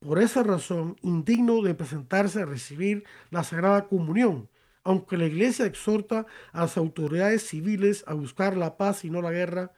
por 0.00 0.20
esa 0.20 0.42
razón 0.42 0.96
indigno 1.02 1.62
de 1.62 1.74
presentarse 1.74 2.42
a 2.42 2.46
recibir 2.46 3.04
la 3.30 3.44
Sagrada 3.44 3.86
Comunión, 3.86 4.48
aunque 4.84 5.16
la 5.16 5.26
Iglesia 5.26 5.66
exhorta 5.66 6.26
a 6.52 6.62
las 6.62 6.76
autoridades 6.76 7.46
civiles 7.46 8.04
a 8.06 8.14
buscar 8.14 8.56
la 8.56 8.76
paz 8.76 9.04
y 9.04 9.10
no 9.10 9.22
la 9.22 9.30
guerra, 9.30 9.72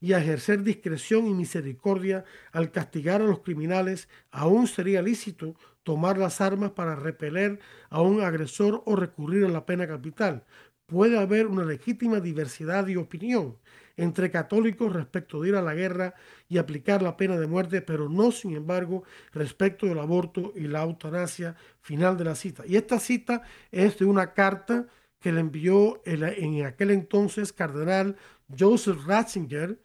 y 0.00 0.14
a 0.14 0.18
ejercer 0.18 0.62
discreción 0.62 1.26
y 1.26 1.34
misericordia 1.34 2.24
al 2.52 2.70
castigar 2.70 3.20
a 3.20 3.26
los 3.26 3.40
criminales, 3.40 4.08
aún 4.30 4.66
sería 4.66 5.02
lícito 5.02 5.54
tomar 5.82 6.18
las 6.18 6.40
armas 6.40 6.70
para 6.72 6.94
repeler 6.94 7.60
a 7.90 8.00
un 8.00 8.22
agresor 8.22 8.82
o 8.86 8.96
recurrir 8.96 9.44
a 9.44 9.48
la 9.48 9.66
pena 9.66 9.86
capital. 9.86 10.44
Puede 10.90 11.20
haber 11.20 11.46
una 11.46 11.64
legítima 11.64 12.18
diversidad 12.18 12.84
de 12.84 12.96
opinión 12.96 13.56
entre 13.96 14.28
católicos 14.28 14.92
respecto 14.92 15.40
de 15.40 15.50
ir 15.50 15.54
a 15.54 15.62
la 15.62 15.72
guerra 15.72 16.14
y 16.48 16.58
aplicar 16.58 17.00
la 17.00 17.16
pena 17.16 17.38
de 17.38 17.46
muerte, 17.46 17.80
pero 17.80 18.08
no, 18.08 18.32
sin 18.32 18.56
embargo, 18.56 19.04
respecto 19.32 19.86
del 19.86 20.00
aborto 20.00 20.52
y 20.56 20.62
la 20.62 20.82
eutanasia. 20.82 21.54
Final 21.80 22.16
de 22.16 22.24
la 22.24 22.34
cita. 22.34 22.64
Y 22.66 22.74
esta 22.74 22.98
cita 22.98 23.42
es 23.70 23.98
de 23.98 24.04
una 24.04 24.32
carta 24.34 24.88
que 25.20 25.30
le 25.30 25.40
envió 25.40 26.02
en 26.04 26.64
aquel 26.64 26.90
entonces 26.90 27.52
cardenal 27.52 28.16
Joseph 28.58 29.06
Ratzinger, 29.06 29.80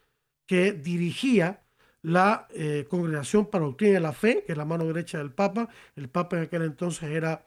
que 0.48 0.72
dirigía 0.72 1.62
la 2.02 2.48
eh, 2.50 2.88
Congregación 2.90 3.46
para 3.46 3.64
la 3.64 3.68
Doctrina 3.68 3.94
de 3.94 4.00
la 4.00 4.14
Fe, 4.14 4.44
que 4.44 4.54
es 4.54 4.58
la 4.58 4.66
mano 4.66 4.86
derecha 4.86 5.20
del 5.20 5.32
Papa. 5.32 5.70
El 5.96 6.10
Papa 6.10 6.38
en 6.38 6.44
aquel 6.44 6.64
entonces 6.64 7.12
era 7.12 7.46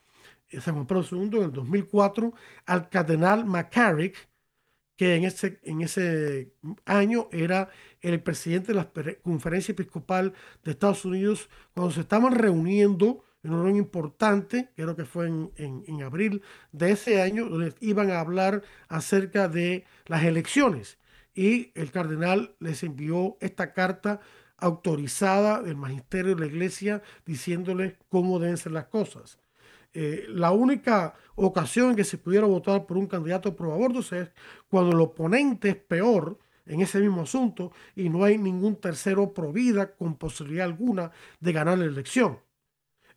San 0.61 0.75
Juan 0.75 0.87
Pablo 0.87 1.05
II, 1.11 1.39
en 1.39 1.45
el 1.45 1.53
2004, 1.53 2.33
al 2.67 2.89
cardenal 2.89 3.45
McCarrick, 3.45 4.29
que 4.97 5.15
en 5.15 5.25
ese, 5.25 5.61
en 5.63 5.81
ese 5.83 6.53
año 6.85 7.29
era 7.31 7.69
el 8.01 8.21
presidente 8.21 8.73
de 8.73 8.75
la 8.75 8.91
Conferencia 9.23 9.73
Episcopal 9.73 10.35
de 10.65 10.73
Estados 10.73 11.05
Unidos, 11.05 11.49
cuando 11.73 11.93
se 11.93 12.01
estaban 12.01 12.35
reuniendo 12.35 13.25
en 13.45 13.53
un 13.53 13.63
reunión 13.63 13.85
importante, 13.85 14.71
creo 14.75 14.97
que 14.97 15.05
fue 15.05 15.29
en, 15.29 15.53
en, 15.57 16.03
abril 16.03 16.43
de 16.73 16.91
ese 16.91 17.23
año, 17.23 17.49
donde 17.49 17.75
iban 17.81 18.11
a 18.11 18.19
hablar 18.19 18.63
acerca 18.89 19.49
de 19.49 19.85
las 20.07 20.25
elecciones. 20.25 20.99
Y 21.33 21.71
el 21.77 21.93
cardenal 21.93 22.57
les 22.59 22.83
envió 22.83 23.37
esta 23.41 23.73
carta 23.73 24.21
autorizada 24.57 25.63
del 25.63 25.77
magisterio 25.77 26.35
de 26.35 26.41
la 26.41 26.47
iglesia 26.47 27.03
diciéndoles 27.25 27.95
cómo 28.09 28.41
deben 28.41 28.57
ser 28.57 28.73
las 28.73 28.87
cosas. 28.87 29.39
Eh, 29.95 30.27
la 30.29 30.53
única 30.53 31.15
ocasión 31.35 31.91
en 31.91 31.97
que 31.97 32.05
se 32.05 32.19
pudiera 32.19 32.47
votar 32.47 32.87
por 32.87 32.97
un 32.97 33.07
candidato 33.07 33.57
pro 33.57 33.73
aborto 33.73 34.01
es 34.01 34.31
cuando 34.69 34.93
el 34.93 35.01
oponente 35.01 35.71
es 35.71 35.77
peor 35.77 36.39
en 36.67 36.81
ese 36.81 37.01
mismo 37.01 37.23
asunto 37.23 37.73
y 37.97 38.09
no 38.09 38.25
hay 38.25 38.39
ningún 38.39 38.77
tercero 38.77 39.33
pro 39.33 39.53
vida 39.53 39.95
con 39.95 40.17
posibilidad 40.17 40.67
alguna 40.67 41.11
de 41.41 41.53
ganar 41.53 41.79
la 41.79 41.87
elección. 41.87 42.41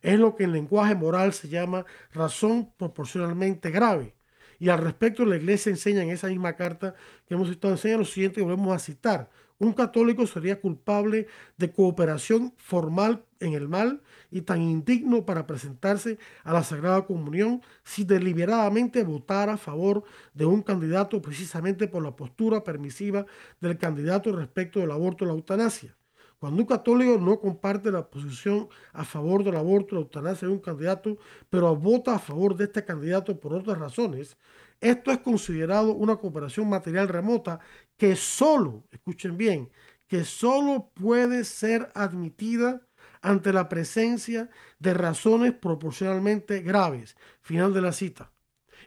Es 0.00 0.18
lo 0.18 0.34
que 0.34 0.44
en 0.44 0.52
lenguaje 0.52 0.94
moral 0.94 1.32
se 1.32 1.48
llama 1.48 1.86
razón 2.12 2.72
proporcionalmente 2.76 3.70
grave. 3.70 4.14
Y 4.58 4.68
al 4.68 4.78
respecto, 4.78 5.24
la 5.24 5.36
iglesia 5.36 5.70
enseña 5.70 6.02
en 6.02 6.10
esa 6.10 6.28
misma 6.28 6.54
carta 6.54 6.94
que 7.26 7.34
hemos 7.34 7.48
citado, 7.48 7.74
enseña 7.74 7.98
lo 7.98 8.04
siguiente 8.04 8.36
que 8.36 8.42
volvemos 8.42 8.74
a 8.74 8.78
citar. 8.78 9.30
Un 9.62 9.74
católico 9.74 10.26
sería 10.26 10.60
culpable 10.60 11.28
de 11.56 11.70
cooperación 11.70 12.52
formal 12.56 13.24
en 13.38 13.52
el 13.52 13.68
mal 13.68 14.02
y 14.28 14.40
tan 14.40 14.60
indigno 14.60 15.24
para 15.24 15.46
presentarse 15.46 16.18
a 16.42 16.52
la 16.52 16.64
Sagrada 16.64 17.06
Comunión 17.06 17.62
si 17.84 18.02
deliberadamente 18.02 19.04
votara 19.04 19.52
a 19.52 19.56
favor 19.56 20.02
de 20.34 20.46
un 20.46 20.62
candidato 20.62 21.22
precisamente 21.22 21.86
por 21.86 22.02
la 22.02 22.16
postura 22.16 22.64
permisiva 22.64 23.24
del 23.60 23.78
candidato 23.78 24.34
respecto 24.34 24.80
del 24.80 24.90
aborto 24.90 25.24
o 25.24 25.28
la 25.28 25.34
eutanasia. 25.34 25.96
Cuando 26.40 26.60
un 26.60 26.66
católico 26.66 27.18
no 27.18 27.38
comparte 27.38 27.92
la 27.92 28.10
posición 28.10 28.68
a 28.92 29.04
favor 29.04 29.44
del 29.44 29.54
aborto 29.54 29.94
o 29.94 29.98
la 30.00 30.00
eutanasia 30.00 30.48
de 30.48 30.54
un 30.54 30.58
candidato, 30.58 31.18
pero 31.48 31.76
vota 31.76 32.16
a 32.16 32.18
favor 32.18 32.56
de 32.56 32.64
este 32.64 32.84
candidato 32.84 33.38
por 33.38 33.54
otras 33.54 33.78
razones, 33.78 34.36
esto 34.82 35.12
es 35.12 35.18
considerado 35.18 35.94
una 35.94 36.16
cooperación 36.16 36.68
material 36.68 37.06
remota 37.06 37.60
que 38.02 38.16
solo, 38.16 38.82
escuchen 38.90 39.38
bien, 39.38 39.70
que 40.08 40.24
solo 40.24 40.90
puede 40.92 41.44
ser 41.44 41.92
admitida 41.94 42.82
ante 43.20 43.52
la 43.52 43.68
presencia 43.68 44.50
de 44.80 44.92
razones 44.92 45.52
proporcionalmente 45.52 46.62
graves. 46.62 47.16
Final 47.42 47.72
de 47.72 47.80
la 47.80 47.92
cita. 47.92 48.32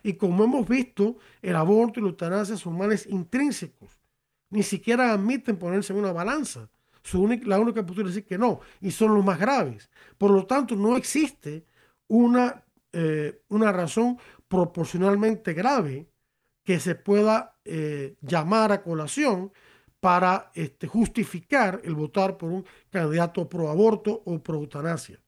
Y 0.04 0.16
como 0.16 0.44
hemos 0.44 0.68
visto, 0.68 1.16
el 1.42 1.56
aborto 1.56 2.02
y 2.02 2.04
la 2.04 2.10
eutanasia 2.10 2.58
son 2.58 2.78
males 2.78 3.08
intrínsecos. 3.08 4.02
Ni 4.50 4.64
siquiera 4.64 5.14
admiten 5.14 5.56
ponerse 5.56 5.94
en 5.94 6.00
una 6.00 6.12
balanza. 6.12 6.70
la 7.44 7.58
única 7.58 7.86
postura 7.86 8.10
es 8.10 8.16
decir 8.16 8.28
que 8.28 8.38
no, 8.38 8.60
y 8.82 8.92
son 8.92 9.16
los 9.16 9.24
más 9.24 9.40
graves. 9.40 9.90
Por 10.18 10.32
lo 10.32 10.46
tanto, 10.46 10.76
no 10.76 10.98
existe 10.98 11.66
una, 12.10 12.66
eh, 12.92 13.40
una 13.48 13.72
razón 13.72 14.20
proporcionalmente 14.50 15.54
grave 15.54 16.06
que 16.66 16.80
se 16.80 16.96
pueda 16.96 17.58
eh, 17.64 18.18
llamar 18.22 18.72
a 18.74 18.82
colación 18.82 19.54
para 20.00 20.52
este, 20.56 20.88
justificar 20.88 21.82
el 21.84 21.96
votar 21.96 22.38
por 22.38 22.52
un 22.52 22.66
candidato 22.90 23.48
pro 23.48 23.70
aborto 23.70 24.22
o 24.26 24.38
pro 24.44 24.58
eutanasia. 24.58 25.20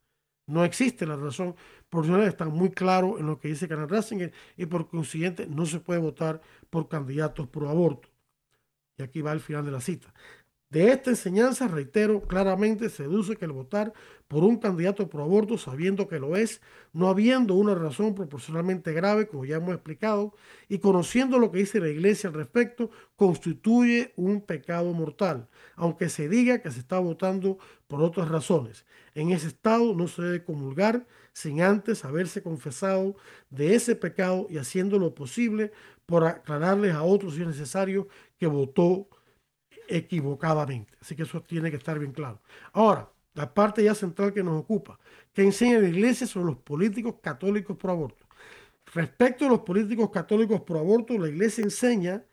No 0.48 0.64
existe 0.66 1.06
la 1.06 1.16
razón 1.16 1.56
proporcional, 1.90 2.28
está 2.28 2.46
muy 2.46 2.72
claro 2.72 3.20
en 3.20 3.28
lo 3.28 3.40
que 3.40 3.50
dice 3.50 3.68
Canal 3.68 3.90
Ratzinger 3.90 4.34
y 4.56 4.66
por 4.66 4.90
consiguiente 4.90 5.48
no 5.48 5.66
se 5.66 5.80
puede 5.80 6.00
votar 6.00 6.42
por 6.70 6.88
candidatos 6.88 7.48
pro 7.48 7.70
aborto. 7.70 8.10
Y 8.98 9.04
aquí 9.04 9.22
va 9.22 9.32
el 9.32 9.40
final 9.40 9.66
de 9.66 9.72
la 9.72 9.82
cita. 9.82 10.14
De 10.70 10.92
esta 10.92 11.12
enseñanza, 11.12 11.70
reitero, 11.70 12.22
claramente 12.24 12.90
se 12.90 13.04
deduce 13.04 13.38
que 13.38 13.46
el 13.46 13.54
votar 13.54 13.94
por 14.28 14.44
un 14.44 14.58
candidato 14.58 15.08
pro 15.08 15.24
aborto, 15.24 15.58
sabiendo 15.58 16.10
que 16.10 16.20
lo 16.20 16.36
es, 16.36 16.60
no 16.92 17.08
habiendo 17.08 17.54
una 17.54 17.74
razón 17.74 18.14
proporcionalmente 18.14 18.92
grave, 18.92 19.28
como 19.28 19.46
ya 19.46 19.56
hemos 19.56 19.74
explicado, 19.74 20.34
y 20.68 20.80
conociendo 20.80 21.40
lo 21.40 21.52
que 21.52 21.60
dice 21.60 21.80
la 21.80 21.88
Iglesia 21.88 22.28
al 22.28 22.34
respecto, 22.36 22.92
constituye 23.16 24.12
un 24.18 24.42
pecado 24.42 24.92
mortal, 24.92 25.48
aunque 25.78 26.10
se 26.10 26.28
diga 26.28 26.62
que 26.62 26.70
se 26.72 26.80
está 26.80 27.00
votando 27.00 27.60
por 27.88 28.02
otras 28.02 28.28
razones. 28.28 28.86
En 29.16 29.32
ese 29.32 29.48
estado 29.48 29.96
no 29.96 30.10
se 30.10 30.22
debe 30.22 30.44
comulgar 30.44 31.08
sin 31.32 31.62
antes 31.62 32.04
haberse 32.04 32.44
confesado 32.44 33.16
de 33.50 33.76
ese 33.76 33.96
pecado 33.96 34.48
y 34.50 34.58
haciendo 34.58 35.00
lo 35.00 35.16
posible 35.16 35.72
por 36.06 36.26
aclararles 36.26 36.94
a 36.94 37.04
otros 37.04 37.36
si 37.36 37.42
es 37.42 37.48
necesario 37.48 38.10
que 38.38 38.48
votó 38.48 39.08
equivocadamente. 39.88 40.94
Así 41.02 41.16
que 41.16 41.24
eso 41.24 41.42
tiene 41.42 41.72
que 41.72 41.78
estar 41.78 42.00
bien 42.00 42.12
claro. 42.12 42.42
Ahora, 42.74 43.10
la 43.34 43.54
parte 43.54 43.84
ya 43.84 43.94
central 43.96 44.34
que 44.34 44.44
nos 44.44 44.60
ocupa, 44.60 45.00
que 45.34 45.44
enseña 45.44 45.80
la 45.80 45.88
iglesia 45.88 46.26
sobre 46.26 46.48
los 46.48 46.58
políticos 46.58 47.16
católicos 47.22 47.78
pro 47.78 47.92
aborto. 47.92 48.26
Respecto 48.94 49.46
a 49.46 49.50
los 49.50 49.60
políticos 49.60 50.10
católicos 50.12 50.62
pro 50.62 50.80
aborto, 50.80 51.18
la 51.18 51.30
iglesia 51.30 51.64
enseña, 51.64 52.26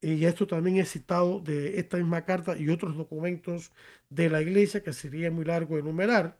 y 0.00 0.24
esto 0.26 0.46
también 0.46 0.76
es 0.76 0.90
citado 0.90 1.40
de 1.40 1.78
esta 1.78 1.96
misma 1.96 2.24
carta 2.24 2.58
y 2.58 2.68
otros 2.68 2.96
documentos 2.96 3.72
de 4.10 4.28
la 4.28 4.42
iglesia 4.42 4.82
que 4.82 4.92
sería 4.92 5.30
muy 5.30 5.44
largo 5.46 5.78
enumerar, 5.78 6.38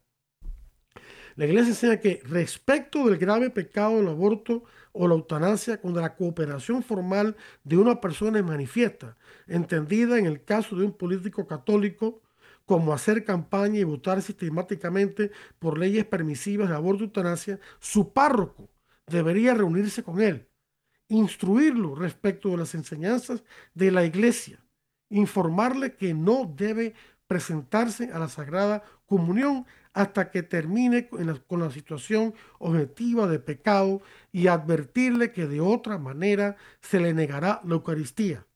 la 1.37 1.47
iglesia 1.47 1.71
enseña 1.71 2.01
que 2.01 2.21
respecto 2.25 3.07
del 3.07 3.19
grave 3.19 3.51
pecado 3.51 3.97
del 3.97 4.09
aborto 4.09 4.65
o 4.95 5.09
la 5.09 5.15
eutanasia, 5.15 5.81
cuando 5.81 6.01
la 6.01 6.15
cooperación 6.15 6.83
formal 6.83 7.37
de 7.65 7.77
una 7.77 8.01
persona 8.01 8.39
es 8.39 8.45
manifiesta, 8.45 9.17
entendida 9.47 10.19
en 10.19 10.27
el 10.27 10.45
caso 10.45 10.77
de 10.77 10.85
un 10.87 10.93
político 10.93 11.47
católico 11.47 12.23
como 12.65 12.95
hacer 12.95 13.25
campaña 13.25 13.81
y 13.81 13.85
votar 13.85 14.23
sistemáticamente 14.23 15.33
por 15.59 15.79
leyes 15.79 16.07
permisivas 16.07 16.69
de 16.69 16.77
aborto 16.77 17.03
y 17.03 17.07
eutanasia, 17.09 17.59
su 17.81 18.13
párroco 18.13 18.71
debería 19.07 19.53
reunirse 19.53 20.03
con 20.03 20.23
él, 20.23 20.49
instruirlo 21.09 21.97
respecto 21.97 22.51
de 22.51 22.57
las 22.59 22.75
enseñanzas 22.75 23.43
de 23.75 23.91
la 23.91 24.05
iglesia, 24.05 24.65
informarle 25.11 25.97
que 25.97 26.15
no 26.15 26.51
debe 26.57 26.95
presentarse 27.27 28.13
a 28.13 28.19
la 28.21 28.29
Sagrada 28.29 28.85
Comunión 29.07 29.67
hasta 29.93 30.31
que 30.31 30.43
termine 30.43 31.09
con 31.09 31.61
la, 31.61 31.71
situación 31.71 32.35
objetiva 32.59 33.27
de 33.27 33.39
pecado 33.39 34.03
y 34.33 34.49
advertirle 34.49 35.33
que 35.33 35.47
de 35.47 35.61
otra 35.61 35.99
manera 35.99 36.57
se 36.81 36.99
le 37.01 37.15
negará 37.15 37.61
la 37.65 37.75
Eucaristía. 37.75 38.47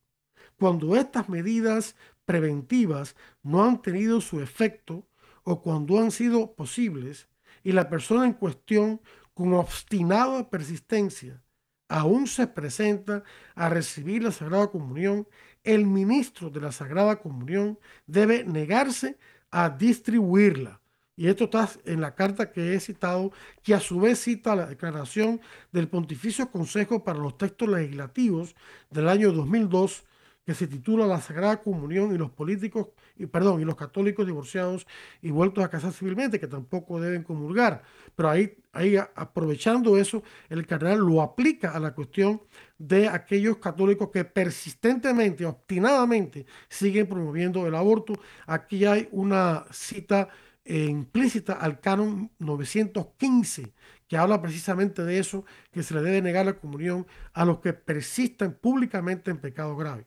Cuando 0.59 0.97
estas 0.97 1.29
medidas 1.29 1.95
preventivas 2.25 3.15
no 3.43 3.65
han 3.65 3.81
tenido 3.81 4.21
su 4.21 4.41
efecto 4.41 5.07
o 5.45 5.63
cuando 5.63 5.99
han 6.01 6.11
sido 6.11 6.55
posibles 6.55 7.29
y 7.63 7.73
la 7.73 7.89
persona 7.89 8.25
en 8.25 8.33
cuestión 8.33 9.01
con 9.35 9.55
obstinada 9.55 10.51
persistencia 10.51 11.41
aún 11.89 12.27
se 12.27 12.47
presenta 12.47 13.25
a 13.55 13.69
recibir 13.69 14.23
la 14.23 14.33
Sagrada 14.33 14.71
Comunión, 14.71 15.27
el 15.65 15.87
ministro 15.87 16.51
de 16.51 16.61
la 16.61 16.73
Sagrada 16.73 17.21
Comunión 17.21 17.79
debe 18.07 18.45
negarse 18.45 19.19
a 19.51 19.71
distribuirla. 19.71 20.81
Y 21.17 21.27
esto 21.27 21.45
está 21.45 21.69
en 21.85 22.01
la 22.01 22.15
carta 22.15 22.53
que 22.53 22.75
he 22.75 22.81
citado, 22.81 23.33
que 23.63 23.75
a 23.75 23.81
su 23.81 23.99
vez 23.99 24.21
cita 24.21 24.55
la 24.55 24.67
declaración 24.67 25.41
del 25.73 25.89
Pontificio 25.89 26.49
Consejo 26.51 27.03
para 27.03 27.19
los 27.19 27.37
Textos 27.37 27.69
Legislativos 27.69 28.55
del 28.91 29.09
año 29.09 29.33
2002, 29.33 30.05
que 30.47 30.55
se 30.55 30.69
titula 30.69 31.07
La 31.07 31.21
Sagrada 31.21 31.61
Comunión 31.61 32.15
y 32.15 32.19
los 32.19 32.31
políticos 32.31 32.89
y 33.19 33.27
perdón, 33.27 33.61
y 33.61 33.65
los 33.65 33.77
católicos 33.77 34.27
divorciados 34.27 34.87
y 35.21 35.31
vueltos 35.31 35.65
a 35.65 35.69
casar 35.69 35.93
civilmente, 35.93 36.41
que 36.41 36.47
tampoco 36.47 37.01
deben 37.01 37.23
comulgar. 37.23 37.83
Pero 38.15 38.31
ahí, 38.31 38.57
ahí 38.73 38.97
aprovechando 38.97 39.99
eso, 39.99 40.23
el 40.49 40.67
cardenal 40.67 40.99
lo 40.99 41.21
aplica 41.23 41.73
a 41.73 41.81
la 41.81 41.95
cuestión 41.95 42.43
de 42.79 43.09
aquellos 43.09 43.59
católicos 43.59 44.11
que 44.13 44.25
persistentemente, 44.25 45.45
obstinadamente 45.45 46.47
siguen 46.69 47.09
promoviendo 47.09 47.67
el 47.67 47.75
aborto. 47.75 48.15
Aquí 48.47 48.85
hay 48.85 49.09
una 49.13 49.65
cita 49.71 50.29
eh, 50.65 50.85
implícita 50.85 51.55
al 51.55 51.81
canon 51.81 52.31
915 52.39 53.73
que 54.09 54.17
habla 54.17 54.41
precisamente 54.41 55.05
de 55.05 55.19
eso, 55.19 55.45
que 55.71 55.83
se 55.83 55.95
le 55.95 56.03
debe 56.03 56.23
negar 56.23 56.47
la 56.47 56.59
comunión 56.59 57.07
a 57.35 57.45
los 57.45 57.61
que 57.61 57.75
persisten 57.75 58.55
públicamente 58.55 59.31
en 59.31 59.39
pecado 59.39 59.77
grave. 59.77 60.07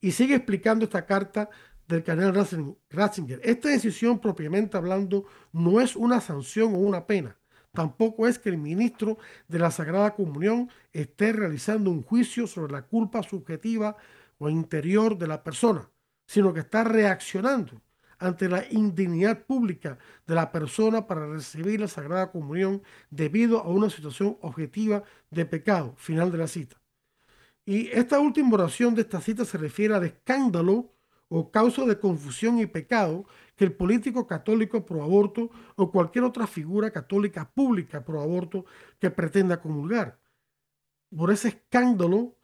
Y 0.00 0.12
sigue 0.12 0.34
explicando 0.34 0.84
esta 0.84 1.06
carta 1.06 1.48
del 1.88 2.04
cardenal 2.04 2.46
Ratzinger. 2.90 3.40
Esta 3.42 3.70
decisión 3.70 4.20
propiamente 4.20 4.76
hablando 4.76 5.24
no 5.52 5.80
es 5.80 5.96
una 5.96 6.20
sanción 6.20 6.74
o 6.74 6.78
una 6.78 7.06
pena. 7.06 7.36
Tampoco 7.72 8.28
es 8.28 8.38
que 8.38 8.50
el 8.50 8.58
ministro 8.58 9.18
de 9.46 9.58
la 9.58 9.70
Sagrada 9.70 10.14
Comunión 10.14 10.70
esté 10.92 11.32
realizando 11.32 11.90
un 11.90 12.02
juicio 12.02 12.46
sobre 12.46 12.72
la 12.72 12.82
culpa 12.82 13.22
subjetiva 13.22 13.96
o 14.38 14.48
interior 14.48 15.16
de 15.16 15.26
la 15.26 15.42
persona, 15.42 15.90
sino 16.26 16.52
que 16.52 16.60
está 16.60 16.84
reaccionando 16.84 17.80
ante 18.18 18.48
la 18.48 18.64
indignidad 18.70 19.44
pública 19.44 19.98
de 20.26 20.34
la 20.34 20.50
persona 20.50 21.06
para 21.06 21.26
recibir 21.26 21.80
la 21.80 21.88
Sagrada 21.88 22.32
Comunión 22.32 22.82
debido 23.10 23.60
a 23.60 23.68
una 23.68 23.90
situación 23.90 24.36
objetiva 24.40 25.04
de 25.30 25.46
pecado. 25.46 25.94
Final 25.96 26.32
de 26.32 26.38
la 26.38 26.48
cita. 26.48 26.80
Y 27.64 27.88
esta 27.88 28.18
última 28.18 28.54
oración 28.54 28.94
de 28.94 29.02
esta 29.02 29.20
cita 29.20 29.44
se 29.44 29.58
refiere 29.58 29.94
al 29.94 30.04
escándalo 30.04 30.97
o 31.28 31.50
causa 31.50 31.84
de 31.84 31.98
confusión 31.98 32.58
y 32.58 32.66
pecado 32.66 33.26
que 33.56 33.64
el 33.64 33.72
político 33.72 34.26
católico 34.26 34.84
pro 34.86 35.02
aborto 35.02 35.50
o 35.76 35.90
cualquier 35.90 36.24
otra 36.24 36.46
figura 36.46 36.90
católica 36.90 37.50
pública 37.50 38.04
pro 38.04 38.20
aborto 38.20 38.64
que 38.98 39.10
pretenda 39.10 39.60
comulgar. 39.60 40.18
Por 41.14 41.30
ese 41.30 41.48
escándalo 41.48 42.36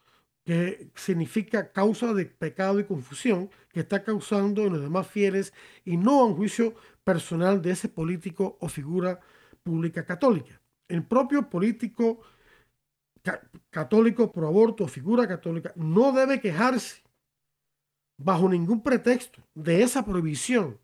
que 0.44 0.90
significa 0.94 1.72
causa 1.72 2.12
de 2.12 2.26
pecado 2.26 2.78
y 2.78 2.84
confusión 2.84 3.50
que 3.70 3.80
está 3.80 4.04
causando 4.04 4.62
en 4.62 4.74
los 4.74 4.82
demás 4.82 5.06
fieles 5.06 5.54
y 5.84 5.96
no 5.96 6.20
a 6.20 6.26
un 6.26 6.36
juicio 6.36 6.74
personal 7.02 7.62
de 7.62 7.70
ese 7.70 7.88
político 7.88 8.58
o 8.60 8.68
figura 8.68 9.20
pública 9.62 10.04
católica. 10.04 10.60
El 10.88 11.06
propio 11.06 11.48
político 11.48 12.20
católico 13.70 14.30
pro 14.30 14.48
aborto 14.48 14.84
o 14.84 14.88
figura 14.88 15.26
católica 15.26 15.72
no 15.76 16.12
debe 16.12 16.40
quejarse 16.40 17.03
bajo 18.16 18.48
ningún 18.48 18.82
pretexto 18.82 19.42
de 19.54 19.82
esa 19.82 20.04
prohibición 20.04 20.78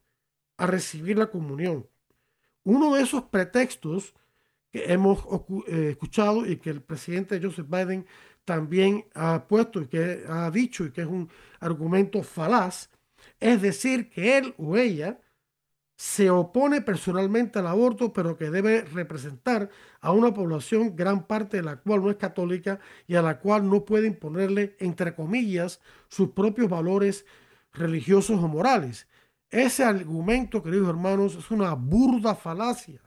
a 0.56 0.66
recibir 0.66 1.18
la 1.18 1.30
comunión. 1.30 1.86
Uno 2.64 2.94
de 2.94 3.02
esos 3.02 3.22
pretextos 3.24 4.14
que 4.70 4.92
hemos 4.92 5.20
eh, 5.66 5.90
escuchado 5.90 6.46
y 6.46 6.56
que 6.56 6.70
el 6.70 6.82
presidente 6.82 7.40
Joseph 7.42 7.66
Biden 7.68 8.06
también 8.44 9.06
ha 9.14 9.46
puesto 9.46 9.80
y 9.80 9.86
que 9.86 10.24
ha 10.28 10.50
dicho 10.50 10.84
y 10.84 10.92
que 10.92 11.02
es 11.02 11.06
un 11.06 11.30
argumento 11.60 12.22
falaz, 12.22 12.90
es 13.38 13.62
decir, 13.62 14.10
que 14.10 14.38
él 14.38 14.54
o 14.58 14.76
ella 14.76 15.20
se 16.00 16.30
opone 16.30 16.80
personalmente 16.80 17.58
al 17.58 17.66
aborto, 17.66 18.10
pero 18.10 18.38
que 18.38 18.48
debe 18.48 18.80
representar 18.86 19.68
a 20.00 20.12
una 20.12 20.32
población 20.32 20.96
gran 20.96 21.26
parte 21.26 21.58
de 21.58 21.62
la 21.62 21.76
cual 21.76 22.00
no 22.00 22.08
es 22.08 22.16
católica 22.16 22.80
y 23.06 23.16
a 23.16 23.22
la 23.22 23.38
cual 23.38 23.68
no 23.68 23.84
puede 23.84 24.06
imponerle, 24.06 24.76
entre 24.78 25.14
comillas, 25.14 25.78
sus 26.08 26.30
propios 26.30 26.70
valores 26.70 27.26
religiosos 27.74 28.42
o 28.42 28.48
morales. 28.48 29.08
Ese 29.50 29.84
argumento, 29.84 30.62
queridos 30.62 30.88
hermanos, 30.88 31.34
es 31.34 31.50
una 31.50 31.74
burda 31.74 32.34
falacia. 32.34 33.02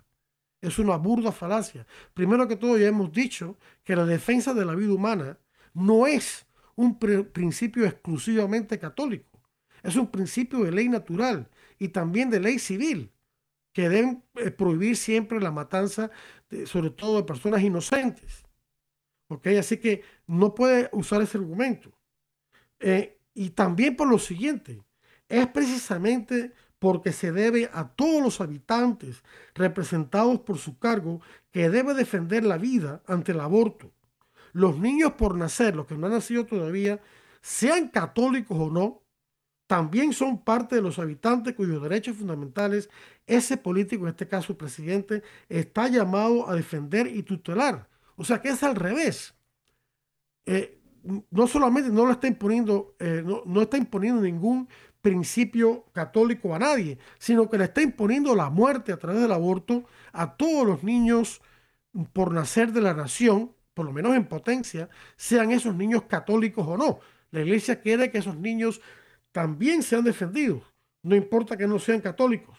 Es 0.61 0.77
una 0.77 0.95
burda 0.97 1.31
falacia. 1.31 1.87
Primero 2.13 2.47
que 2.47 2.57
todo, 2.57 2.77
ya 2.77 2.89
hemos 2.89 3.11
dicho 3.11 3.57
que 3.83 3.95
la 3.95 4.05
defensa 4.05 4.53
de 4.53 4.65
la 4.65 4.75
vida 4.75 4.93
humana 4.93 5.39
no 5.73 6.05
es 6.05 6.45
un 6.75 6.99
principio 6.99 7.87
exclusivamente 7.87 8.77
católico. 8.77 9.39
Es 9.81 9.95
un 9.95 10.11
principio 10.11 10.59
de 10.59 10.71
ley 10.71 10.89
natural 10.89 11.49
y 11.83 11.89
también 11.89 12.29
de 12.29 12.39
ley 12.39 12.59
civil, 12.59 13.11
que 13.73 13.89
deben 13.89 14.23
eh, 14.35 14.51
prohibir 14.51 14.95
siempre 14.95 15.41
la 15.41 15.51
matanza, 15.51 16.11
sobre 16.65 16.91
todo 16.91 17.17
de 17.17 17.23
personas 17.23 17.61
inocentes. 17.61 18.45
¿Ok? 19.27 19.47
Así 19.59 19.77
que 19.77 20.01
no 20.25 20.55
puede 20.55 20.89
usar 20.93 21.21
ese 21.21 21.37
argumento. 21.37 21.91
Eh, 22.79 23.19
y 23.33 23.49
también 23.49 23.97
por 23.97 24.07
lo 24.07 24.17
siguiente, 24.17 24.81
es 25.27 25.45
precisamente 25.47 26.53
porque 26.79 27.11
se 27.11 27.33
debe 27.33 27.69
a 27.73 27.89
todos 27.89 28.23
los 28.23 28.39
habitantes 28.39 29.21
representados 29.53 30.39
por 30.39 30.59
su 30.59 30.79
cargo 30.79 31.19
que 31.51 31.69
debe 31.69 31.93
defender 31.93 32.45
la 32.45 32.57
vida 32.57 33.03
ante 33.07 33.33
el 33.33 33.41
aborto. 33.41 33.91
Los 34.53 34.77
niños 34.77 35.13
por 35.13 35.35
nacer, 35.35 35.75
los 35.75 35.85
que 35.85 35.97
no 35.97 36.07
han 36.07 36.13
nacido 36.13 36.45
todavía, 36.45 37.01
sean 37.41 37.89
católicos 37.89 38.57
o 38.57 38.69
no, 38.69 39.02
también 39.67 40.13
son 40.13 40.43
parte 40.43 40.75
de 40.75 40.81
los 40.81 40.99
habitantes 40.99 41.55
cuyos 41.55 41.81
derechos 41.81 42.17
fundamentales 42.17 42.89
ese 43.25 43.57
político, 43.57 44.03
en 44.03 44.09
este 44.09 44.27
caso 44.27 44.53
el 44.53 44.57
presidente, 44.57 45.23
está 45.49 45.87
llamado 45.87 46.49
a 46.49 46.55
defender 46.55 47.07
y 47.07 47.23
tutelar. 47.23 47.89
O 48.15 48.23
sea 48.23 48.41
que 48.41 48.49
es 48.49 48.63
al 48.63 48.75
revés. 48.75 49.33
Eh, 50.45 50.79
no 51.31 51.47
solamente 51.47 51.89
no 51.89 52.05
lo 52.05 52.11
está 52.11 52.27
imponiendo, 52.27 52.95
eh, 52.99 53.23
no, 53.25 53.43
no 53.45 53.61
está 53.61 53.77
imponiendo 53.77 54.21
ningún 54.21 54.67
principio 55.01 55.85
católico 55.91 56.55
a 56.55 56.59
nadie, 56.59 56.97
sino 57.19 57.49
que 57.49 57.57
le 57.57 57.65
está 57.65 57.81
imponiendo 57.81 58.35
la 58.35 58.49
muerte 58.49 58.93
a 58.93 58.97
través 58.97 59.21
del 59.21 59.31
aborto 59.33 59.83
a 60.13 60.37
todos 60.37 60.65
los 60.65 60.83
niños 60.83 61.41
por 62.13 62.31
nacer 62.33 62.71
de 62.71 62.81
la 62.81 62.93
nación, 62.93 63.53
por 63.73 63.85
lo 63.85 63.91
menos 63.93 64.15
en 64.15 64.25
potencia, 64.27 64.89
sean 65.17 65.51
esos 65.51 65.75
niños 65.75 66.03
católicos 66.03 66.65
o 66.67 66.77
no. 66.77 66.99
La 67.31 67.41
iglesia 67.41 67.81
quiere 67.81 68.11
que 68.11 68.19
esos 68.19 68.37
niños 68.37 68.81
también 69.33 69.83
sean 69.83 70.05
defendidos, 70.05 70.63
no 71.01 71.15
importa 71.15 71.57
que 71.57 71.67
no 71.67 71.79
sean 71.79 71.99
católicos. 71.99 72.57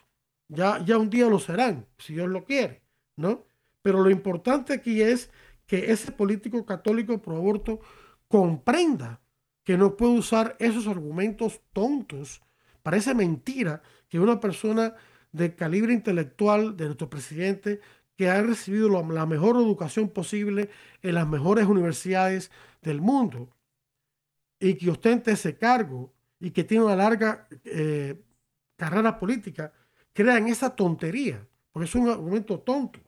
Ya, 0.49 0.85
ya 0.85 0.99
un 0.99 1.09
día 1.09 1.27
lo 1.27 1.39
serán, 1.39 1.87
si 1.97 2.13
Dios 2.13 2.29
lo 2.29 2.45
quiere, 2.45 2.83
¿no? 3.17 3.47
Pero 3.81 4.03
lo 4.03 4.11
importante 4.11 4.75
aquí 4.75 5.01
es 5.01 5.31
que 5.67 5.91
ese 5.91 6.13
político 6.13 6.67
católico 6.67 7.23
pro 7.23 7.37
aborto 7.37 7.81
comprenda 8.29 9.23
que 9.63 9.79
no 9.79 9.97
puede 9.97 10.19
usar 10.19 10.57
esos 10.59 10.87
argumentos 10.87 11.63
tontos. 11.73 12.43
Parece 12.83 13.15
mentira 13.15 13.83
que 14.09 14.21
una 14.21 14.41
persona 14.41 14.95
de 15.33 15.55
calibre 15.55 15.93
intelectual 15.93 16.77
de 16.77 16.85
nuestro 16.85 17.09
presidente, 17.09 17.81
que 18.17 18.29
ha 18.29 18.41
recibido 18.43 18.89
la 18.89 19.27
mejor 19.27 19.57
educación 19.57 20.09
posible 20.09 20.71
en 21.03 21.15
las 21.15 21.27
mejores 21.27 21.67
universidades 21.67 22.51
del 22.83 23.01
mundo 23.01 23.49
y 24.61 24.75
que 24.75 24.91
ostente 24.91 25.33
ese 25.33 25.57
cargo 25.57 26.14
y 26.45 26.51
que 26.51 26.63
tiene 26.63 26.85
una 26.85 26.95
larga 26.95 27.49
eh, 27.65 28.21
carrera 28.77 29.19
política, 29.19 29.73
crean 30.13 30.47
esa 30.49 30.77
tontería, 30.77 31.49
porque 31.73 31.89
es 31.89 31.95
un 31.95 32.11
argumento 32.11 32.61
tonto. 32.61 33.01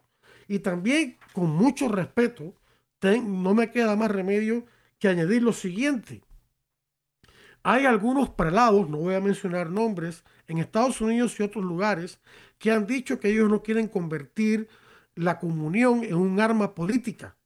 Y 0.49 0.61
también, 0.61 1.19
con 1.35 1.51
mucho 1.51 1.87
respeto, 1.89 2.55
no 3.03 3.53
me 3.53 3.71
queda 3.71 3.95
más 3.95 4.11
remedio 4.11 4.65
que 4.99 5.09
añadir 5.09 5.43
lo 5.43 5.53
siguiente. 5.53 6.23
Hay 7.63 7.85
algunos 7.85 8.31
prelados, 8.31 8.89
no 8.89 8.99
voy 8.99 9.15
a 9.15 9.21
mencionar 9.21 9.69
nombres, 9.69 10.25
en 10.49 10.57
Estados 10.57 11.03
Unidos 11.03 11.39
y 11.39 11.43
otros 11.43 11.63
lugares, 11.63 12.19
que 12.59 12.73
han 12.73 12.87
dicho 12.87 13.21
que 13.21 13.29
ellos 13.29 13.51
no 13.51 13.63
quieren 13.63 13.87
convertir 13.87 14.67
la 15.15 15.39
comunión 15.39 16.05
en 16.05 16.15
un 16.15 16.41
arma 16.41 16.75
política 16.75 17.37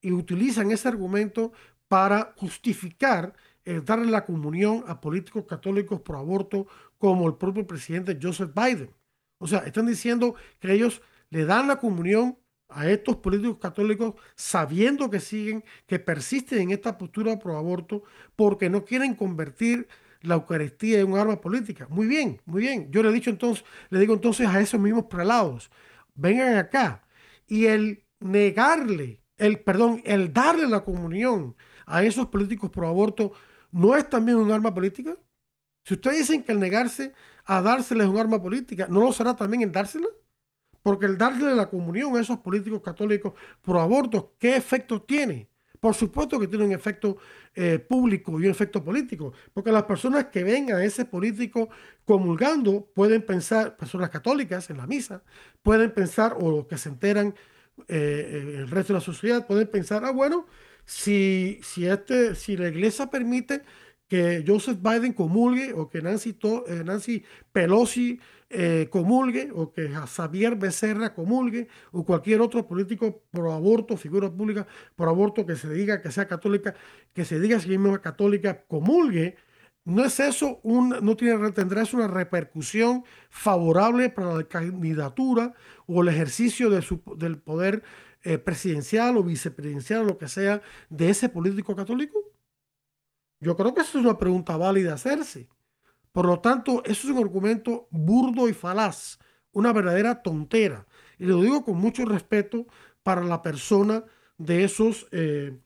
y 0.00 0.10
utilizan 0.10 0.72
ese 0.72 0.88
argumento 0.88 1.52
para 1.86 2.34
justificar 2.36 3.34
el 3.68 3.84
darle 3.84 4.10
la 4.10 4.24
comunión 4.24 4.84
a 4.86 5.00
políticos 5.00 5.44
católicos 5.46 6.00
por 6.00 6.16
aborto 6.16 6.66
como 6.96 7.26
el 7.28 7.34
propio 7.36 7.66
presidente 7.66 8.18
Joseph 8.20 8.50
Biden. 8.54 8.90
O 9.38 9.46
sea, 9.46 9.60
están 9.60 9.86
diciendo 9.86 10.34
que 10.58 10.72
ellos 10.72 11.02
le 11.30 11.44
dan 11.44 11.68
la 11.68 11.78
comunión 11.78 12.38
a 12.70 12.88
estos 12.88 13.16
políticos 13.16 13.58
católicos 13.58 14.14
sabiendo 14.36 15.10
que 15.10 15.20
siguen, 15.20 15.64
que 15.86 15.98
persisten 15.98 16.60
en 16.60 16.70
esta 16.70 16.96
postura 16.96 17.38
pro 17.38 17.56
aborto 17.56 18.02
porque 18.36 18.70
no 18.70 18.84
quieren 18.84 19.14
convertir 19.14 19.86
la 20.22 20.34
Eucaristía 20.34 21.00
en 21.00 21.12
un 21.12 21.18
arma 21.18 21.40
política. 21.40 21.86
Muy 21.90 22.06
bien, 22.06 22.40
muy 22.46 22.62
bien. 22.62 22.90
Yo 22.90 23.02
le 23.02 23.12
dicho 23.12 23.30
entonces, 23.30 23.64
le 23.90 24.00
digo 24.00 24.14
entonces 24.14 24.48
a 24.48 24.60
esos 24.60 24.80
mismos 24.80 25.04
prelados, 25.04 25.70
vengan 26.14 26.56
acá, 26.56 27.06
y 27.46 27.66
el 27.66 28.04
negarle, 28.20 29.22
el 29.36 29.60
perdón, 29.60 30.02
el 30.04 30.32
darle 30.32 30.66
la 30.68 30.84
comunión 30.84 31.54
a 31.86 32.02
esos 32.02 32.26
políticos 32.28 32.70
pro 32.70 32.88
aborto 32.88 33.32
no 33.70 33.96
es 33.96 34.08
también 34.08 34.38
un 34.38 34.50
arma 34.50 34.72
política. 34.72 35.16
Si 35.84 35.94
ustedes 35.94 36.18
dicen 36.18 36.42
que 36.42 36.52
el 36.52 36.60
negarse 36.60 37.12
a 37.44 37.62
dársela 37.62 38.04
es 38.04 38.10
un 38.10 38.18
arma 38.18 38.42
política, 38.42 38.86
¿no 38.90 39.00
lo 39.00 39.12
será 39.12 39.34
también 39.34 39.62
el 39.62 39.72
dársela? 39.72 40.08
Porque 40.82 41.06
el 41.06 41.18
darle 41.18 41.54
la 41.54 41.68
comunión 41.68 42.16
a 42.16 42.20
esos 42.20 42.38
políticos 42.38 42.82
católicos 42.82 43.34
pro 43.62 43.80
aborto, 43.80 44.34
¿qué 44.38 44.56
efecto 44.56 45.02
tiene? 45.02 45.48
Por 45.80 45.94
supuesto 45.94 46.38
que 46.40 46.48
tiene 46.48 46.64
un 46.64 46.72
efecto 46.72 47.18
eh, 47.54 47.78
público 47.78 48.32
y 48.32 48.44
un 48.44 48.50
efecto 48.50 48.82
político, 48.82 49.32
porque 49.54 49.70
las 49.70 49.84
personas 49.84 50.26
que 50.26 50.42
ven 50.42 50.72
a 50.72 50.82
ese 50.82 51.04
político 51.04 51.68
comulgando 52.04 52.90
pueden 52.94 53.22
pensar, 53.22 53.76
personas 53.76 54.10
católicas 54.10 54.70
en 54.70 54.78
la 54.78 54.86
misa, 54.86 55.22
pueden 55.62 55.92
pensar, 55.92 56.36
o 56.38 56.50
los 56.50 56.66
que 56.66 56.78
se 56.78 56.88
enteran 56.88 57.34
eh, 57.86 58.56
el 58.58 58.70
resto 58.70 58.92
de 58.92 58.98
la 58.98 59.04
sociedad, 59.04 59.46
pueden 59.46 59.68
pensar, 59.68 60.04
ah, 60.04 60.10
bueno, 60.10 60.46
si, 60.88 61.60
si, 61.62 61.86
este, 61.86 62.34
si 62.34 62.56
la 62.56 62.68
iglesia 62.68 63.08
permite 63.10 63.62
que 64.08 64.42
Joseph 64.46 64.78
Biden 64.80 65.12
comulgue 65.12 65.74
o 65.74 65.90
que 65.90 66.00
Nancy, 66.00 66.38
eh, 66.66 66.82
Nancy 66.82 67.22
Pelosi 67.52 68.18
eh, 68.48 68.88
comulgue 68.90 69.50
o 69.54 69.70
que 69.70 69.90
Xavier 69.90 70.56
Becerra 70.56 71.12
comulgue 71.12 71.68
o 71.92 72.06
cualquier 72.06 72.40
otro 72.40 72.66
político 72.66 73.22
pro 73.30 73.52
aborto, 73.52 73.98
figura 73.98 74.30
pública 74.30 74.66
por 74.96 75.08
aborto 75.08 75.44
que 75.44 75.56
se 75.56 75.68
diga 75.68 76.00
que 76.00 76.10
sea 76.10 76.26
católica, 76.26 76.74
que 77.12 77.26
se 77.26 77.38
diga 77.38 77.60
si 77.60 77.68
misma 77.68 78.00
católica 78.00 78.64
comulgue, 78.66 79.36
no 79.84 80.04
es 80.04 80.20
eso, 80.20 80.60
un, 80.62 80.88
no 81.02 81.16
tiene, 81.16 81.52
tendrá 81.52 81.82
eso 81.82 81.98
una 81.98 82.08
repercusión 82.08 83.04
favorable 83.28 84.08
para 84.08 84.34
la 84.34 84.44
candidatura 84.44 85.52
o 85.86 86.00
el 86.02 86.08
ejercicio 86.08 86.70
de 86.70 86.80
su, 86.80 87.02
del 87.18 87.38
poder 87.38 87.82
eh, 88.22 88.38
presidencial 88.38 89.16
o 89.16 89.22
vicepresidencial 89.22 90.02
o 90.02 90.04
lo 90.04 90.18
que 90.18 90.28
sea 90.28 90.62
de 90.88 91.10
ese 91.10 91.28
político 91.28 91.74
católico? 91.76 92.32
Yo 93.40 93.56
creo 93.56 93.74
que 93.74 93.82
eso 93.82 93.98
es 93.98 94.04
una 94.04 94.18
pregunta 94.18 94.56
válida 94.56 94.94
hacerse. 94.94 95.48
Por 96.12 96.26
lo 96.26 96.40
tanto, 96.40 96.82
eso 96.84 97.06
es 97.06 97.14
un 97.14 97.18
argumento 97.18 97.86
burdo 97.90 98.48
y 98.48 98.52
falaz, 98.52 99.18
una 99.52 99.72
verdadera 99.72 100.22
tontera. 100.22 100.86
Y 101.18 101.26
lo 101.26 101.40
digo 101.40 101.64
con 101.64 101.76
mucho 101.76 102.04
respeto 102.04 102.66
para 103.02 103.22
la 103.22 103.42
persona 103.42 104.04
de 104.36 104.64
esos 104.64 105.06
eh, 105.12 105.58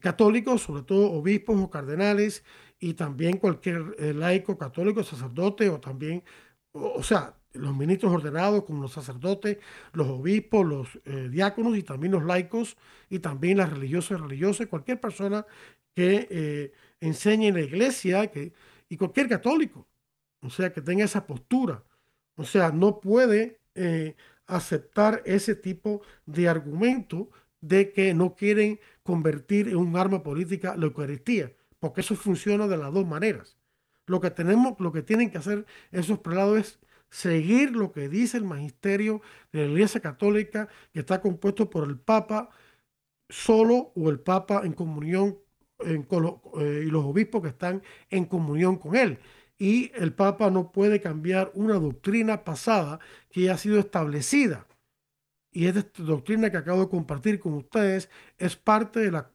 católicos, 0.00 0.62
sobre 0.62 0.82
todo 0.82 1.12
obispos 1.12 1.60
o 1.60 1.70
cardenales, 1.70 2.44
y 2.78 2.94
también 2.94 3.38
cualquier 3.38 3.94
eh, 3.98 4.12
laico 4.12 4.58
católico, 4.58 5.02
sacerdote, 5.02 5.68
o 5.68 5.80
también, 5.80 6.24
o, 6.72 7.02
sea, 7.02 7.36
los 7.54 7.76
ministros 7.76 8.12
ordenados 8.12 8.64
como 8.64 8.82
los 8.82 8.92
sacerdotes, 8.92 9.58
los 9.92 10.08
obispos, 10.08 10.66
los 10.66 10.88
diáconos 11.30 11.76
y 11.76 11.82
también 11.82 12.12
los 12.12 12.24
laicos, 12.24 12.76
y 13.08 13.18
también 13.20 13.58
las 13.58 13.70
religiosas 13.70 14.18
y 14.18 14.22
religiosas, 14.22 14.66
cualquier 14.66 15.00
persona 15.00 15.46
que 15.94 16.72
enseñe 17.00 17.48
en 17.48 17.54
la 17.54 17.60
iglesia 17.60 18.26
que, 18.28 18.52
y 18.88 18.96
cualquier 18.96 19.28
católico, 19.28 19.86
o 20.40 20.50
sea, 20.50 20.72
que 20.72 20.80
tenga 20.82 21.04
esa 21.04 21.26
postura. 21.26 21.82
O 22.36 22.44
sea, 22.44 22.70
no 22.70 23.00
puede 23.00 23.60
eh, 23.74 24.14
aceptar 24.46 25.22
ese 25.24 25.54
tipo 25.54 26.02
de 26.26 26.48
argumento 26.48 27.30
de 27.60 27.92
que 27.92 28.12
no 28.14 28.34
quieren 28.34 28.80
convertir 29.02 29.68
en 29.68 29.76
un 29.76 29.96
arma 29.96 30.22
política 30.22 30.76
la 30.76 30.86
Eucaristía, 30.86 31.52
porque 31.78 32.02
eso 32.02 32.14
funciona 32.14 32.66
de 32.66 32.76
las 32.76 32.92
dos 32.92 33.06
maneras. 33.06 33.56
Lo 34.06 34.20
que 34.20 34.30
tenemos, 34.30 34.78
lo 34.80 34.92
que 34.92 35.02
tienen 35.02 35.30
que 35.30 35.38
hacer 35.38 35.64
esos 35.90 36.18
prelados 36.18 36.58
es 36.58 36.78
seguir 37.14 37.70
lo 37.70 37.92
que 37.92 38.08
dice 38.08 38.36
el 38.36 38.44
magisterio 38.44 39.22
de 39.52 39.66
la 39.66 39.72
Iglesia 39.72 40.00
Católica, 40.00 40.68
que 40.92 41.00
está 41.00 41.20
compuesto 41.20 41.70
por 41.70 41.88
el 41.88 41.96
Papa 41.96 42.50
solo 43.28 43.92
o 43.94 44.10
el 44.10 44.18
Papa 44.20 44.62
en 44.64 44.72
comunión 44.72 45.38
eh, 45.86 46.02
y 46.86 46.90
los 46.90 47.04
obispos 47.04 47.42
que 47.42 47.48
están 47.48 47.82
en 48.10 48.24
comunión 48.24 48.76
con 48.78 48.96
él. 48.96 49.20
Y 49.58 49.92
el 49.94 50.12
Papa 50.12 50.50
no 50.50 50.72
puede 50.72 51.00
cambiar 51.00 51.52
una 51.54 51.74
doctrina 51.74 52.42
pasada 52.44 52.98
que 53.30 53.42
ya 53.42 53.54
ha 53.54 53.58
sido 53.58 53.78
establecida. 53.78 54.66
Y 55.52 55.66
esta 55.66 56.02
doctrina 56.02 56.50
que 56.50 56.56
acabo 56.56 56.80
de 56.82 56.88
compartir 56.90 57.38
con 57.38 57.54
ustedes 57.54 58.10
es 58.38 58.56
parte 58.56 59.00
de 59.00 59.12
la, 59.12 59.30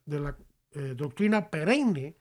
eh, 0.71 0.95
doctrina 0.97 1.49
perenne 1.49 2.17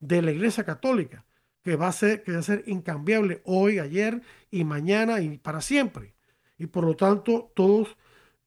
de 0.00 0.22
la 0.22 0.32
Iglesia 0.32 0.64
Católica, 0.64 1.24
que 1.66 1.74
va, 1.74 1.88
a 1.88 1.92
ser, 1.92 2.22
que 2.22 2.30
va 2.30 2.38
a 2.38 2.42
ser 2.42 2.62
incambiable 2.68 3.42
hoy, 3.44 3.80
ayer 3.80 4.22
y 4.52 4.62
mañana 4.62 5.20
y 5.20 5.36
para 5.36 5.60
siempre. 5.60 6.14
Y 6.58 6.66
por 6.68 6.84
lo 6.84 6.94
tanto, 6.94 7.50
todos 7.56 7.96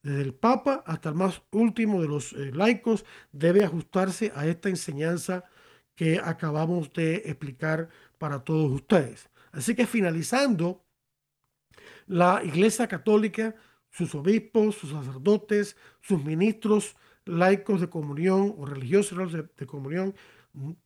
desde 0.02 0.22
el 0.22 0.32
Papa 0.32 0.82
hasta 0.86 1.10
el 1.10 1.16
más 1.16 1.42
último 1.50 2.00
de 2.00 2.08
los 2.08 2.32
eh, 2.32 2.50
laicos, 2.54 3.04
debe 3.30 3.62
ajustarse 3.62 4.32
a 4.34 4.46
esta 4.46 4.70
enseñanza 4.70 5.44
que 5.94 6.18
acabamos 6.18 6.94
de 6.94 7.16
explicar 7.26 7.90
para 8.16 8.42
todos 8.42 8.72
ustedes. 8.72 9.28
Así 9.52 9.74
que 9.74 9.86
finalizando, 9.86 10.82
la 12.06 12.40
Iglesia 12.42 12.88
Católica, 12.88 13.54
sus 13.90 14.14
obispos, 14.14 14.76
sus 14.76 14.92
sacerdotes, 14.92 15.76
sus 16.00 16.24
ministros 16.24 16.96
laicos 17.26 17.82
de 17.82 17.90
comunión 17.90 18.54
o 18.56 18.64
religiosos 18.64 19.30
de, 19.30 19.42
de 19.42 19.66
comunión, 19.66 20.14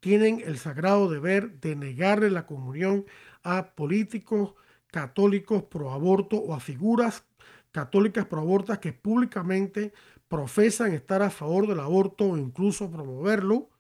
tienen 0.00 0.42
el 0.44 0.58
sagrado 0.58 1.08
deber 1.08 1.60
de 1.60 1.76
negarle 1.76 2.30
la 2.30 2.46
comunión 2.46 3.06
a 3.42 3.74
políticos 3.74 4.54
católicos 4.88 5.64
pro 5.64 5.90
aborto 5.92 6.36
o 6.36 6.54
a 6.54 6.60
figuras 6.60 7.24
católicas 7.72 8.26
pro 8.26 8.40
abortas 8.40 8.78
que 8.78 8.92
públicamente 8.92 9.92
profesan 10.28 10.92
estar 10.92 11.22
a 11.22 11.30
favor 11.30 11.66
del 11.66 11.80
aborto 11.80 12.30
o 12.30 12.36
incluso 12.36 12.90
promoverlo, 12.90 13.70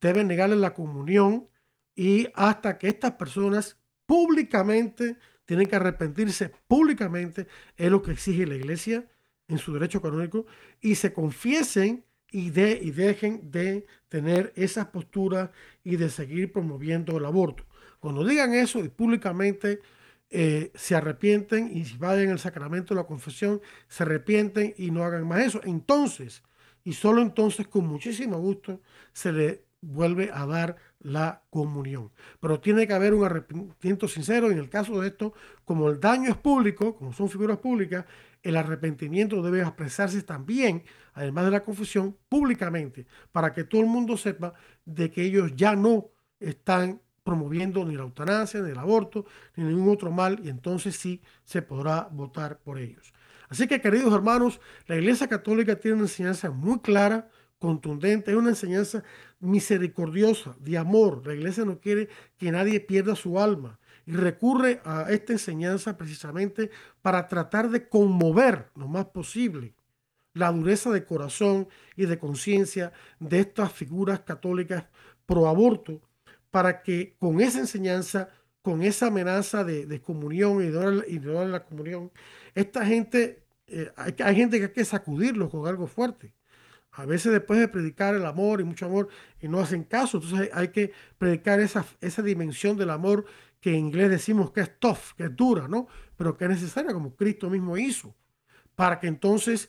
deben 0.00 0.28
negarle 0.28 0.56
la 0.56 0.74
comunión 0.74 1.48
y 1.94 2.28
hasta 2.34 2.78
que 2.78 2.88
estas 2.88 3.12
personas 3.12 3.78
públicamente 4.06 5.16
tienen 5.44 5.66
que 5.66 5.76
arrepentirse 5.76 6.52
públicamente, 6.66 7.46
es 7.76 7.90
lo 7.90 8.02
que 8.02 8.12
exige 8.12 8.46
la 8.46 8.54
iglesia 8.54 9.08
en 9.48 9.58
su 9.58 9.72
derecho 9.72 10.00
canónico, 10.00 10.46
y 10.80 10.94
se 10.94 11.12
confiesen 11.12 12.04
y, 12.32 12.50
de, 12.50 12.78
y 12.82 12.90
dejen 12.90 13.50
de 13.50 13.86
tener 14.08 14.52
esas 14.56 14.86
posturas 14.86 15.50
y 15.84 15.96
de 15.96 16.10
seguir 16.10 16.52
promoviendo 16.52 17.18
el 17.18 17.24
aborto. 17.24 17.64
Cuando 18.00 18.24
digan 18.24 18.54
eso 18.54 18.80
y 18.80 18.88
públicamente 18.88 19.80
eh, 20.30 20.70
se 20.74 20.94
arrepienten 20.94 21.76
y 21.76 21.84
si 21.84 21.98
vayan 21.98 22.30
al 22.30 22.38
sacramento 22.38 22.94
de 22.94 23.00
la 23.00 23.06
confesión, 23.06 23.60
se 23.88 24.04
arrepienten 24.04 24.74
y 24.78 24.90
no 24.90 25.04
hagan 25.04 25.26
más 25.26 25.40
eso. 25.40 25.60
Entonces, 25.64 26.42
y 26.84 26.92
solo 26.94 27.20
entonces, 27.22 27.66
con 27.68 27.86
muchísimo 27.86 28.38
gusto, 28.38 28.80
se 29.12 29.32
le 29.32 29.64
vuelve 29.80 30.30
a 30.32 30.46
dar 30.46 30.76
la 31.00 31.42
comunión. 31.50 32.10
Pero 32.40 32.60
tiene 32.60 32.86
que 32.86 32.92
haber 32.92 33.14
un 33.14 33.24
arrepentimiento 33.24 34.06
sincero. 34.08 34.50
En 34.50 34.58
el 34.58 34.68
caso 34.68 35.00
de 35.00 35.08
esto, 35.08 35.32
como 35.64 35.88
el 35.88 36.00
daño 36.00 36.30
es 36.30 36.36
público, 36.36 36.96
como 36.96 37.12
son 37.12 37.28
figuras 37.28 37.58
públicas, 37.58 38.04
el 38.42 38.56
arrepentimiento 38.56 39.42
debe 39.42 39.60
expresarse 39.60 40.22
también, 40.22 40.84
además 41.14 41.44
de 41.46 41.50
la 41.50 41.64
confesión, 41.64 42.16
públicamente, 42.28 43.06
para 43.32 43.52
que 43.52 43.64
todo 43.64 43.80
el 43.80 43.86
mundo 43.86 44.16
sepa 44.16 44.54
de 44.84 45.10
que 45.10 45.22
ellos 45.22 45.52
ya 45.54 45.76
no 45.76 46.06
están 46.38 47.00
promoviendo 47.22 47.84
ni 47.84 47.94
la 47.94 48.02
eutanasia, 48.02 48.60
ni 48.60 48.70
el 48.70 48.78
aborto, 48.78 49.26
ni 49.56 49.64
ningún 49.64 49.92
otro 49.92 50.10
mal, 50.10 50.40
y 50.42 50.48
entonces 50.48 50.96
sí 50.96 51.20
se 51.44 51.60
podrá 51.60 52.08
votar 52.10 52.58
por 52.60 52.78
ellos. 52.78 53.12
Así 53.48 53.66
que, 53.66 53.80
queridos 53.80 54.14
hermanos, 54.14 54.60
la 54.86 54.96
Iglesia 54.96 55.28
Católica 55.28 55.76
tiene 55.76 55.96
una 55.96 56.04
enseñanza 56.04 56.50
muy 56.50 56.78
clara, 56.78 57.28
contundente, 57.58 58.30
es 58.30 58.36
una 58.36 58.50
enseñanza 58.50 59.04
misericordiosa, 59.40 60.56
de 60.60 60.78
amor. 60.78 61.26
La 61.26 61.34
Iglesia 61.34 61.64
no 61.64 61.80
quiere 61.80 62.08
que 62.38 62.52
nadie 62.52 62.80
pierda 62.80 63.16
su 63.16 63.40
alma 63.40 63.78
y 64.06 64.12
recurre 64.12 64.80
a 64.84 65.10
esta 65.10 65.32
enseñanza 65.32 65.96
precisamente 65.96 66.70
para 67.02 67.28
tratar 67.28 67.70
de 67.70 67.88
conmover 67.88 68.70
lo 68.74 68.88
más 68.88 69.06
posible 69.06 69.74
la 70.34 70.52
dureza 70.52 70.90
de 70.90 71.04
corazón 71.04 71.68
y 71.96 72.06
de 72.06 72.18
conciencia 72.18 72.92
de 73.18 73.40
estas 73.40 73.72
figuras 73.72 74.20
católicas 74.20 74.84
pro 75.26 75.48
aborto 75.48 76.00
para 76.50 76.82
que 76.82 77.16
con 77.18 77.40
esa 77.40 77.60
enseñanza, 77.60 78.28
con 78.62 78.82
esa 78.82 79.06
amenaza 79.06 79.64
de, 79.64 80.00
comunión 80.00 80.62
y 80.62 81.18
de, 81.18 81.48
la 81.48 81.64
comunión, 81.64 82.10
esta 82.54 82.84
gente, 82.84 83.44
eh, 83.66 83.90
hay, 83.96 84.34
gente 84.34 84.58
que 84.58 84.66
hay 84.66 84.72
que 84.72 84.84
sacudirlos 84.84 85.50
con 85.50 85.66
algo 85.66 85.86
fuerte. 85.86 86.32
A 86.92 87.06
veces 87.06 87.32
después 87.32 87.60
de 87.60 87.68
predicar 87.68 88.14
el 88.14 88.26
amor 88.26 88.60
y 88.60 88.64
mucho 88.64 88.86
amor 88.86 89.08
y 89.40 89.48
no 89.48 89.60
hacen 89.60 89.84
caso, 89.84 90.18
entonces 90.18 90.50
hay, 90.52 90.68
que 90.68 90.92
predicar 91.18 91.60
esa, 91.60 91.84
esa 92.00 92.22
dimensión 92.22 92.76
del 92.76 92.90
amor 92.90 93.26
que 93.60 93.70
en 93.70 93.86
inglés 93.86 94.10
decimos 94.10 94.50
que 94.50 94.62
es 94.62 94.78
tough, 94.78 95.14
que 95.16 95.24
es 95.24 95.36
dura, 95.36 95.68
¿no? 95.68 95.86
Pero 96.16 96.36
que 96.36 96.44
es 96.44 96.50
necesaria 96.50 96.92
como 96.92 97.14
Cristo 97.14 97.48
mismo 97.48 97.76
hizo, 97.76 98.14
para 98.74 98.98
que 98.98 99.06
entonces 99.06 99.68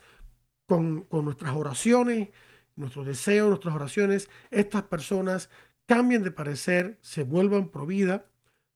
con, 0.65 1.01
con 1.03 1.25
nuestras 1.25 1.53
oraciones, 1.53 2.29
nuestros 2.75 3.05
deseos, 3.05 3.49
nuestras 3.49 3.75
oraciones, 3.75 4.29
estas 4.49 4.83
personas 4.83 5.49
cambien 5.85 6.23
de 6.23 6.31
parecer, 6.31 6.97
se 7.01 7.23
vuelvan 7.23 7.69
pro 7.69 7.85
vida. 7.85 8.25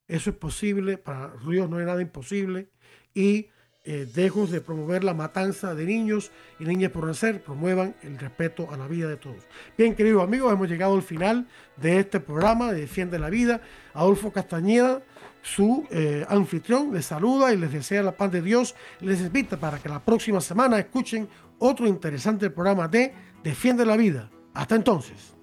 Eso 0.08 0.30
es 0.30 0.36
posible, 0.36 0.98
para 0.98 1.34
Dios 1.48 1.70
no 1.70 1.78
hay 1.78 1.86
nada 1.86 2.02
imposible. 2.02 2.70
Y 3.14 3.50
eh, 3.88 4.08
dejos 4.12 4.50
de 4.50 4.62
promover 4.62 5.04
la 5.04 5.14
matanza 5.14 5.76
de 5.76 5.86
niños 5.86 6.32
y 6.60 6.66
niñas 6.66 6.92
por 6.92 7.06
nacer, 7.06 7.44
promuevan 7.44 7.96
el 8.02 8.18
respeto 8.18 8.68
a 8.72 8.78
la 8.78 8.88
vida 8.88 9.08
de 9.08 9.18
todos. 9.18 9.44
Bien, 9.78 9.94
queridos 9.94 10.24
amigos, 10.24 10.52
hemos 10.52 10.68
llegado 10.68 10.96
al 10.96 11.04
final 11.04 11.48
de 11.78 12.00
este 12.00 12.20
programa 12.20 12.72
de 12.72 12.82
Defiende 12.82 13.20
la 13.20 13.30
Vida. 13.30 13.62
Adolfo 13.94 14.32
Castañeda, 14.32 15.04
su 15.44 15.86
eh, 15.92 16.26
anfitrión, 16.28 16.94
les 16.94 17.06
saluda 17.06 17.54
y 17.54 17.58
les 17.58 17.72
desea 17.72 18.02
la 18.02 18.18
paz 18.18 18.32
de 18.32 18.42
Dios. 18.42 18.74
Les 19.02 19.22
invita 19.22 19.58
para 19.58 19.78
que 19.78 19.88
la 19.88 20.04
próxima 20.04 20.42
semana 20.42 20.80
escuchen 20.80 21.30
otro 21.60 21.86
interesante 21.88 22.50
programa 22.50 22.88
de 22.88 23.14
Defiende 23.44 23.86
la 23.86 23.96
Vida 23.96 24.32
Hasta 24.54 24.76
entonces. 24.76 25.36